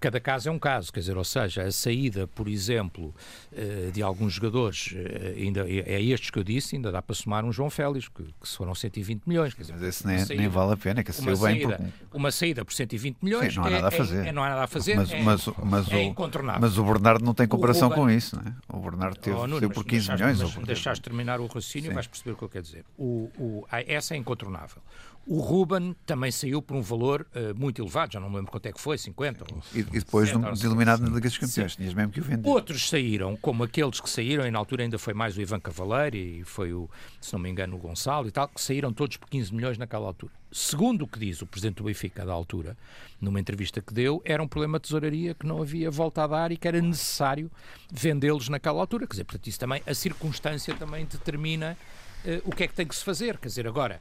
cada 0.00 0.20
caso 0.20 0.48
é 0.48 0.52
um 0.52 0.58
caso, 0.58 0.92
quer 0.92 1.00
dizer, 1.00 1.16
ou 1.16 1.24
seja, 1.24 1.62
a 1.62 1.72
saída, 1.72 2.26
por 2.26 2.48
exemplo, 2.48 3.14
eh, 3.54 3.90
de 3.92 4.02
alguns 4.02 4.34
jogadores, 4.34 4.94
eh, 4.94 5.34
ainda 5.38 5.66
é 5.68 6.02
estes 6.02 6.30
que 6.30 6.38
eu 6.38 6.44
disse, 6.44 6.76
ainda 6.76 6.92
dá 6.92 7.00
para 7.00 7.14
somar 7.14 7.44
um 7.44 7.52
João 7.52 7.70
Félix, 7.70 8.08
que, 8.08 8.22
que 8.22 8.48
foram 8.48 8.74
120 8.74 9.22
milhões. 9.26 9.54
Quer 9.54 9.62
dizer, 9.62 9.72
Mas 9.74 9.82
esse 9.82 10.06
nem, 10.06 10.18
saída, 10.18 10.34
nem 10.34 10.48
vale 10.48 10.72
a 10.72 10.76
pena, 10.76 11.02
que 11.02 11.12
saiu 11.12 11.26
bem 11.28 11.36
saída, 11.36 11.92
por... 12.10 12.18
Uma 12.18 12.30
saída 12.30 12.64
por 12.64 12.72
120 12.74 13.18
milhões 13.22 13.52
Sim, 13.52 13.60
não 13.60 13.66
há 13.66 13.70
nada 13.70 13.88
a 13.88 13.90
fazer. 13.90 14.24
É, 14.24 14.28
é, 14.28 14.32
não 14.32 14.42
há 14.42 14.48
nada 14.50 14.64
a 14.64 14.66
fazer, 14.66 14.96
mas, 14.96 15.10
é, 15.10 15.22
mas, 15.22 15.46
mas 15.64 15.90
é 15.90 15.96
o, 15.96 16.02
incontornável. 16.02 16.60
Mas 16.60 16.78
o 16.78 16.84
Bernardo 16.84 17.24
não 17.24 17.34
tem 17.34 17.46
comparação 17.46 17.90
com 17.90 18.10
isso, 18.10 18.36
não 18.36 18.42
é? 18.42 18.54
O 18.68 18.80
Bernardo 18.80 19.18
teve, 19.18 19.36
oh, 19.36 19.46
Nuno, 19.46 19.70
por 19.70 19.84
15 19.84 20.12
milhões. 20.12 20.40
Mas 20.40 20.54
deixaste 20.66 21.02
terminar 21.02 21.40
o 21.40 21.46
raciocínio 21.46 21.90
e 21.90 21.94
vais 21.94 22.06
perceber 22.06 22.32
o 22.32 22.36
que 22.36 22.42
eu 22.44 22.48
quero 22.48 22.64
dizer. 22.64 22.84
O, 22.98 23.30
o, 23.38 23.66
essa 23.70 24.14
é 24.14 24.16
incontornável. 24.16 24.82
O 25.24 25.38
Ruben 25.38 25.94
também 26.04 26.32
saiu 26.32 26.60
por 26.60 26.76
um 26.76 26.82
valor 26.82 27.26
uh, 27.34 27.54
muito 27.58 27.80
elevado, 27.80 28.12
já 28.14 28.20
não 28.20 28.28
me 28.28 28.36
lembro 28.36 28.50
quanto 28.50 28.66
é 28.66 28.72
que 28.72 28.80
foi, 28.80 28.98
50 28.98 29.44
ou 29.44 29.62
E, 29.72 29.78
e 29.78 29.82
depois 29.84 30.28
70, 30.28 30.66
eliminado 30.66 31.00
na 31.00 31.08
Liga 31.08 31.28
dos 31.28 31.38
Campeões, 31.38 31.76
tinhas 31.76 31.94
mesmo 31.94 32.12
que 32.12 32.20
o 32.20 32.24
vender. 32.24 32.48
Outros 32.48 32.88
saíram, 32.88 33.36
como 33.36 33.62
aqueles 33.62 34.00
que 34.00 34.10
saíram, 34.10 34.44
e 34.44 34.50
na 34.50 34.58
altura 34.58 34.82
ainda 34.82 34.98
foi 34.98 35.14
mais 35.14 35.36
o 35.36 35.40
Ivan 35.40 35.60
Cavaleiro 35.60 36.16
e 36.16 36.42
foi 36.44 36.72
o, 36.72 36.90
se 37.20 37.32
não 37.32 37.40
me 37.40 37.48
engano, 37.48 37.76
o 37.76 37.78
Gonçalo 37.78 38.26
e 38.26 38.32
tal, 38.32 38.48
que 38.48 38.60
saíram 38.60 38.92
todos 38.92 39.16
por 39.16 39.28
15 39.28 39.54
milhões 39.54 39.78
naquela 39.78 40.06
altura. 40.06 40.32
Segundo 40.50 41.02
o 41.02 41.08
que 41.08 41.18
diz 41.18 41.40
o 41.40 41.46
presidente 41.46 41.76
do 41.76 41.84
Benfica 41.84 42.26
da 42.26 42.32
altura, 42.32 42.76
numa 43.20 43.38
entrevista 43.38 43.80
que 43.80 43.94
deu, 43.94 44.20
era 44.24 44.42
um 44.42 44.48
problema 44.48 44.78
de 44.78 44.82
tesouraria 44.82 45.34
que 45.34 45.46
não 45.46 45.62
havia 45.62 45.90
volta 45.90 46.24
a 46.24 46.26
dar 46.26 46.52
e 46.52 46.56
que 46.56 46.66
era 46.66 46.80
necessário 46.80 47.50
vendê-los 47.90 48.48
naquela 48.48 48.80
altura. 48.80 49.06
Quer 49.06 49.12
dizer, 49.12 49.24
portanto, 49.24 49.46
isso 49.46 49.58
também, 49.58 49.82
a 49.86 49.94
circunstância 49.94 50.74
também 50.74 51.06
determina 51.06 51.76
uh, 52.24 52.42
o 52.44 52.54
que 52.54 52.64
é 52.64 52.68
que 52.68 52.74
tem 52.74 52.86
que 52.86 52.94
se 52.94 53.04
fazer. 53.04 53.38
Quer 53.38 53.48
dizer, 53.48 53.66
agora 53.66 53.98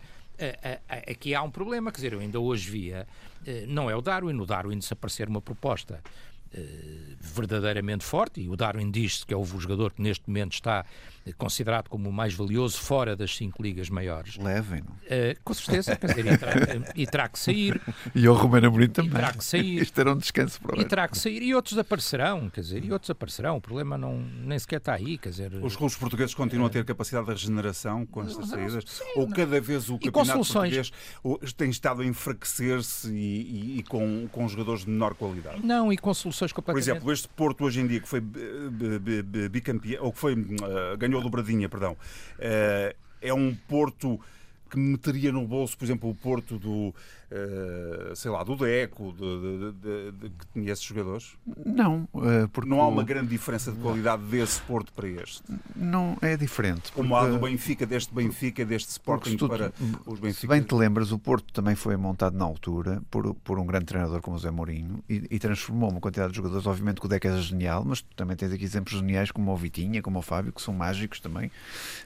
aqui 1.11 1.33
há 1.35 1.41
um 1.41 1.51
problema, 1.51 1.91
quer 1.91 1.97
dizer, 1.97 2.13
eu 2.13 2.19
ainda 2.19 2.39
hoje 2.39 2.69
via, 2.69 3.07
eh, 3.45 3.65
não 3.67 3.89
é 3.89 3.95
o 3.95 4.01
Darwin, 4.01 4.39
o 4.39 4.45
Darwin 4.45 4.77
desaparecer 4.77 5.27
uma 5.27 5.41
proposta 5.41 6.01
verdadeiramente 7.19 8.03
forte, 8.03 8.41
e 8.41 8.49
o 8.49 8.55
Darwin 8.55 8.91
diz 8.91 9.23
que 9.23 9.33
é 9.33 9.37
o 9.37 9.45
jogador 9.45 9.93
que 9.93 10.01
neste 10.01 10.27
momento 10.27 10.53
está 10.53 10.85
considerado 11.37 11.87
como 11.87 12.09
o 12.09 12.13
mais 12.13 12.33
valioso 12.33 12.77
fora 12.79 13.15
das 13.15 13.35
cinco 13.35 13.61
ligas 13.61 13.89
maiores. 13.89 14.37
Levem, 14.37 14.81
não? 14.81 14.93
Uh, 14.93 15.39
com 15.43 15.53
certeza, 15.53 15.95
quer 15.95 16.07
dizer, 16.07 16.25
e 16.25 16.37
terá, 16.37 16.53
e 16.95 17.07
terá 17.07 17.29
que 17.29 17.39
sair. 17.39 17.79
E 18.15 18.27
o 18.27 18.33
Romero 18.33 18.67
Amorim 18.67 18.89
também. 18.89 19.11
E 19.11 19.13
terá 19.13 19.33
que 19.33 19.43
sair. 19.43 19.81
Isto 19.81 20.01
era 20.01 20.11
um 20.11 20.17
descanso 20.17 20.59
para 20.59 20.77
o 20.77 20.81
E 20.81 20.85
terá 20.85 21.07
que 21.07 21.17
sair. 21.17 21.41
E 21.41 21.53
outros 21.53 21.77
aparecerão, 21.77 22.49
quer 22.49 22.61
dizer, 22.61 22.83
e 22.83 22.91
outros 22.91 23.09
aparecerão. 23.09 23.57
O 23.57 23.61
problema 23.61 23.97
não, 23.97 24.19
nem 24.19 24.57
sequer 24.57 24.77
está 24.77 24.93
aí, 24.93 25.17
quer 25.17 25.29
dizer... 25.29 25.53
Os 25.63 25.75
clubes 25.75 25.95
portugueses 25.95 26.33
continuam 26.33 26.67
a 26.67 26.69
ter 26.69 26.83
capacidade 26.83 27.25
de 27.27 27.31
regeneração 27.31 28.05
com 28.05 28.23
estas 28.23 28.49
saídas? 28.49 28.83
Sim, 28.87 29.03
ou 29.15 29.29
cada 29.29 29.61
vez 29.61 29.89
o 29.89 29.97
campeonato 29.99 30.39
português 30.39 30.91
tem 31.55 31.69
estado 31.69 32.01
a 32.01 32.05
enfraquecer-se 32.05 33.11
e, 33.11 33.15
e, 33.15 33.79
e, 33.79 33.83
com, 33.83 34.27
com 34.31 34.47
jogadores 34.47 34.83
de 34.83 34.89
menor 34.89 35.13
qualidade? 35.13 35.65
Não, 35.65 35.91
e 35.91 35.97
com 35.97 36.13
soluções 36.13 36.40
completamente... 36.49 36.85
Por 36.85 36.91
exemplo, 36.91 37.11
este 37.13 37.27
Porto 37.29 37.63
hoje 37.63 37.81
em 37.81 37.87
dia 37.87 37.99
que 37.99 38.07
foi 38.07 38.21
bicampeão, 39.51 40.03
ou 40.03 40.11
que 40.11 40.19
foi, 40.19 40.33
uh, 40.33 40.97
ganhou 40.97 41.19
a 41.19 41.23
dobradinha, 41.23 41.69
perdão, 41.69 41.93
uh, 41.93 42.95
é 43.21 43.33
um 43.33 43.53
Porto 43.53 44.19
que 44.69 44.79
meteria 44.79 45.31
no 45.31 45.45
bolso, 45.45 45.77
por 45.77 45.85
exemplo, 45.85 46.09
o 46.09 46.15
Porto 46.15 46.57
do, 46.57 46.95
uh, 47.31 48.15
sei 48.15 48.29
lá, 48.29 48.43
do 48.43 48.55
Deco, 48.55 49.13
de, 49.13 49.71
de, 49.73 50.11
de, 50.11 50.29
que 50.29 50.45
tinha 50.53 50.71
esses 50.71 50.83
jogadores? 50.83 51.35
Não, 51.65 52.07
uh, 52.13 52.47
porque 52.51 52.69
não 52.69 52.81
há 52.81 52.87
uma 52.87 53.03
grande 53.03 53.29
diferença 53.29 53.71
de 53.71 53.79
qualidade 53.79 54.23
desse 54.23 54.61
Porto 54.61 54.91
para 54.93 55.07
este. 55.07 55.41
Não 55.75 56.17
é 56.21 56.35
diferente. 56.35 56.91
Como 56.91 57.15
há 57.15 57.27
do 57.27 57.39
Benfica, 57.39 57.85
deste 57.85 58.13
Benfica, 58.13 58.65
deste 58.65 58.89
Sporting 58.89 59.37
tu, 59.37 59.47
para 59.47 59.71
os 60.05 60.19
Benfica. 60.19 60.41
Se 60.41 60.47
bem 60.47 60.61
te 60.61 60.75
lembras, 60.75 61.11
o 61.11 61.19
Porto 61.19 61.51
também 61.53 61.75
foi 61.75 61.95
montado 61.95 62.37
na 62.37 62.45
altura 62.45 63.01
por, 63.09 63.33
por 63.35 63.59
um 63.59 63.65
grande 63.65 63.85
treinador 63.85 64.21
como 64.21 64.35
o 64.35 64.39
Zé 64.39 64.51
Mourinho 64.51 65.03
e, 65.09 65.27
e 65.31 65.39
transformou 65.39 65.89
uma 65.89 65.99
quantidade 65.99 66.31
de 66.31 66.37
jogadores. 66.37 66.65
Obviamente 66.67 66.99
que 66.99 67.05
o 67.05 67.09
Deco 67.09 67.27
é 67.27 67.41
genial, 67.41 67.83
mas 67.85 68.01
também 68.15 68.35
tens 68.35 68.51
aqui 68.51 68.63
exemplos 68.63 68.95
geniais 68.95 69.31
como 69.31 69.51
o 69.51 69.57
Vitinha, 69.57 70.01
como 70.01 70.19
o 70.19 70.21
Fábio, 70.21 70.51
que 70.51 70.61
são 70.61 70.73
mágicos 70.73 71.19
também. 71.19 71.51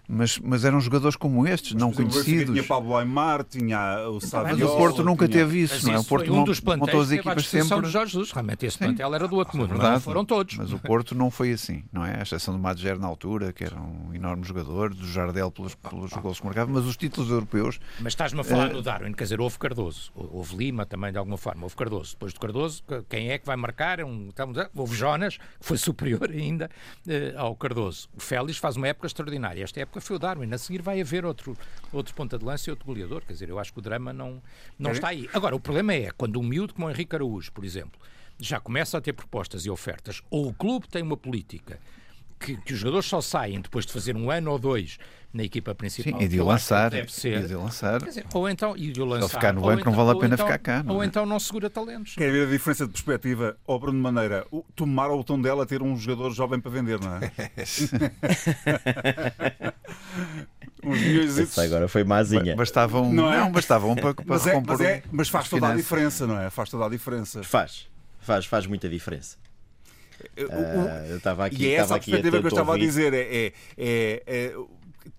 Mas, 0.08 0.40
mas 0.40 0.64
eram 0.64 0.80
jogadores 0.80 1.16
como 1.16 1.48
estes, 1.48 1.74
mas, 1.74 1.82
não 1.82 1.92
conhecidos. 1.92 2.54
Tinha 2.54 2.64
Pablo 2.64 2.96
Aymar, 2.96 3.44
tinha 3.44 4.08
o 4.10 4.20
Sábio. 4.20 4.58
Mas 4.58 4.62
o 4.62 4.78
Porto 4.78 5.04
nunca 5.15 5.28
tinha... 5.28 5.45
teve 5.45 5.62
isso, 5.62 5.86
não 5.88 5.95
é? 5.95 5.99
O 5.99 6.04
Porto 6.04 6.34
um 6.34 6.43
dos 6.43 6.62
montou 6.62 7.01
as 7.01 7.12
equipas 7.12 7.47
sempre. 7.47 7.82
De 7.82 7.89
Jorge 7.89 8.13
Jesus. 8.13 8.32
Realmente 8.32 8.65
esse 8.65 8.78
plantel 8.78 9.15
era 9.15 9.28
do 9.28 9.36
outro 9.36 9.58
mundo, 9.58 9.75
não 9.75 9.99
foram 9.99 10.25
todos. 10.25 10.58
Mas 10.58 10.71
o 10.71 10.80
Porto 10.80 11.15
não 11.15 11.32
foi 11.32 11.51
assim, 11.51 11.84
não 11.91 12.06
é? 12.06 12.19
A 12.19 12.21
exceção 12.21 12.54
do 12.54 12.60
Madger 12.60 12.99
na 12.99 13.08
altura, 13.08 13.51
que 13.51 13.63
era 13.63 13.80
um 13.80 14.13
enorme 14.13 14.43
jogador, 14.43 14.93
do 14.93 15.08
Jardel 15.08 15.51
pelos, 15.51 15.75
pelos 15.75 16.13
ah, 16.13 16.19
gols 16.19 16.39
que 16.39 16.45
marcava, 16.45 16.71
mas 16.71 16.86
os 16.86 16.97
títulos 16.97 17.30
europeus. 17.30 17.80
Mas 17.99 18.13
estás-me 18.13 18.41
a 18.41 18.43
falar 18.43 18.69
uh... 18.69 18.73
no 18.73 18.82
Darwin, 18.82 19.13
quer 19.13 19.23
dizer, 19.23 19.41
houve 19.41 19.58
Cardoso, 19.58 20.12
houve 20.15 20.56
Lima 20.56 20.86
também 20.86 21.12
de 21.12 21.17
alguma 21.17 21.38
forma, 21.38 21.63
houve 21.63 21.75
Cardoso. 21.75 22.12
Depois 22.12 22.34
do 22.34 22.39
Cardoso, 22.39 22.84
quem 23.10 23.32
é 23.32 23.38
que 23.38 23.45
vai 23.45 23.56
marcar? 23.56 24.01
Um, 24.01 24.30
houve 24.75 24.95
Jonas, 24.95 25.38
que 25.38 25.65
foi 25.65 25.78
superior 25.78 26.30
ainda 26.30 26.69
uh, 27.08 27.39
ao 27.39 27.56
Cardoso. 27.56 28.10
O 28.15 28.19
Félix 28.19 28.58
faz 28.58 28.75
uma 28.75 28.88
época 28.88 29.08
extraordinária. 29.08 29.63
Esta 29.63 29.80
época 29.82 30.01
foi 30.01 30.15
o 30.15 30.19
Darwin. 30.19 30.54
A 30.54 30.58
seguir 30.58 30.82
vai 30.82 31.01
haver 31.01 31.25
outro, 31.25 31.58
outro 31.91 32.13
ponta 32.13 32.38
de 32.38 32.45
lança 32.45 32.69
e 32.69 32.71
outro 32.71 32.86
goleador. 32.86 33.21
Quer 33.25 33.34
dizer, 33.34 33.49
eu 33.49 33.60
acho 33.60 33.73
que 33.73 33.80
o 33.80 33.82
drama 33.82 34.13
não, 34.13 34.41
não 34.78 34.91
é. 34.91 34.93
está 34.93 35.05
aí. 35.10 35.30
Agora, 35.34 35.56
o 35.56 35.60
problema 35.60 35.94
é 35.94 36.12
quando 36.12 36.39
um 36.39 36.44
miúdo 36.44 36.74
como 36.74 36.88
o 36.88 36.89
Henrique 36.89 37.15
Araújo, 37.15 37.52
por 37.52 37.63
exemplo, 37.63 38.00
já 38.39 38.60
começa 38.60 38.98
a 38.98 39.02
ter 39.02 39.13
propostas 39.13 39.65
e 39.65 39.70
ofertas, 39.70 40.22
ou 40.30 40.48
o 40.48 40.54
clube 40.54 40.88
tem 40.88 41.02
uma 41.02 41.18
política 41.18 41.80
que, 42.39 42.58
que, 42.58 42.74
os 42.74 42.80
jogadores 42.80 43.06
só 43.06 43.22
saem 43.22 43.62
depois 43.62 43.86
de 43.86 43.94
fazer 43.94 44.15
um 44.15 44.30
ano 44.30 44.52
ou 44.52 44.60
dois 44.60 44.98
na 45.36 45.43
equipa 45.43 45.76
principal. 45.76 46.17
Sim, 46.17 46.26
e 46.26 46.30
de 46.30 46.39
o 46.39 46.45
lançar. 46.45 46.89
Deve 46.89 47.12
ser. 47.12 47.43
E 47.43 47.48
de 47.48 47.56
lançar. 47.56 48.02
Dizer, 48.02 48.26
ou 48.34 48.50
então, 48.50 48.74
e 48.78 48.89
de 48.91 49.02
o 49.02 49.06
lançar. 49.06 49.26
Ele 49.26 49.34
ficar 49.34 49.54
no 49.54 49.62
banco 49.62 49.82
então, 49.82 49.91
não 49.91 49.98
vale 49.98 50.12
a 50.17 50.21
pena 50.21 50.36
então, 50.36 50.45
ficar 50.45 50.58
cá. 50.58 50.82
Não 50.82 50.95
ou 50.95 51.04
é? 51.04 51.06
então 51.06 51.26
não 51.26 51.38
segura 51.39 51.69
talentos. 51.69 52.15
Quer 52.15 52.32
ver 52.32 52.48
a 52.48 52.50
diferença 52.50 52.88
de 52.88 52.93
perspectiva? 52.93 53.58
Ou 53.67 53.78
Bruno 53.78 54.00
Maneira, 54.00 54.48
tomar 54.76 55.12
o 55.12 55.21
tom 55.26 55.41
dela 55.41 55.65
ter 55.65 55.84
um 55.84 55.98
jogador 55.98 56.32
jovem 56.32 56.62
para 56.62 56.71
vender, 56.71 57.02
não 57.02 57.17
é? 57.17 57.32
Uns 60.84 61.58
agora 61.58 61.88
foi 61.88 62.04
mazinha. 62.04 62.56
Bastava 62.56 63.02
um, 63.02 63.12
não, 63.12 63.34
é? 63.34 63.39
não 63.39 63.52
bastava 63.52 63.88
um 63.88 63.95
para, 63.95 64.13
para 64.13 64.24
mas, 64.26 64.48
é, 64.48 64.62
mas, 64.62 64.82
é, 64.82 65.04
mas 65.12 65.28
faz 65.28 65.50
toda 65.50 65.67
a 65.67 65.76
diferença, 65.76 66.28
não 66.28 66.39
é? 66.39 66.50
Faz 66.50 66.69
toda 66.69 66.86
a 66.86 66.89
diferença. 66.89 67.43
Faz, 67.43 67.88
faz, 68.21 68.45
faz 68.45 68.67
muita 68.67 68.88
diferença. 68.88 69.36
Uh, 70.38 71.10
eu 71.10 71.17
estava 71.17 71.45
aqui, 71.45 71.63
e 71.63 71.67
é 71.67 71.74
essa 71.74 71.95
a 71.95 72.00
perspectiva 72.00 72.39
que 72.39 72.45
eu 72.45 72.50
estava 72.50 72.76
a 72.76 72.78
dizer. 72.78 73.13
É, 73.13 73.19
é, 73.19 73.54
é, 73.78 74.24
é, 74.26 74.56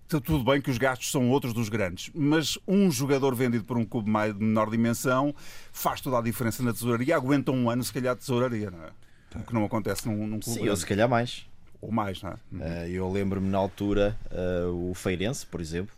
tudo 0.07 0.43
bem 0.43 0.61
que 0.61 0.71
os 0.71 0.77
gastos 0.77 1.11
são 1.11 1.29
outros 1.29 1.53
dos 1.53 1.69
grandes, 1.69 2.09
mas 2.13 2.57
um 2.67 2.89
jogador 2.89 3.35
vendido 3.35 3.63
por 3.63 3.77
um 3.77 3.85
clube 3.85 4.09
de 4.33 4.43
menor 4.43 4.69
dimensão 4.69 5.33
faz 5.71 6.01
toda 6.01 6.19
a 6.19 6.21
diferença 6.21 6.63
na 6.63 6.73
tesouraria. 6.73 7.15
Aguenta 7.15 7.51
um 7.51 7.69
ano, 7.69 7.83
se 7.83 7.91
calhar, 7.91 8.15
de 8.15 8.21
tesouraria, 8.21 8.71
não 8.71 8.83
é? 8.83 8.89
O 9.35 9.43
que 9.43 9.53
não 9.53 9.65
acontece 9.65 10.07
num, 10.07 10.25
num 10.25 10.39
clube. 10.39 10.45
Sim, 10.45 10.53
grande. 10.55 10.69
ou 10.69 10.75
se 10.75 10.85
calhar 10.85 11.09
mais. 11.09 11.45
Ou 11.81 11.91
mais, 11.91 12.21
não 12.21 12.31
é? 12.31 12.35
Uh, 12.51 12.87
eu 12.87 13.11
lembro-me 13.11 13.49
na 13.49 13.57
altura 13.57 14.17
uh, 14.31 14.89
o 14.89 14.93
Feirense, 14.93 15.45
por 15.45 15.61
exemplo. 15.61 15.95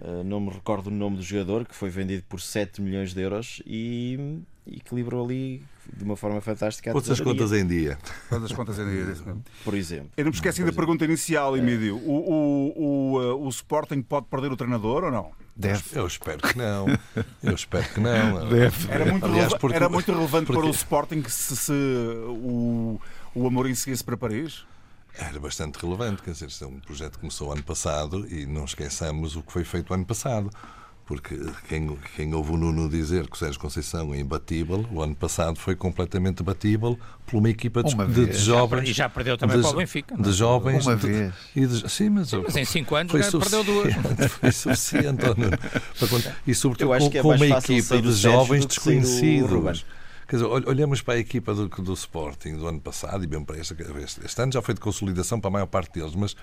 Uh, 0.00 0.24
não 0.24 0.40
me 0.40 0.50
recordo 0.50 0.88
o 0.88 0.90
nome 0.90 1.16
do 1.16 1.22
jogador 1.22 1.66
que 1.66 1.74
foi 1.74 1.90
vendido 1.90 2.24
por 2.28 2.40
7 2.40 2.80
milhões 2.80 3.12
de 3.12 3.20
euros 3.20 3.62
e 3.66 4.40
equilibrou 4.66 5.24
ali 5.24 5.62
de 5.96 6.04
uma 6.04 6.16
forma 6.16 6.40
fantástica. 6.40 6.92
Pôs 6.92 7.10
as 7.10 7.20
contas 7.20 7.52
em 7.52 7.66
dia. 7.66 7.98
Pôs 8.28 8.44
as 8.44 8.52
contas 8.52 8.78
em 8.78 8.88
dia, 8.88 9.16
por 9.64 9.74
exemplo. 9.74 10.10
Eu 10.16 10.24
não 10.24 10.30
me 10.30 10.36
esqueci 10.36 10.64
da 10.64 10.72
pergunta 10.72 11.04
inicial, 11.04 11.56
Emílio. 11.56 11.96
O, 11.96 12.32
o, 12.32 13.16
o, 13.16 13.46
o 13.46 13.48
Sporting 13.48 14.02
pode 14.02 14.26
perder 14.26 14.52
o 14.52 14.56
treinador 14.56 15.04
ou 15.04 15.10
não? 15.10 15.30
Deve. 15.54 15.82
Eu 15.92 16.06
espero 16.06 16.38
que 16.38 16.56
não. 16.56 16.86
Eu 17.42 17.54
espero 17.54 17.86
que 17.92 18.00
não. 18.00 18.48
Deve. 18.48 18.90
Era 18.90 19.04
muito, 19.04 19.26
Aliás, 19.26 19.54
porque... 19.54 19.76
era 19.76 19.88
muito 19.88 20.10
relevante 20.10 20.46
porque... 20.46 20.60
para 20.62 20.70
o 20.70 20.72
Sporting 20.72 21.22
se, 21.28 21.56
se 21.56 21.72
o, 21.72 22.98
o 23.34 23.46
Amorim 23.46 23.74
seguisse 23.74 24.02
para 24.02 24.16
Paris? 24.16 24.64
Era 25.18 25.38
bastante 25.38 25.78
relevante, 25.78 26.22
quer 26.22 26.30
dizer, 26.30 26.48
é 26.62 26.66
um 26.66 26.78
projeto 26.80 27.14
que 27.14 27.18
começou 27.18 27.52
ano 27.52 27.62
passado 27.62 28.26
e 28.32 28.46
não 28.46 28.64
esqueçamos 28.64 29.36
o 29.36 29.42
que 29.42 29.52
foi 29.52 29.64
feito 29.64 29.92
ano 29.92 30.06
passado. 30.06 30.50
Porque 31.10 31.36
quem, 31.68 31.98
quem 32.14 32.32
ouve 32.32 32.52
o 32.52 32.56
Nuno 32.56 32.88
dizer 32.88 33.26
que 33.26 33.34
o 33.34 33.36
Sérgio 33.36 33.58
Conceição 33.60 34.14
é 34.14 34.20
imbatível, 34.20 34.86
o 34.92 35.02
ano 35.02 35.16
passado 35.16 35.58
foi 35.58 35.74
completamente 35.74 36.40
batível 36.40 36.96
por 37.26 37.38
uma 37.38 37.50
equipa 37.50 37.82
de, 37.82 37.96
de, 37.96 38.26
de 38.26 38.38
jovens. 38.38 38.88
E 38.88 38.92
já 38.92 39.08
perdeu 39.08 39.36
também 39.36 39.56
de, 39.56 39.62
para 39.64 39.72
o 39.72 39.76
Benfica. 39.76 40.16
De 40.16 40.32
jovens. 40.32 40.86
Uma 40.86 40.94
vez. 40.94 41.34
E 41.56 41.66
de, 41.66 41.90
sim, 41.90 42.10
mas, 42.10 42.28
sim, 42.28 42.40
mas 42.44 42.56
em 42.56 42.64
5 42.64 42.94
anos 42.94 43.10
foi 43.10 43.40
perdeu 43.40 43.64
duas. 43.64 43.92
Foi 44.38 44.52
suficiente. 44.52 45.24
e 46.46 46.54
sobretudo 46.54 46.86
com, 46.86 46.94
é 46.94 47.22
com 47.22 47.34
uma 47.34 47.58
equipa 47.58 48.00
de 48.00 48.12
jovens 48.12 48.64
desconhecidos 48.64 49.84
Quer 50.30 50.36
dizer, 50.36 50.46
olhamos 50.48 51.02
para 51.02 51.14
a 51.14 51.18
equipa 51.18 51.52
do, 51.52 51.66
do 51.66 51.92
Sporting 51.92 52.56
do 52.56 52.68
ano 52.68 52.80
passado 52.80 53.24
e 53.24 53.26
bem 53.26 53.42
para 53.42 53.58
este, 53.58 53.74
este 54.24 54.40
ano 54.40 54.52
já 54.52 54.62
foi 54.62 54.74
de 54.74 54.80
consolidação 54.80 55.40
para 55.40 55.48
a 55.48 55.50
maior 55.50 55.66
parte 55.66 55.92
deles, 55.92 56.14
mas 56.14 56.36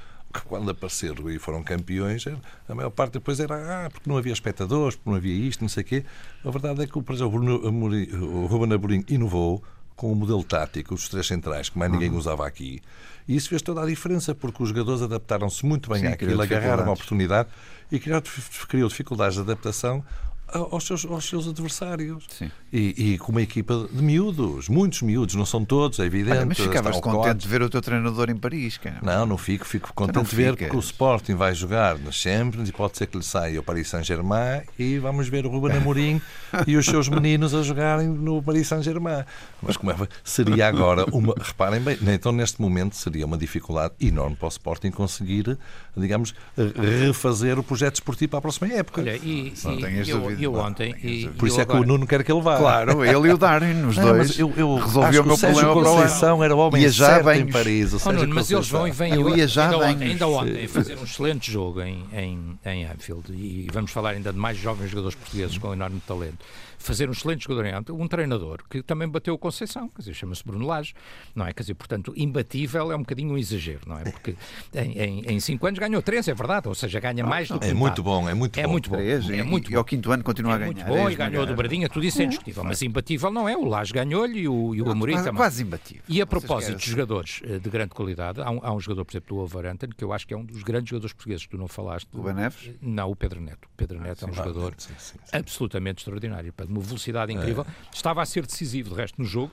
quando 0.45 0.69
apareceram 0.69 1.29
e 1.29 1.39
foram 1.39 1.63
campeões, 1.63 2.25
a 2.67 2.75
maior 2.75 2.89
parte 2.89 3.13
depois 3.13 3.39
era 3.39 3.85
ah, 3.85 3.89
porque 3.89 4.09
não 4.09 4.17
havia 4.17 4.33
espectadores, 4.33 4.95
porque 4.95 5.09
não 5.09 5.17
havia 5.17 5.33
isto, 5.33 5.61
não 5.61 5.69
sei 5.69 5.83
o 5.83 5.85
quê. 5.85 6.05
A 6.43 6.51
verdade 6.51 6.83
é 6.83 6.87
que, 6.87 7.01
por 7.01 7.15
exemplo, 7.15 7.39
o 7.39 8.45
Ruben 8.45 8.73
Amorim 8.73 9.03
inovou 9.07 9.63
com 9.95 10.11
o 10.11 10.15
modelo 10.15 10.43
tático, 10.43 10.93
os 10.93 11.09
três 11.09 11.25
centrais, 11.25 11.69
que 11.69 11.77
mais 11.77 11.91
ninguém 11.91 12.11
uhum. 12.11 12.17
usava 12.17 12.45
aqui. 12.45 12.81
E 13.27 13.35
isso 13.35 13.49
fez 13.49 13.61
toda 13.61 13.81
a 13.81 13.85
diferença, 13.85 14.35
porque 14.35 14.61
os 14.61 14.69
jogadores 14.69 15.01
adaptaram-se 15.01 15.65
muito 15.65 15.89
bem 15.89 16.01
Sim, 16.01 16.07
àquilo, 16.07 16.41
agarraram 16.41 16.85
a 16.87 16.93
oportunidade 16.93 17.49
e 17.91 17.99
criou, 17.99 18.21
criou 18.69 18.87
dificuldades 18.87 19.35
de 19.35 19.41
adaptação 19.41 20.05
aos 20.53 20.85
seus, 20.85 21.05
aos 21.05 21.25
seus 21.25 21.47
adversários. 21.47 22.25
E, 22.71 23.13
e, 23.13 23.17
com 23.17 23.31
uma 23.31 23.41
equipa 23.41 23.87
de 23.91 24.01
miúdos, 24.01 24.69
muitos 24.69 25.01
miúdos, 25.01 25.35
não 25.35 25.45
são 25.45 25.63
todos, 25.63 25.99
é 25.99 26.05
evidente. 26.05 26.37
Olha, 26.37 26.45
mas 26.45 26.57
ficavas 26.57 26.99
contente 26.99 27.39
de 27.39 27.47
ver 27.47 27.61
o 27.61 27.69
teu 27.69 27.81
treinador 27.81 28.29
em 28.29 28.35
Paris, 28.35 28.77
cara. 28.77 28.99
Não, 29.01 29.25
não 29.25 29.37
fico, 29.37 29.65
fico 29.65 29.93
contente 29.93 30.29
de 30.29 30.35
ver 30.35 30.55
que 30.55 30.75
o 30.75 30.79
Sporting 30.79 31.35
vai 31.35 31.53
jogar 31.53 31.97
nas 31.97 32.15
Champions 32.15 32.69
e 32.69 32.71
pode 32.71 32.97
ser 32.97 33.07
que 33.07 33.17
lhe 33.17 33.23
saia 33.23 33.59
o 33.59 33.63
Paris 33.63 33.89
Saint-Germain 33.89 34.61
e 34.77 34.97
vamos 34.99 35.27
ver 35.27 35.45
o 35.45 35.49
Ruben 35.49 35.77
Amorim 35.77 36.21
e 36.65 36.75
os 36.75 36.85
seus 36.85 37.09
meninos 37.09 37.53
a 37.53 37.61
jogarem 37.61 38.07
no 38.07 38.41
Paris 38.41 38.67
Saint-Germain. 38.67 39.23
Mas 39.61 39.75
como 39.77 39.91
é, 39.91 39.95
seria 40.23 40.67
agora 40.67 41.05
uma. 41.11 41.33
Reparem 41.39 41.81
bem, 41.81 41.97
então 42.13 42.31
neste 42.31 42.61
momento 42.61 42.95
seria 42.95 43.25
uma 43.25 43.37
dificuldade 43.37 43.93
enorme 43.99 44.35
para 44.35 44.45
o 44.45 44.49
Sporting 44.49 44.91
conseguir, 44.91 45.57
digamos, 45.95 46.33
refazer 46.55 47.57
o 47.57 47.63
projeto 47.63 47.95
esportivo 47.95 48.31
para 48.31 48.39
a 48.39 48.41
próxima 48.41 48.67
época. 48.73 49.01
Olha, 49.01 49.15
e, 49.17 49.53
e 49.53 50.09
eu, 50.09 50.36
eu, 50.43 50.53
ontem. 50.55 50.95
E, 51.03 51.27
Por 51.29 51.47
isso 51.47 51.61
é 51.61 51.65
que 51.65 51.75
o 51.75 51.83
Nuno 51.83 52.05
quer 52.05 52.23
que 52.23 52.31
ele 52.31 52.41
vá. 52.41 52.57
Claro, 52.57 53.03
ele 53.03 53.29
e 53.29 53.33
o 53.33 53.37
Darwin, 53.37 53.85
os 53.85 53.95
dois. 53.97 54.39
Eu, 54.39 54.53
eu 54.55 54.75
resolvi 54.75 55.19
o 55.19 55.25
meu 55.25 55.37
problema 55.37 55.73
para 55.73 55.79
o 55.79 55.83
Conceição 55.83 56.43
era 56.43 56.55
o 56.55 56.59
homem 56.59 56.81
ia 56.81 56.89
já 56.89 57.07
certo 57.15 57.31
em 57.31 57.51
Paris. 57.51 58.05
Oh, 58.05 58.11
Nuno, 58.11 58.35
mas 58.35 58.51
eles 58.51 58.69
vão 58.69 58.87
e 58.87 58.91
vêm. 58.91 59.13
Eu 59.13 59.35
ia 59.35 59.47
já 59.47 59.65
ainda, 59.65 59.77
ontem, 59.77 60.07
ainda 60.09 60.27
ontem 60.27 60.67
fazer 60.67 60.97
um 60.97 61.03
excelente 61.03 61.51
jogo 61.51 61.81
em, 61.81 62.05
em, 62.13 62.59
em 62.65 62.85
Anfield 62.85 63.31
e 63.31 63.67
vamos 63.71 63.91
falar 63.91 64.11
ainda 64.11 64.31
de 64.31 64.39
mais 64.39 64.57
jovens 64.57 64.89
jogadores 64.89 65.15
portugueses 65.15 65.57
com 65.57 65.73
enorme 65.73 66.01
talento 66.05 66.37
fazer 66.77 67.09
um 67.09 67.11
excelente 67.11 67.43
jogador 67.43 67.65
em 67.65 67.73
um 67.91 68.07
treinador 68.07 68.63
que 68.69 68.81
também 68.81 69.07
bateu 69.07 69.33
o 69.33 69.37
Conceição, 69.37 69.89
quer 69.89 69.99
dizer, 69.99 70.13
chama-se 70.13 70.43
Bruno 70.43 70.65
Lage, 70.65 70.93
não 71.35 71.45
é? 71.45 71.53
Quer 71.53 71.63
dizer, 71.63 71.73
portanto, 71.75 72.13
imbatível 72.15 72.91
é 72.91 72.95
um 72.95 72.99
bocadinho 72.99 73.33
um 73.33 73.37
exagero, 73.37 73.81
não 73.87 73.97
é? 73.97 74.03
Porque 74.03 74.35
em, 74.73 74.97
em, 74.97 75.25
em 75.33 75.39
cinco 75.39 75.65
anos 75.67 75.79
ganhou 75.79 76.01
três, 76.01 76.27
é 76.27 76.33
verdade, 76.33 76.67
ou 76.67 76.75
seja, 76.75 76.99
ganha 76.99 77.23
ah, 77.23 77.27
mais 77.27 77.47
do 77.49 77.59
que 77.59 77.67
É 77.67 77.73
muito 77.73 78.01
bom, 78.03 78.29
é 78.29 78.33
muito 78.33 78.59
é 78.59 78.63
bom. 78.63 78.71
Muito 78.71 78.89
bom 78.89 78.97
três, 78.97 79.29
é 79.29 79.43
muito 79.43 79.69
e, 79.69 79.73
bom. 79.73 79.79
ao 79.79 79.85
quinto 79.85 80.11
ano 80.11 80.23
continua 80.23 80.53
é 80.53 80.55
a 80.55 80.57
ganhar. 80.59 80.73
muito 80.73 80.85
bom 80.85 81.09
e 81.09 81.15
ganhou 81.15 81.43
a 81.43 81.45
dobradinha, 81.45 81.89
tudo 81.89 82.05
isso 82.05 82.21
é 82.21 82.25
indiscutível, 82.25 82.63
mas 82.63 82.81
imbatível 82.81 83.31
não 83.31 83.49
é, 83.49 83.57
o 83.57 83.65
Lage 83.65 83.93
ganhou-lhe 83.93 84.41
e 84.41 84.47
o, 84.47 84.75
e 84.75 84.81
o 84.81 84.89
Amorim 84.89 85.15
também. 85.15 85.35
Quase 85.35 85.63
imbatível. 85.63 86.03
E 86.07 86.21
a 86.21 86.25
propósito 86.25 86.77
de 86.77 86.89
jogadores 86.89 87.41
eh, 87.43 87.59
de 87.59 87.69
grande 87.69 87.89
qualidade, 87.89 88.41
há 88.41 88.49
um, 88.49 88.59
há 88.61 88.73
um 88.73 88.79
jogador, 88.79 89.05
por 89.05 89.11
exemplo, 89.11 89.29
do 89.29 89.35
Wolverhampton, 89.35 89.87
que 89.95 90.03
eu 90.03 90.13
acho 90.13 90.27
que 90.27 90.33
é 90.33 90.37
um 90.37 90.45
dos 90.45 90.63
grandes 90.63 90.89
jogadores 90.89 91.13
portugueses 91.13 91.45
que 91.45 91.51
tu 91.51 91.57
não 91.57 91.67
falaste. 91.67 92.07
O 92.13 92.21
Beneves? 92.21 92.71
Não, 92.81 93.11
o 93.11 93.15
Pedro 93.15 93.41
Neto. 93.41 93.65
O 93.65 93.77
Pedro 93.77 93.99
Neto 93.99 94.25
ah, 94.25 94.27
é 94.27 94.31
um 94.31 94.33
jogador 94.33 94.73
sim, 94.77 94.93
sim, 94.97 95.17
absolutamente 95.31 96.01
extraordinário, 96.01 96.53
uma 96.69 96.81
velocidade 96.81 97.31
incrível 97.31 97.37
incrível. 97.57 97.65
Estava 97.93 98.21
a 98.21 98.25
ser 98.25 98.45
decisivo, 98.45 98.89
de 98.89 98.95
resto, 98.95 99.21
no 99.21 99.25
jogo. 99.25 99.51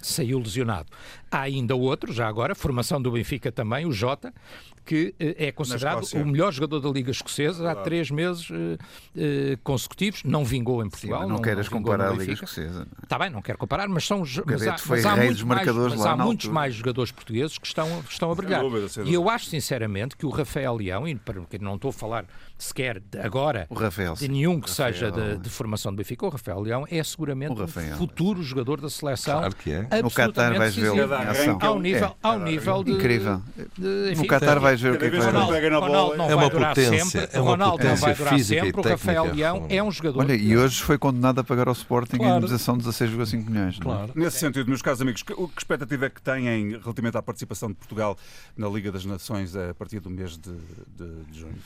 Saiu 0.00 0.38
lesionado. 0.38 0.88
Há 1.30 1.40
ainda 1.40 1.74
outro, 1.74 2.12
já 2.12 2.28
agora, 2.28 2.54
formação 2.54 3.00
do 3.00 3.10
Benfica 3.10 3.50
também, 3.50 3.86
o 3.86 3.92
Jota, 3.92 4.32
que 4.84 5.14
uh, 5.20 5.34
é 5.38 5.50
considerado 5.50 6.04
o 6.14 6.26
melhor 6.26 6.52
jogador 6.52 6.80
da 6.80 6.90
Liga 6.90 7.10
Escocesa 7.10 7.70
há 7.70 7.74
três 7.74 8.10
meses 8.10 8.48
uh, 8.50 8.54
uh, 8.54 9.58
consecutivos. 9.62 10.22
Não 10.24 10.44
vingou 10.44 10.84
em 10.84 10.88
Portugal. 10.88 11.22
Sim, 11.22 11.28
não, 11.28 11.36
não 11.36 11.42
queres 11.42 11.68
comparar 11.68 12.10
a 12.10 12.12
Liga 12.12 12.32
Escocesa. 12.32 12.86
Está 13.02 13.18
bem, 13.18 13.30
não 13.30 13.42
quero 13.42 13.58
comparar, 13.58 13.88
mas, 13.88 14.06
são, 14.06 14.20
mas 14.20 14.66
há, 14.66 14.76
mas 14.86 15.06
há, 15.06 15.16
muitos 15.16 15.42
mais, 15.42 15.66
mas 15.66 16.06
há 16.06 16.16
muitos 16.16 16.46
mais 16.46 16.74
jogadores 16.74 17.10
portugueses 17.10 17.58
que 17.58 17.66
estão, 17.66 18.02
que 18.02 18.12
estão 18.12 18.30
a 18.30 18.34
brilhar. 18.34 18.62
E 19.04 19.14
eu 19.14 19.28
acho, 19.28 19.46
sinceramente, 19.46 20.16
que 20.16 20.26
o 20.26 20.30
Rafael 20.30 20.76
Leão, 20.76 21.08
e 21.08 21.18
não 21.60 21.76
estou 21.76 21.90
a 21.90 21.92
falar 21.92 22.26
sequer 22.56 23.00
de 23.00 23.18
agora 23.18 23.66
Rafael, 23.74 24.14
de 24.14 24.28
nenhum 24.28 24.60
que 24.60 24.68
Rafael. 24.68 24.92
seja 24.92 25.10
de, 25.10 25.38
de, 25.38 25.50
formação 25.50 25.92
do 25.92 25.96
Benfica, 25.96 26.24
o 26.24 26.28
Rafael 26.28 26.60
Leão 26.60 26.86
é 26.90 27.02
seguramente 27.02 27.52
o, 27.52 27.54
Rafael, 27.54 27.96
futuro 27.96 28.42
jogador 28.42 28.80
da 28.80 28.88
seleção. 28.88 29.38
Claro 29.38 29.56
que 29.56 29.72
é. 29.74 30.02
No 30.02 30.10
Qatar 30.10 30.56
vais 30.56 30.74
ver 30.74 30.94
em 30.94 31.00
ação. 31.00 31.58
Ao 31.60 31.78
nível, 31.78 32.06
é. 32.06 32.14
ao 32.22 32.38
nível 32.38 32.84
de. 32.84 32.92
Incrível. 32.92 33.42
De, 33.78 34.12
enfim, 34.12 34.22
no 34.22 34.28
Qatar 34.28 34.60
vais 34.60 34.80
ver 34.80 34.92
o 34.92 34.98
que 34.98 35.04
é 35.06 35.10
que 35.10 35.16
vai 35.16 35.26
Ronaldo 35.26 36.16
não 36.16 36.30
é 36.30 36.36
vai 36.36 36.50
durar 36.50 36.74
potência, 36.74 37.04
sempre. 37.04 37.36
É 37.36 37.38
Ronaldo 37.38 37.84
não 37.84 37.96
vai 37.96 38.14
durar 38.14 38.38
sempre. 38.38 38.80
O 38.80 38.82
Rafael 38.82 39.34
Leão 39.34 39.66
é 39.68 39.82
um 39.82 39.90
jogador. 39.90 40.20
Olha, 40.20 40.34
e 40.34 40.56
hoje 40.56 40.82
foi 40.82 40.98
condenado 40.98 41.40
a 41.40 41.44
pagar 41.44 41.68
ao 41.68 41.72
Sporting 41.72 42.16
claro. 42.16 42.34
a 42.34 42.36
indemnização 42.36 42.78
de 42.78 42.84
16,5 42.84 43.48
milhões. 43.48 43.76
É? 43.78 43.82
Claro. 43.82 44.12
Nesse 44.14 44.38
sentido, 44.38 44.66
meus 44.68 44.82
caros 44.82 45.00
amigos, 45.00 45.22
que, 45.22 45.34
que 45.34 45.58
expectativa 45.58 46.06
é 46.06 46.10
que 46.10 46.22
têm 46.22 46.70
relativamente 46.70 47.16
à 47.16 47.22
participação 47.22 47.68
de 47.68 47.74
Portugal 47.74 48.16
na 48.56 48.68
Liga 48.68 48.90
das 48.92 49.04
Nações 49.04 49.54
a 49.56 49.74
partir 49.74 50.00
do 50.00 50.10
mês 50.10 50.36
de, 50.36 50.52
de, 50.52 51.24
de 51.30 51.40
junho? 51.40 51.58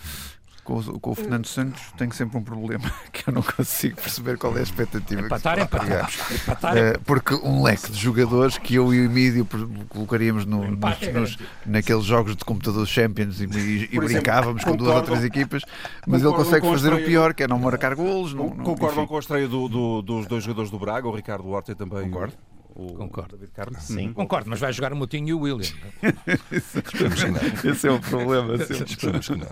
Com, 0.68 0.82
com 1.00 1.10
o 1.12 1.14
Fernando 1.14 1.46
Santos 1.46 1.80
tenho 1.96 2.12
sempre 2.12 2.36
um 2.36 2.42
problema 2.42 2.92
que 3.10 3.26
eu 3.28 3.32
não 3.32 3.42
consigo 3.42 3.96
perceber 3.96 4.36
qual 4.36 4.54
é 4.54 4.60
a 4.60 4.62
expectativa 4.62 5.22
empatar, 5.22 5.54
que 5.54 5.60
se 5.60 5.66
empatar, 5.66 6.10
empatar, 6.30 6.76
uh, 6.76 7.00
porque 7.06 7.34
um 7.34 7.62
leque 7.62 7.90
de 7.90 7.98
jogadores 7.98 8.58
que 8.58 8.74
eu 8.74 8.92
e 8.92 9.00
o 9.00 9.04
Emílio 9.06 9.48
colocaríamos 9.88 10.44
no, 10.44 10.70
nos, 10.70 11.02
é 11.02 11.12
nos, 11.12 11.38
naqueles 11.64 12.04
jogos 12.04 12.36
de 12.36 12.44
computador 12.44 12.86
Champions 12.86 13.40
e, 13.40 13.44
e, 13.44 13.88
e 13.90 13.98
brincávamos 13.98 14.62
com 14.62 14.76
duas 14.76 14.94
ou 14.94 15.02
três 15.02 15.24
equipas 15.24 15.62
mas 16.06 16.22
ele 16.22 16.32
consegue 16.32 16.68
fazer 16.68 16.92
o 16.92 17.02
pior 17.02 17.32
que 17.32 17.44
é 17.44 17.48
não 17.48 17.58
marcar 17.58 17.94
golos 17.94 18.34
não, 18.34 18.50
concordam 18.50 19.06
com 19.06 19.16
a 19.16 19.20
estreia 19.20 19.48
do, 19.48 19.68
do, 19.68 20.02
dos 20.02 20.26
dois 20.26 20.44
jogadores 20.44 20.70
do 20.70 20.78
Braga 20.78 21.08
o 21.08 21.16
Ricardo 21.16 21.48
Horta 21.48 21.74
também 21.74 22.10
concordo 22.10 22.34
o 22.78 22.94
Concordo. 22.94 23.36
David 23.36 23.52
Carmo. 23.52 23.80
Sim. 23.80 24.12
Concordo, 24.12 24.48
mas 24.48 24.60
vai 24.60 24.72
jogar 24.72 24.92
o 24.92 24.96
Moutinho 24.96 25.28
e 25.28 25.34
o 25.34 25.40
William. 25.40 25.68
Esperemos 26.52 27.24
que 27.24 27.30
não. 27.30 27.72
Esse 27.72 27.88
é 27.88 27.90
o 27.90 28.00
problema. 28.00 28.54
Esperemos 28.54 29.26
que 29.26 29.34
não. 29.34 29.48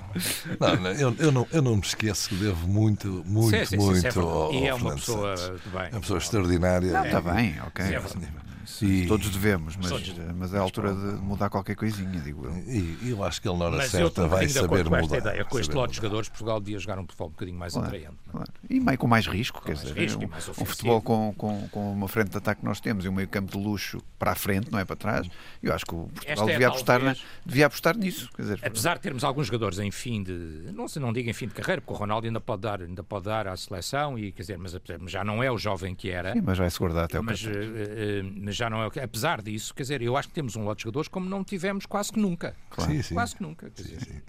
não, 0.60 0.76
não 0.76 0.90
eu, 0.92 1.16
eu, 1.18 1.32
não 1.32 1.46
eu 1.50 1.60
não 1.60 1.74
me 1.74 1.82
esqueço 1.82 2.28
que 2.28 2.36
devo 2.36 2.68
muito, 2.68 3.24
muito, 3.26 3.50
sim, 3.50 3.64
sim, 3.66 3.76
muito 3.78 4.00
sim, 4.00 4.06
é 4.06 4.22
ao, 4.22 4.52
E 4.52 4.66
é 4.66 4.74
uma 4.74 4.94
pessoa, 4.94 5.34
bem, 5.36 5.90
uma 5.90 6.00
pessoa 6.00 6.18
extraordinária. 6.18 7.04
Está 7.04 7.20
bem, 7.20 7.60
ok. 7.66 7.84
É 7.84 8.45
e... 8.82 9.06
Todos 9.06 9.28
devemos, 9.30 9.76
mas, 9.76 9.88
Todos. 9.88 10.14
mas 10.34 10.52
é 10.52 10.58
a 10.58 10.60
altura 10.60 10.92
de 10.94 11.22
mudar 11.22 11.48
qualquer 11.48 11.76
coisinha, 11.76 12.20
digo 12.20 12.46
eu. 12.46 12.56
E 12.66 13.10
eu 13.10 13.22
acho 13.22 13.40
que 13.40 13.48
ele 13.48 13.56
na 13.58 13.64
hora 13.66 13.76
mas 13.76 13.90
certa 13.90 14.26
vai 14.26 14.48
saber 14.48 14.84
mudar. 14.84 15.00
Com 15.00 15.04
esta 15.04 15.16
ideia, 15.18 15.44
com 15.44 15.58
este 15.58 15.74
lote 15.74 15.90
de 15.90 15.96
jogadores, 15.96 16.28
Portugal 16.28 16.60
devia 16.60 16.78
jogar 16.78 16.98
um 16.98 17.02
futebol 17.02 17.28
um 17.28 17.30
bocadinho 17.30 17.58
mais 17.58 17.72
claro, 17.72 17.86
atraente. 17.86 18.16
É? 18.28 18.30
Claro. 18.30 18.52
E 18.68 18.80
meio, 18.80 18.98
com 18.98 19.06
mais 19.06 19.26
risco, 19.26 19.60
com 19.60 19.66
quer 19.66 19.76
mais 19.76 19.86
dizer, 19.86 19.98
risco, 19.98 20.24
um, 20.24 20.62
um, 20.62 20.64
futebol 20.64 21.00
com, 21.00 21.34
com, 21.36 21.68
com 21.68 21.92
uma 21.92 22.08
frente 22.08 22.30
de 22.30 22.38
ataque 22.38 22.60
que 22.60 22.66
nós 22.66 22.80
temos 22.80 23.04
e 23.04 23.08
um 23.08 23.12
meio 23.12 23.28
campo 23.28 23.52
de 23.52 23.58
luxo 23.62 24.02
para 24.18 24.32
a 24.32 24.34
frente, 24.34 24.70
não 24.70 24.78
é 24.78 24.84
para 24.84 24.96
trás. 24.96 25.28
Eu 25.62 25.72
acho 25.72 25.84
que 25.84 25.94
o 25.94 26.08
Portugal 26.08 26.48
é 26.48 26.52
devia, 26.52 26.68
apostar 26.68 27.02
na, 27.02 27.16
devia 27.44 27.66
apostar 27.66 27.96
nisso. 27.96 28.28
Quer 28.34 28.42
dizer, 28.42 28.60
Apesar 28.62 28.96
de 28.96 29.02
termos 29.02 29.24
alguns 29.24 29.46
jogadores 29.46 29.78
em 29.78 29.90
fim 29.90 30.22
de. 30.22 30.32
Não, 30.72 30.86
não 31.00 31.12
digo 31.12 31.30
em 31.30 31.32
fim 31.32 31.46
de 31.46 31.54
carreira, 31.54 31.80
porque 31.80 31.94
o 31.94 31.96
Ronaldo 31.96 32.26
ainda 32.26 32.40
pode 32.40 32.62
dar, 32.62 32.82
ainda 32.82 33.02
pode 33.02 33.26
dar 33.26 33.46
à 33.46 33.56
seleção, 33.56 34.18
e, 34.18 34.32
quer 34.32 34.42
dizer, 34.42 34.58
mas 34.58 34.74
já 35.06 35.22
não 35.22 35.42
é 35.42 35.50
o 35.50 35.58
jovem 35.58 35.94
que 35.94 36.10
era. 36.10 36.32
Sim, 36.32 36.42
mas 36.42 36.58
vai-se 36.58 36.78
guardar 36.78 37.04
até 37.04 37.20
o 37.20 37.22
mas, 37.22 37.42
uh, 37.44 37.48
uh, 37.48 38.32
mas 38.36 38.55
já 38.56 38.70
não 38.70 38.82
é 38.82 38.86
o 38.86 38.90
que. 38.90 39.00
Apesar 39.00 39.42
disso, 39.42 39.74
quer 39.74 39.82
dizer, 39.82 40.02
eu 40.02 40.16
acho 40.16 40.28
que 40.28 40.34
temos 40.34 40.56
um 40.56 40.64
lote 40.64 40.78
de 40.78 40.84
jogadores 40.84 41.08
como 41.08 41.28
não 41.28 41.44
tivemos 41.44 41.86
quase 41.86 42.12
que 42.12 42.20
nunca. 42.20 42.54
Claro. 42.70 42.90
Sim, 42.90 43.02
sim. 43.02 43.14
Quase 43.14 43.36
que 43.36 43.42
nunca. 43.42 43.70
Quer 43.70 43.82
dizer. 43.82 44.00
Sim, 44.00 44.22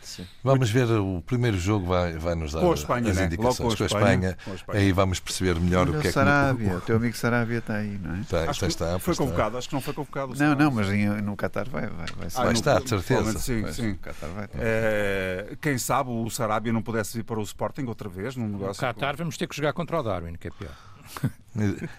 sim. 0.00 0.26
Vamos 0.42 0.70
ver, 0.70 0.90
o 0.90 1.22
primeiro 1.22 1.58
jogo 1.58 1.86
vai, 1.86 2.12
vai 2.14 2.34
nos 2.34 2.52
dar 2.52 2.64
Espanha, 2.72 3.10
as 3.10 3.16
né? 3.16 3.26
indicações 3.26 3.74
com 3.74 3.82
a, 3.82 3.86
Espanha, 3.86 4.38
com 4.44 4.50
a 4.50 4.54
Espanha. 4.54 4.80
Aí 4.80 4.92
vamos 4.92 5.20
perceber 5.20 5.58
melhor 5.60 5.88
o 5.88 6.00
que 6.00 6.08
é 6.08 6.12
que. 6.12 6.74
O 6.74 6.80
teu 6.80 6.96
amigo 6.96 7.16
Sarabia 7.16 7.58
está 7.58 7.76
aí, 7.76 7.98
não 7.98 8.16
é? 8.16 8.20
Está, 8.20 8.50
acho 8.50 8.66
está, 8.66 8.98
foi 8.98 9.14
convocado, 9.14 9.58
acho 9.58 9.68
que 9.68 9.74
não 9.74 9.80
foi 9.80 9.94
convocado. 9.94 10.34
Não, 10.36 10.54
não, 10.54 10.70
mas 10.70 10.88
no 11.22 11.36
Qatar 11.36 11.68
vai, 11.68 11.86
vai, 11.86 12.06
vai, 12.06 12.28
ah, 12.34 12.44
vai 12.44 12.52
estar, 12.52 12.80
de 12.80 12.88
certeza. 12.88 13.38
Sim, 13.38 13.62
vai, 13.62 13.72
sim. 13.72 13.94
Qatar 13.96 14.30
vai 14.30 14.48
é, 14.54 15.56
quem 15.60 15.78
sabe 15.78 16.10
o 16.10 16.28
Sarabia 16.30 16.72
não 16.72 16.82
pudesse 16.82 17.18
ir 17.18 17.22
para 17.22 17.38
o 17.38 17.42
Sporting 17.42 17.84
outra 17.86 18.08
vez 18.08 18.36
num 18.36 18.48
negócio. 18.48 18.86
No 18.86 18.94
Qatar 18.94 19.16
vamos 19.16 19.36
ter 19.36 19.46
que 19.46 19.56
jogar 19.56 19.72
contra 19.72 19.98
o 19.98 20.02
Darwin, 20.02 20.34
que 20.34 20.48
é 20.48 20.50
pior. 20.50 20.74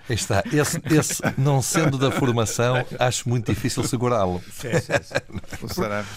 está. 0.09 0.43
Esse, 0.51 0.81
esse, 0.85 1.21
não 1.37 1.61
sendo 1.61 1.97
da 1.97 2.11
formação, 2.11 2.85
acho 2.99 3.29
muito 3.29 3.51
difícil 3.51 3.83
segurá-lo. 3.83 4.41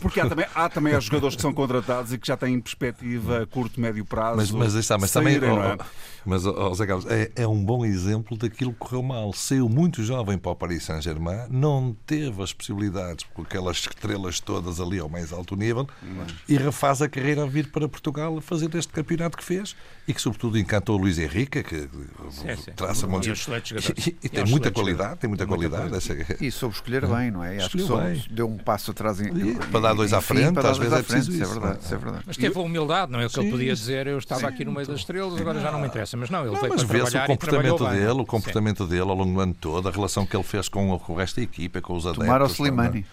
Porque 0.01 0.21
há 0.21 0.29
também, 0.29 0.47
há 0.55 0.69
também 0.69 0.97
os 0.97 1.05
jogadores 1.05 1.37
que 1.37 1.43
são 1.43 1.53
contratados 1.53 2.13
e 2.13 2.19
que 2.19 2.27
já 2.27 2.37
têm 2.37 2.59
perspectiva 2.61 3.43
a 3.43 3.47
curto, 3.47 3.81
médio 3.81 4.05
prazo. 4.05 4.37
Mas, 4.37 4.51
mas 4.51 4.75
está, 4.75 4.97
mas 4.99 5.11
saírem, 5.11 5.41
também. 5.41 5.77
Oh, 5.79 5.85
mas, 6.27 6.45
oh, 6.45 6.75
Zé 6.75 6.87
Carlos, 6.87 7.07
é, 7.07 7.31
é, 7.37 7.47
um 7.47 7.65
bom 7.65 7.85
exemplo 7.85 8.37
daquilo 8.37 8.73
que 8.73 8.79
correu 8.79 9.03
mal. 9.03 9.33
Saiu 9.33 9.69
muito 9.69 10.03
jovem 10.03 10.37
para 10.37 10.51
o 10.51 10.57
Paris 10.57 10.83
Saint-Germain, 10.83 11.47
não 11.49 11.97
teve 12.05 12.43
as 12.43 12.53
possibilidades, 12.53 13.25
com 13.33 13.43
aquelas 13.43 13.77
estrelas 13.77 14.41
todas 14.41 14.81
ali 14.81 14.99
ao 14.99 15.09
mais 15.09 15.33
alto 15.33 15.55
nível, 15.55 15.89
mas... 16.03 16.35
e 16.49 16.57
refaz 16.57 17.01
a 17.01 17.09
carreira 17.09 17.45
a 17.45 17.47
vir 17.47 17.71
para 17.71 17.89
Portugal 17.89 18.37
a 18.37 18.43
fazer 18.43 18.75
este 18.75 18.93
campeonato 18.93 19.37
que 19.37 19.45
fez 19.45 19.77
e 20.09 20.13
que, 20.13 20.21
sobretudo, 20.21 20.59
encantou 20.59 20.97
o 20.97 21.01
Luís 21.01 21.19
Henrique, 21.19 21.63
que 21.63 21.89
sim, 22.31 22.57
sim. 22.57 22.73
traça 22.75 23.07
montes 23.07 23.26
jogadores. 23.35 23.89
E, 24.07 24.17
e 24.23 24.29
tem 24.29 24.45
muita 24.45 24.71
qualidade, 24.71 25.19
tem 25.19 25.29
muita 25.29 25.47
qualidade. 25.47 25.93
E 26.41 26.51
soube 26.51 26.75
escolher 26.75 27.07
bem, 27.07 27.31
não 27.31 27.43
é? 27.43 27.57
Acho 27.57 27.71
que 27.71 27.85
bem. 27.85 28.25
deu 28.31 28.49
um 28.49 28.59
passo 28.59 28.91
atrás 28.91 29.21
em, 29.21 29.27
e, 29.27 29.55
para 29.55 29.81
dar 29.81 29.95
dois 29.95 30.13
à 30.13 30.21
frente, 30.21 30.59
às 30.59 30.79
vezes 30.79 30.93
é 30.93 31.03
preciso 31.03 31.33
isso. 31.33 31.43
É 31.43 31.47
verdade, 31.47 31.79
isso 31.83 31.95
é 31.95 31.99
verdade. 31.99 32.25
Mas 32.27 32.37
teve 32.37 32.59
a 32.59 32.63
humildade, 32.63 33.13
não 33.13 33.21
é? 33.21 33.27
O 33.27 33.31
que 33.31 33.41
ele 33.41 33.51
podia 33.51 33.75
dizer, 33.75 34.07
eu 34.07 34.19
estava 34.19 34.49
aqui 34.49 34.65
no 34.65 34.73
meio 34.73 34.87
das 34.87 35.01
estrelas, 35.01 35.41
agora 35.41 35.61
já 35.61 35.71
não 35.73 35.81
me 35.81 35.87
interessa. 35.87 36.17
Mas 36.17 36.31
não, 36.31 36.47
ele 36.47 36.57
veio 36.57 36.75
para 36.75 36.87
trabalhar 36.87 37.25
o 37.25 37.27
comportamento 37.27 37.89
dele, 37.89 38.21
o 38.21 38.27
comportamento 38.27 38.87
dele 38.87 39.01
ao 39.03 39.15
longo 39.15 39.33
do 39.33 39.41
ano 39.41 39.55
todo, 39.55 39.89
a 39.89 39.91
relação 39.93 40.27
que 40.27 40.37
ele 40.37 40.45
fez 40.45 40.69
com 40.69 40.91
o 40.91 41.15
resto 41.15 41.37
da 41.37 41.43
equipa, 41.43 41.81
com 41.81 41.95
os 41.95 42.07
adeptos. 42.07 42.27
Tomar 42.27 42.43
o 42.43 42.47
Slimani. 42.47 43.07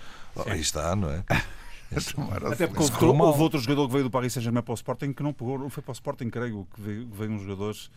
Aí 0.48 0.60
está, 0.60 0.96
não 0.96 1.10
é? 1.10 1.24
Até 2.52 2.68
porque 2.68 3.06
houve, 3.06 3.22
houve 3.22 3.42
outro 3.42 3.60
jogador 3.60 3.88
que 3.88 3.94
veio 3.94 4.04
do 4.06 4.10
Paris 4.10 4.34
Saint-Germain 4.34 4.64
para 4.64 4.72
o 4.72 4.76
Sporting 4.76 5.14
que 5.14 5.22
não 5.22 5.34
pegou, 5.34 5.60
não 5.60 5.70
foi 5.70 5.84
para 5.84 5.92
o 5.92 5.94
Sporting, 5.94 6.30
creio, 6.30 6.68
que 6.74 6.82
veio, 6.82 7.08
veio 7.12 7.32
uns 7.32 7.44
jogadores 7.44 7.92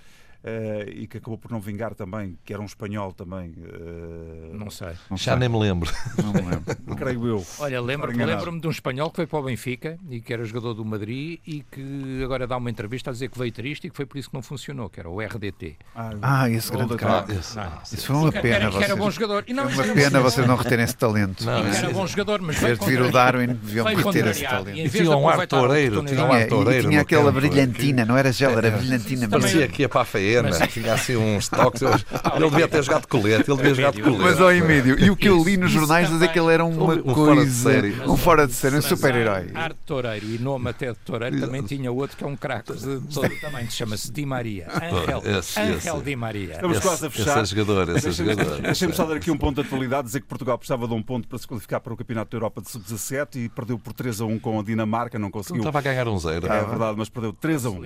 Uh, 0.45 0.89
e 0.91 1.07
que 1.07 1.19
acabou 1.19 1.39
por 1.39 1.51
não 1.51 1.61
vingar 1.61 1.95
também, 1.95 2.39
que 2.45 2.53
era 2.53 2.63
um 2.63 2.67
espanhol 2.67 3.13
também. 3.13 3.51
Uh, 3.51 4.55
não 4.55 4.71
sei. 4.71 4.93
Não 5.11 5.17
Já 5.17 5.33
sei. 5.33 5.41
nem 5.41 5.49
me 5.49 5.59
lembro. 5.59 5.91
Não 6.23 6.33
me 6.33 6.41
lembro. 6.41 6.77
Creio 6.97 7.27
eu. 7.27 7.47
Olha, 7.59 7.81
lembro-me 7.81 8.25
lembro 8.25 8.61
de 8.61 8.67
um 8.67 8.71
espanhol 8.71 9.11
que 9.11 9.17
foi 9.17 9.27
para 9.27 9.39
o 9.39 9.43
Benfica 9.43 9.99
e 10.09 10.21
que 10.21 10.33
era 10.33 10.45
jogador 10.45 10.75
do 10.75 10.85
Madrid 10.85 11.41
e 11.47 11.63
que 11.63 12.23
agora 12.23 12.47
dá 12.47 12.57
uma 12.57 12.71
entrevista 12.71 13.11
a 13.11 13.13
dizer 13.13 13.29
que 13.29 13.39
veio 13.39 13.53
triste 13.53 13.87
e 13.87 13.91
que 13.91 13.97
foi 13.97 14.07
por 14.07 14.19
isso 14.19 14.31
que 14.31 14.35
não 14.35 14.43
funcionou, 14.43 14.89
que 14.89 15.01
era 15.01 15.09
o 15.09 15.21
RDT. 15.21 15.77
Ah, 15.95 16.11
ah 16.23 16.51
esse 16.51 16.71
grande 16.71 16.97
cara. 16.97 17.27
Isso, 17.33 17.59
isso 17.93 18.07
foi 18.07 18.17
uma 18.17 18.33
pena. 18.33 18.57
Era, 18.57 18.71
vocês, 18.71 18.85
era 18.85 18.97
bom 18.97 19.11
jogador. 19.11 19.45
E 19.47 19.53
não, 19.53 19.69
foi 19.69 19.85
uma 19.85 19.95
pena 19.95 20.21
vocês 20.21 20.47
não 20.47 20.57
reterem 20.57 20.85
esse 20.85 20.97
talento. 20.97 21.45
Não, 21.45 21.67
era 21.67 21.91
bom 21.91 22.07
jogador, 22.07 22.41
mas 22.41 22.59
veio 22.59 22.79
de 22.79 22.87
vir 22.87 23.01
o 23.03 23.11
Darwin, 23.11 23.49
deviam 23.49 23.87
reter 23.87 24.27
esse 24.29 24.45
talento. 24.45 24.91
Tinha 24.91 25.17
um 25.17 25.29
ar 25.29 25.47
toureiro. 25.47 26.05
Tinha 26.05 26.25
um 26.25 26.33
ar 26.33 26.47
toureiro. 26.47 26.89
Tinha 26.89 27.01
aquela 27.01 27.33
brilhantina, 27.33 28.05
não 28.05 28.17
era 28.17 28.33
gel, 28.33 28.57
era 28.57 28.71
brilhantina. 28.71 29.29
Parecia 29.29 29.69
que 29.69 29.83
ia 29.83 29.89
para 29.89 30.03
a 30.03 30.05
faena, 30.27 30.67
tinha 30.67 30.95
assim 30.95 31.17
uns 31.17 31.49
toques. 31.49 31.83
Ele 32.37 32.51
devia 32.51 32.69
ter 32.69 32.83
jogado 32.83 33.03
de 33.03 33.09
colete, 33.09 33.51
ele 33.51 33.57
devia 33.57 33.75
jogar 33.75 33.93
de 33.93 34.03
colete. 34.03 34.23
Mas 34.23 34.41
ao 34.41 34.53
Emílio, 34.53 34.99
e 34.99 35.11
o 35.11 35.17
que 35.17 35.29
eu 35.29 35.43
li 35.43 35.57
nos 35.57 35.71
jornais 35.71 36.09
dizer 36.09 36.29
que 36.29 36.39
ele 36.39 36.53
era 36.53 36.65
uma 36.65 36.95
um 36.95 37.03
coisa. 37.15 37.71
Um 38.07 38.17
fora 38.17 38.47
de 38.47 38.53
série, 38.53 38.77
um 38.77 38.83
super-herói. 38.83 39.51
Arte 39.55 39.79
Toureiro 39.87 40.27
e 40.27 40.39
nome 40.39 40.71
até 40.71 40.93
de 40.93 40.99
Toureiro 40.99 41.41
também 41.41 41.63
tinha 41.63 41.91
outro 41.91 42.17
que 42.17 42.25
é 42.25 42.27
um 42.27 42.37
craque 42.37 42.73
de 42.75 43.01
todo 43.13 43.41
tamanho, 43.41 43.67
que 43.67 43.73
chama-se 43.73 44.11
Di 44.13 44.27
Maria. 44.27 44.69
Angel, 44.77 45.23
Angel 45.57 46.03
Di 46.03 46.17
Maria. 46.17 46.55
Estamos 46.55 46.79
quase 46.81 47.07
a 47.07 47.11
fechar. 47.11 47.43
Esse 47.43 47.55
jogador, 47.55 47.97
esse 47.97 48.13
jogador. 48.13 48.61
Deixem-me 48.63 48.95
só 48.95 49.05
dar 49.05 49.17
aqui 49.17 49.31
um 49.31 49.39
ponto 49.39 49.61
de 49.61 49.67
atualidade, 49.67 50.07
dizer 50.07 50.21
que 50.21 50.27
Portugal 50.27 50.59
precisava 50.59 50.87
de 50.87 50.95
um 50.95 51.03
ponto 51.03 51.29
para 51.29 51.39
se 51.39 51.47
qualificar 51.47 51.81
para 51.81 51.93
o 51.93 51.97
Campeonato 51.97 52.31
da 52.31 52.37
Europa 52.37 52.61
de 52.61 52.71
Sub-17 52.71 53.37
e 53.37 53.49
perdeu 53.49 53.79
por 53.79 53.93
3 53.93 54.21
a 54.21 54.25
1 54.25 54.39
com 54.39 54.61
a 54.61 54.63
Dinamarca, 54.63 55.19
não 55.19 55.31
conseguiu. 55.31 55.61
Estava 55.61 55.79
a 55.79 55.83
ganhar 55.83 56.09
um 56.09 56.19
zero. 56.19 56.47
É 56.47 56.65
verdade, 56.65 56.97
mas 56.99 57.09
perdeu 57.09 57.33
3 57.33 57.67
a 57.67 57.71
1. 57.71 57.77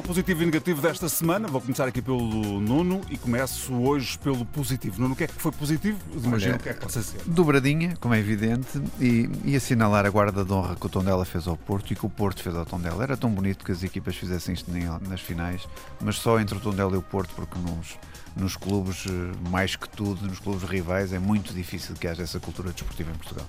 Ao 0.00 0.02
positivo 0.02 0.42
e 0.42 0.46
negativo 0.46 0.80
desta 0.80 1.10
semana. 1.10 1.46
Vou 1.46 1.60
começar 1.60 1.86
aqui 1.86 2.00
pelo 2.00 2.58
Nuno 2.58 3.02
e 3.10 3.18
começo 3.18 3.74
hoje 3.74 4.18
pelo 4.18 4.46
positivo. 4.46 4.98
Nuno, 4.98 5.12
o 5.12 5.16
que 5.16 5.24
é 5.24 5.26
que 5.26 5.34
foi 5.34 5.52
positivo? 5.52 5.98
Imagino 6.24 6.56
o 6.56 6.58
que 6.58 6.70
é 6.70 6.72
que 6.72 6.80
possa 6.80 7.02
ser. 7.02 7.20
Dobradinha, 7.26 7.94
como 8.00 8.14
é 8.14 8.18
evidente, 8.18 8.80
e, 8.98 9.28
e 9.44 9.54
assinalar 9.54 10.06
a 10.06 10.10
guarda 10.10 10.42
de 10.42 10.50
honra 10.50 10.74
que 10.74 10.86
o 10.86 10.88
Tondela 10.88 11.26
fez 11.26 11.46
ao 11.46 11.54
Porto 11.54 11.92
e 11.92 11.96
que 11.96 12.06
o 12.06 12.08
Porto 12.08 12.42
fez 12.42 12.56
ao 12.56 12.64
Tondela. 12.64 13.02
Era 13.02 13.14
tão 13.14 13.28
bonito 13.30 13.62
que 13.62 13.72
as 13.72 13.82
equipas 13.82 14.16
fizessem 14.16 14.54
isto 14.54 14.70
nas 15.06 15.20
finais, 15.20 15.68
mas 16.00 16.16
só 16.16 16.40
entre 16.40 16.56
o 16.56 16.60
Tondela 16.60 16.94
e 16.94 16.96
o 16.96 17.02
Porto, 17.02 17.34
porque 17.34 17.58
nos, 17.58 17.98
nos 18.34 18.56
clubes, 18.56 19.04
eh, 19.06 19.50
mais 19.50 19.76
que 19.76 19.88
tudo, 19.88 20.26
nos 20.26 20.38
clubes 20.38 20.62
rivais, 20.62 21.12
é 21.12 21.18
muito 21.18 21.52
difícil 21.52 21.94
que 21.94 22.08
haja 22.08 22.22
essa 22.22 22.40
cultura 22.40 22.72
desportiva 22.72 23.10
em 23.10 23.16
Portugal. 23.16 23.46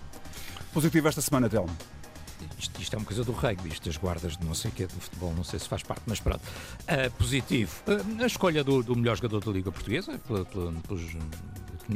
Positivo 0.74 1.08
esta 1.08 1.22
semana, 1.22 1.48
Telmo 1.48 1.72
isto, 2.58 2.82
isto, 2.82 2.94
é 2.96 2.98
uma 2.98 3.06
coisa 3.06 3.24
do 3.24 3.32
rugby, 3.32 3.70
isto 3.70 3.86
das 3.86 3.98
guardas 3.98 4.38
de 4.38 4.46
não 4.46 4.54
sei 4.54 4.72
o 4.72 4.74
que 4.74 4.86
do 4.86 5.00
futebol, 5.00 5.34
não 5.34 5.44
sei 5.44 5.60
se 5.60 5.68
faz 5.68 5.84
parte, 5.84 6.02
mas 6.06 6.20
pronto. 6.20 6.42
Uh, 6.42 7.12
positivo, 7.18 7.72
uh, 7.88 8.24
a 8.24 8.26
escolha 8.26 8.64
do, 8.64 8.84
do, 8.84 8.96
melhor 8.96 9.16
jogador 9.16 9.44
da 9.44 9.52
Liga 9.52 9.72
Portuguesa, 9.72 10.20
pelos 10.88 11.02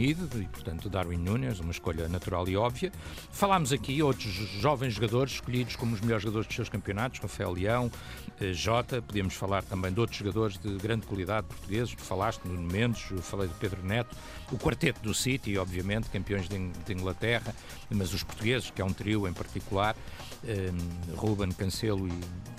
e, 0.01 0.15
portanto, 0.47 0.89
Darwin 0.89 1.17
Nunes, 1.17 1.59
uma 1.59 1.71
escolha 1.71 2.07
natural 2.07 2.47
e 2.47 2.57
óbvia. 2.57 2.91
Falámos 3.31 3.71
aqui 3.71 4.01
outros 4.01 4.31
jovens 4.59 4.93
jogadores 4.93 5.33
escolhidos 5.33 5.75
como 5.75 5.93
os 5.93 6.01
melhores 6.01 6.23
jogadores 6.23 6.47
dos 6.47 6.55
seus 6.55 6.69
campeonatos, 6.69 7.19
Rafael 7.19 7.51
Leão, 7.51 7.91
eh, 8.39 8.53
Jota, 8.53 9.01
podíamos 9.01 9.33
falar 9.33 9.63
também 9.63 9.93
de 9.93 9.99
outros 9.99 10.17
jogadores 10.17 10.57
de 10.57 10.75
grande 10.77 11.05
qualidade 11.05 11.47
portugueses, 11.47 11.93
tu 11.95 12.03
falaste, 12.03 12.45
Nuno 12.45 12.71
Mendes, 12.71 13.03
falei 13.21 13.47
de 13.47 13.53
Pedro 13.55 13.83
Neto, 13.83 14.15
o 14.51 14.57
quarteto 14.57 15.01
do 15.01 15.13
City, 15.13 15.57
obviamente, 15.57 16.09
campeões 16.09 16.47
de, 16.49 16.93
Inglaterra, 16.93 17.53
mas 17.89 18.13
os 18.13 18.23
portugueses, 18.23 18.69
que 18.69 18.81
é 18.81 18.85
um 18.85 18.93
trio 18.93 19.27
em 19.27 19.33
particular, 19.33 19.95
eh, 20.43 20.71
Ruben, 21.15 21.51
Cancelo 21.51 22.07
e, 22.07 22.11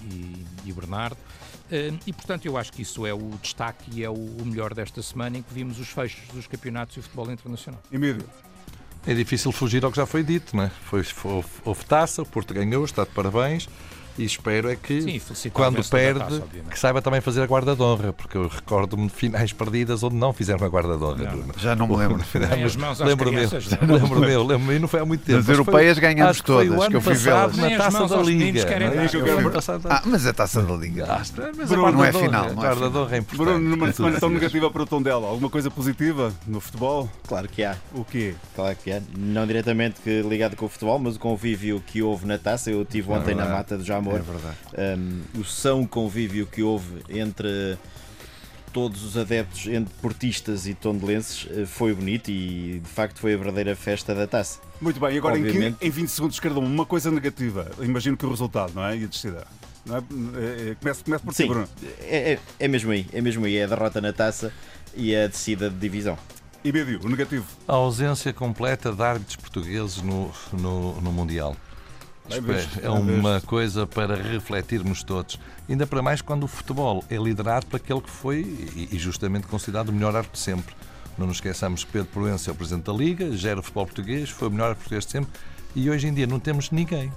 e, 0.05 0.47
e 0.67 0.73
Bernardo. 0.73 1.19
E, 2.07 2.13
portanto, 2.13 2.47
eu 2.47 2.57
acho 2.57 2.73
que 2.73 2.83
isso 2.83 3.05
é 3.05 3.13
o 3.13 3.31
destaque 3.43 3.91
e 3.93 4.05
é 4.05 4.09
o 4.09 4.45
melhor 4.45 4.73
desta 4.73 5.03
semana 5.03 5.39
em 5.39 5.43
que 5.43 5.53
vimos 5.53 5.81
os 5.81 5.89
fechos 5.89 6.29
dos 6.29 6.47
campeonatos 6.47 6.97
e 6.97 7.01
o 7.01 7.03
futebol 7.03 7.26
internacional. 7.33 7.81
Emílio. 7.93 8.25
É 9.07 9.15
difícil 9.15 9.53
fugir 9.53 9.85
ao 9.85 9.91
que 9.91 9.97
já 9.97 10.07
foi 10.07 10.25
dito, 10.25 10.57
não 10.57 10.65
é? 10.65 10.71
Foi, 10.85 11.05
foi, 11.05 11.45
houve 11.65 11.85
taça, 11.85 12.23
o 12.23 12.27
Porto 12.27 12.53
ganhou, 12.53 12.85
está 12.85 13.05
de 13.05 13.11
parabéns 13.11 13.69
e 14.19 14.25
espero 14.25 14.71
é 14.71 14.77
que 14.77 15.21
Sim, 15.35 15.51
quando 15.51 15.85
perde 15.89 16.21
taça, 16.21 16.43
que 16.71 16.79
saiba 16.79 17.03
também 17.03 17.21
fazer 17.21 17.43
a 17.43 17.47
guarda 17.47 17.77
de 17.77 17.83
honra, 17.83 18.13
porque 18.13 18.37
eu 18.37 18.49
recordo-me 18.49 19.07
de 19.07 19.13
finais 19.13 19.53
perdidas 19.53 20.03
onde 20.03 20.17
não 20.17 20.33
fizeram 20.33 20.65
a 20.67 20.69
guarda 20.69 20.97
de 20.97 21.05
honra. 21.05 21.35
Não, 21.35 21.47
já 21.59 21.77
não 21.77 21.87
me 21.87 21.97
lembro. 21.97 22.21
Lembro-me, 23.01 23.37
lembro-me, 23.87 24.37
lembro-me, 24.37 24.79
não 24.79 24.89
foi 24.89 25.01
há 25.01 25.05
muito 25.05 25.25
tempo. 25.25 25.39
As 25.39 25.49
europeias 25.49 25.99
ganhamos 25.99 26.41
todas, 26.41 26.89
que 26.89 26.97
eu 26.97 27.01
fui 27.01 27.15
vê-las. 27.15 27.57
Na 27.57 27.77
taça 27.77 28.09
da 28.09 28.23
Liga. 28.23 28.67
Ah, 29.91 30.03
mas 30.07 30.27
a 30.27 30.33
taça 30.33 30.63
da 30.63 30.75
Liga. 30.75 31.07
Não 31.69 32.05
é 32.05 32.13
final. 32.13 32.47
A 32.47 32.53
guarda 32.53 32.91
de 32.91 32.97
honra 32.97 33.17
é 33.17 33.19
importante. 33.19 33.37
Bruno, 33.37 33.77
numa 33.77 33.93
semana 33.93 34.19
tão 34.19 34.31
negativa 34.31 34.71
para 34.71 34.83
o 34.83 34.87
tom 34.87 35.03
dela, 35.03 35.29
alguma 35.29 35.51
coisa 35.51 35.71
positiva 35.71 36.33
no 36.47 36.61
futebol? 36.61 37.09
Claro 37.27 37.49
que 37.49 37.63
há. 37.65 37.77
O 37.93 38.05
quê? 38.05 38.35
Claro 38.55 38.77
que 38.83 38.93
há. 38.93 39.01
Não 39.17 39.47
diretamente 39.47 40.01
ligado 40.23 40.57
com 40.57 40.67
o 40.67 40.69
futebol, 40.69 40.99
mas 40.99 41.17
o 41.17 41.19
convívio 41.19 41.83
que 41.87 42.03
houve 42.03 42.27
na 42.27 42.39
taça. 42.39 42.71
Eu 42.71 42.85
tive 42.85 43.11
ontem 43.11 43.35
na 43.35 43.47
mata 43.47 43.77
do 43.77 43.85
Jamor 43.85 44.06
amor. 44.09 44.21
É 44.21 44.23
verdade. 44.23 44.57
Um, 44.99 45.41
o 45.41 45.45
são 45.45 45.87
convívio 45.87 46.47
que 46.47 46.63
houve 46.63 47.03
entre 47.09 47.79
todos 48.77 49.03
os 49.03 49.17
adeptos, 49.17 49.67
entre 49.69 49.95
portistas 50.03 50.67
e 50.67 50.75
tondelenses, 50.75 51.49
eh, 51.51 51.65
foi 51.65 51.95
bonito 51.95 52.31
e 52.31 52.79
de 52.85 52.89
facto 52.91 53.19
foi 53.19 53.33
a 53.33 53.37
verdadeira 53.39 53.75
festa 53.75 54.15
da 54.15 54.27
taça. 54.27 54.61
Muito 54.83 55.01
bem, 55.01 55.15
e 55.15 55.19
agora 55.19 55.35
Obviamente... 55.35 55.79
em 55.81 55.89
20 55.89 56.09
segundos 56.09 56.39
cada 56.39 56.61
um, 56.61 56.67
uma 56.67 56.85
coisa 56.85 57.11
negativa. 57.11 57.71
Imagino 57.81 58.19
que 58.19 58.27
o 58.27 58.29
resultado, 58.29 58.75
não 58.75 58.85
é? 58.85 58.99
E 58.99 59.05
a 59.05 59.07
descida. 59.07 59.47
Não 59.87 59.97
é? 59.97 59.99
é, 59.99 60.71
é 60.71 60.75
começa, 60.75 61.03
começa 61.03 61.25
por 61.25 61.33
Sim, 61.33 61.47
Bruno. 61.47 61.69
É, 62.03 62.33
é, 62.33 62.39
é 62.59 62.69
mesmo 62.69 62.93
aí, 62.93 63.07
é 63.15 63.21
mesmo 63.23 63.47
aí. 63.47 63.57
É 63.57 63.65
a 63.65 63.67
derrota 63.67 63.99
na 63.99 64.13
taça 64.13 64.53
e 64.95 65.17
a 65.17 65.27
descida 65.27 65.71
de 65.71 65.77
divisão. 65.77 66.19
E 66.63 66.71
Bídio, 66.71 67.01
o 67.03 67.09
negativo? 67.09 67.47
A 67.67 67.73
ausência 67.73 68.31
completa 68.31 68.93
de 68.93 69.03
árbitros 69.03 69.37
portugueses 69.37 70.03
no, 70.03 70.31
no, 70.53 71.01
no 71.01 71.13
Mundial 71.13 71.57
é 72.83 72.91
uma 72.91 73.41
coisa 73.41 73.87
para 73.87 74.17
refletirmos 74.17 75.03
todos. 75.03 75.39
Ainda 75.69 75.87
para 75.87 76.03
mais 76.03 76.21
quando 76.21 76.45
o 76.45 76.49
futebol 76.49 77.05
é 77.11 77.17
liderado 77.17 77.67
por 77.67 77.77
aquele 77.77 78.01
que 78.01 78.11
foi 78.11 78.41
e 78.91 78.99
justamente 78.99 79.47
considerado 79.47 79.89
o 79.89 79.93
melhor 79.93 80.15
árbitro 80.15 80.39
de 80.39 80.45
sempre. 80.45 80.75
Não 81.17 81.27
nos 81.27 81.37
esqueçamos 81.37 81.85
que 81.85 81.93
Pedro 81.93 82.09
Proença 82.13 82.51
é 82.51 82.53
o 82.53 82.55
presidente 82.55 82.85
da 82.85 82.93
Liga, 82.93 83.37
gera 83.37 83.61
o 83.61 83.63
futebol 83.63 83.87
português, 83.87 84.29
foi 84.29 84.49
o 84.49 84.51
melhor 84.51 84.75
português 84.75 85.05
de 85.07 85.13
sempre 85.13 85.31
e 85.75 85.91
hoje 85.91 86.07
em 86.07 86.15
dia 86.15 86.27
não 86.27 86.41
temos 86.41 86.71
ninguém. 86.71 87.13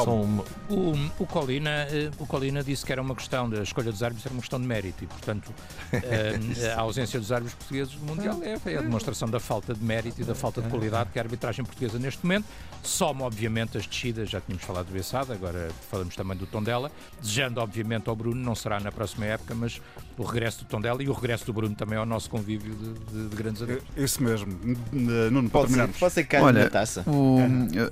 Uma... 0.00 0.44
O, 0.68 0.94
o, 1.18 1.26
Colina, 1.26 1.86
eh, 1.90 2.10
o 2.18 2.26
Colina 2.26 2.62
disse 2.62 2.84
que 2.84 2.92
era 2.92 3.02
uma 3.02 3.14
questão, 3.14 3.48
da 3.48 3.62
escolha 3.62 3.90
dos 3.90 4.02
árbitros 4.02 4.26
era 4.26 4.34
uma 4.34 4.40
questão 4.40 4.60
de 4.60 4.66
mérito 4.66 5.04
e, 5.04 5.06
portanto, 5.06 5.52
eh, 5.92 6.38
a 6.76 6.80
ausência 6.80 7.20
dos 7.20 7.30
árbitros 7.30 7.54
portugueses 7.54 7.94
do 7.94 8.04
Mundial 8.06 8.40
é, 8.42 8.58
é, 8.72 8.78
a 8.78 8.80
demonstração 8.80 9.28
da 9.28 9.38
falta 9.38 9.74
de 9.74 9.84
mérito 9.84 10.20
e 10.20 10.24
da 10.24 10.34
falta 10.34 10.62
de 10.62 10.68
qualidade 10.68 11.10
que 11.10 11.18
a 11.18 11.22
arbitragem 11.22 11.64
portuguesa 11.64 11.98
neste 11.98 12.24
momento 12.24 12.46
soma, 12.82 13.24
obviamente, 13.24 13.78
as 13.78 13.86
descidas, 13.86 14.28
já 14.30 14.40
tínhamos 14.40 14.64
falado 14.64 14.86
do 14.86 14.92
Bessada, 14.92 15.32
agora 15.32 15.70
falamos 15.90 16.16
também 16.16 16.36
do 16.36 16.46
Tondela, 16.46 16.90
desejando, 17.20 17.60
obviamente, 17.60 18.08
ao 18.08 18.16
Bruno, 18.16 18.42
não 18.42 18.54
será 18.54 18.80
na 18.80 18.90
próxima 18.90 19.26
época, 19.26 19.54
mas 19.54 19.80
o 20.18 20.24
regresso 20.24 20.60
do 20.60 20.64
Tondela 20.66 21.02
e 21.02 21.08
o 21.08 21.12
regresso 21.12 21.46
do 21.46 21.52
Bruno 21.52 21.74
também 21.74 21.98
ao 21.98 22.06
nosso 22.06 22.28
convívio 22.28 22.74
de, 22.74 22.92
de, 22.92 23.28
de 23.28 23.36
grandes 23.36 23.62
adeptos. 23.62 23.88
Isso 23.96 24.22
mesmo. 24.22 24.52
Nuno, 24.92 25.48
terminarmos. 25.48 25.98
Pode 25.98 26.14
ser 26.14 26.24
caro 26.24 26.44
Olha, 26.44 26.68
taça. 26.70 27.04
O, 27.06 27.38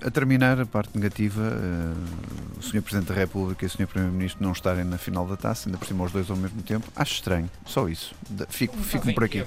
a 0.05 0.11
terminar 0.11 0.61
a 0.61 0.67
parte 0.67 0.97
negativa, 0.97 1.41
uh, 1.41 2.59
o 2.59 2.63
Sr. 2.63 2.83
Presidente 2.83 3.09
da 3.09 3.15
República 3.15 3.65
e 3.65 3.67
o 3.67 3.71
Sr. 3.71 3.87
Primeiro-Ministro 3.87 4.43
não 4.43 4.53
estarem 4.53 4.85
na 4.85 4.99
final 4.99 5.27
da 5.27 5.37
taça, 5.37 5.69
ainda 5.69 5.79
por 5.79 5.87
cima 5.87 6.05
os 6.05 6.13
dois 6.13 6.31
ao 6.31 6.37
mesmo 6.37 6.63
tempo, 6.63 6.87
acho 6.95 7.15
estranho. 7.15 7.51
Só 7.65 7.89
isso. 7.89 8.15
Fico, 8.49 8.77
fico 8.79 9.13
por 9.15 9.25
aqui. 9.25 9.45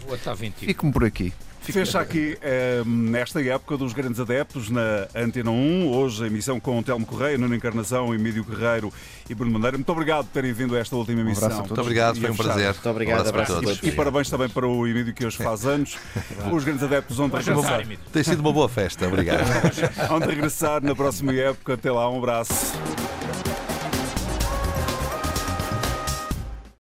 Fico-me 0.57 0.91
por 0.91 1.03
aqui. 1.03 1.34
Fecha 1.72 1.99
aqui 2.01 2.38
nesta 2.86 3.41
época 3.41 3.78
dos 3.78 3.93
grandes 3.93 4.20
adeptos 4.20 4.70
na 4.70 5.07
Antena 5.16 5.49
1. 5.49 5.88
Hoje 5.91 6.24
a 6.26 6.28
emissão 6.28 6.59
com 6.59 6.78
o 6.78 6.84
Telmo 6.84 7.05
Correia, 7.05 7.38
Nuno 7.38 7.55
Encarnação, 7.55 8.14
Emílio 8.14 8.43
Guerreiro 8.43 8.91
e 9.30 9.34
Bruno 9.34 9.53
Bandeira. 9.53 9.78
Muito 9.78 9.91
obrigado 9.91 10.26
por 10.26 10.34
terem 10.34 10.51
vindo 10.51 10.76
a 10.76 10.80
esta 10.80 10.95
última 10.95 11.22
emissão. 11.22 11.49
Um 11.49 11.57
Muito 11.59 11.82
obrigado, 11.82 12.20
foi 12.20 12.30
um 12.30 12.36
prazer. 12.36 12.74
Muito 12.74 12.89
obrigado, 12.89 13.26
um 13.26 13.30
abraço, 13.30 13.53
abraço 13.53 13.72
a 13.72 13.76
todos. 13.76 13.84
E 13.84 13.91
parabéns 13.91 14.30
também 14.30 14.49
para 14.49 14.68
o 14.68 14.86
Emílio 14.86 15.14
que 15.14 15.26
hoje 15.26 15.38
faz 15.38 15.66
anos. 15.66 15.97
Os 16.51 16.64
grandes 16.64 16.84
adeptos 16.84 17.20
onde 17.20 17.36
regressar. 17.36 17.88
Tem 18.11 18.24
sido 18.24 18.41
uma 18.41 18.51
boa 18.51 18.68
festa, 18.68 19.07
obrigado. 19.07 19.43
onde 20.11 20.28
regressar 20.28 20.84
na 20.84 20.93
próxima 20.93 21.34
época. 21.34 21.74
Até 21.76 21.91
lá, 21.91 22.09
um 22.09 22.18
abraço. 22.18 22.74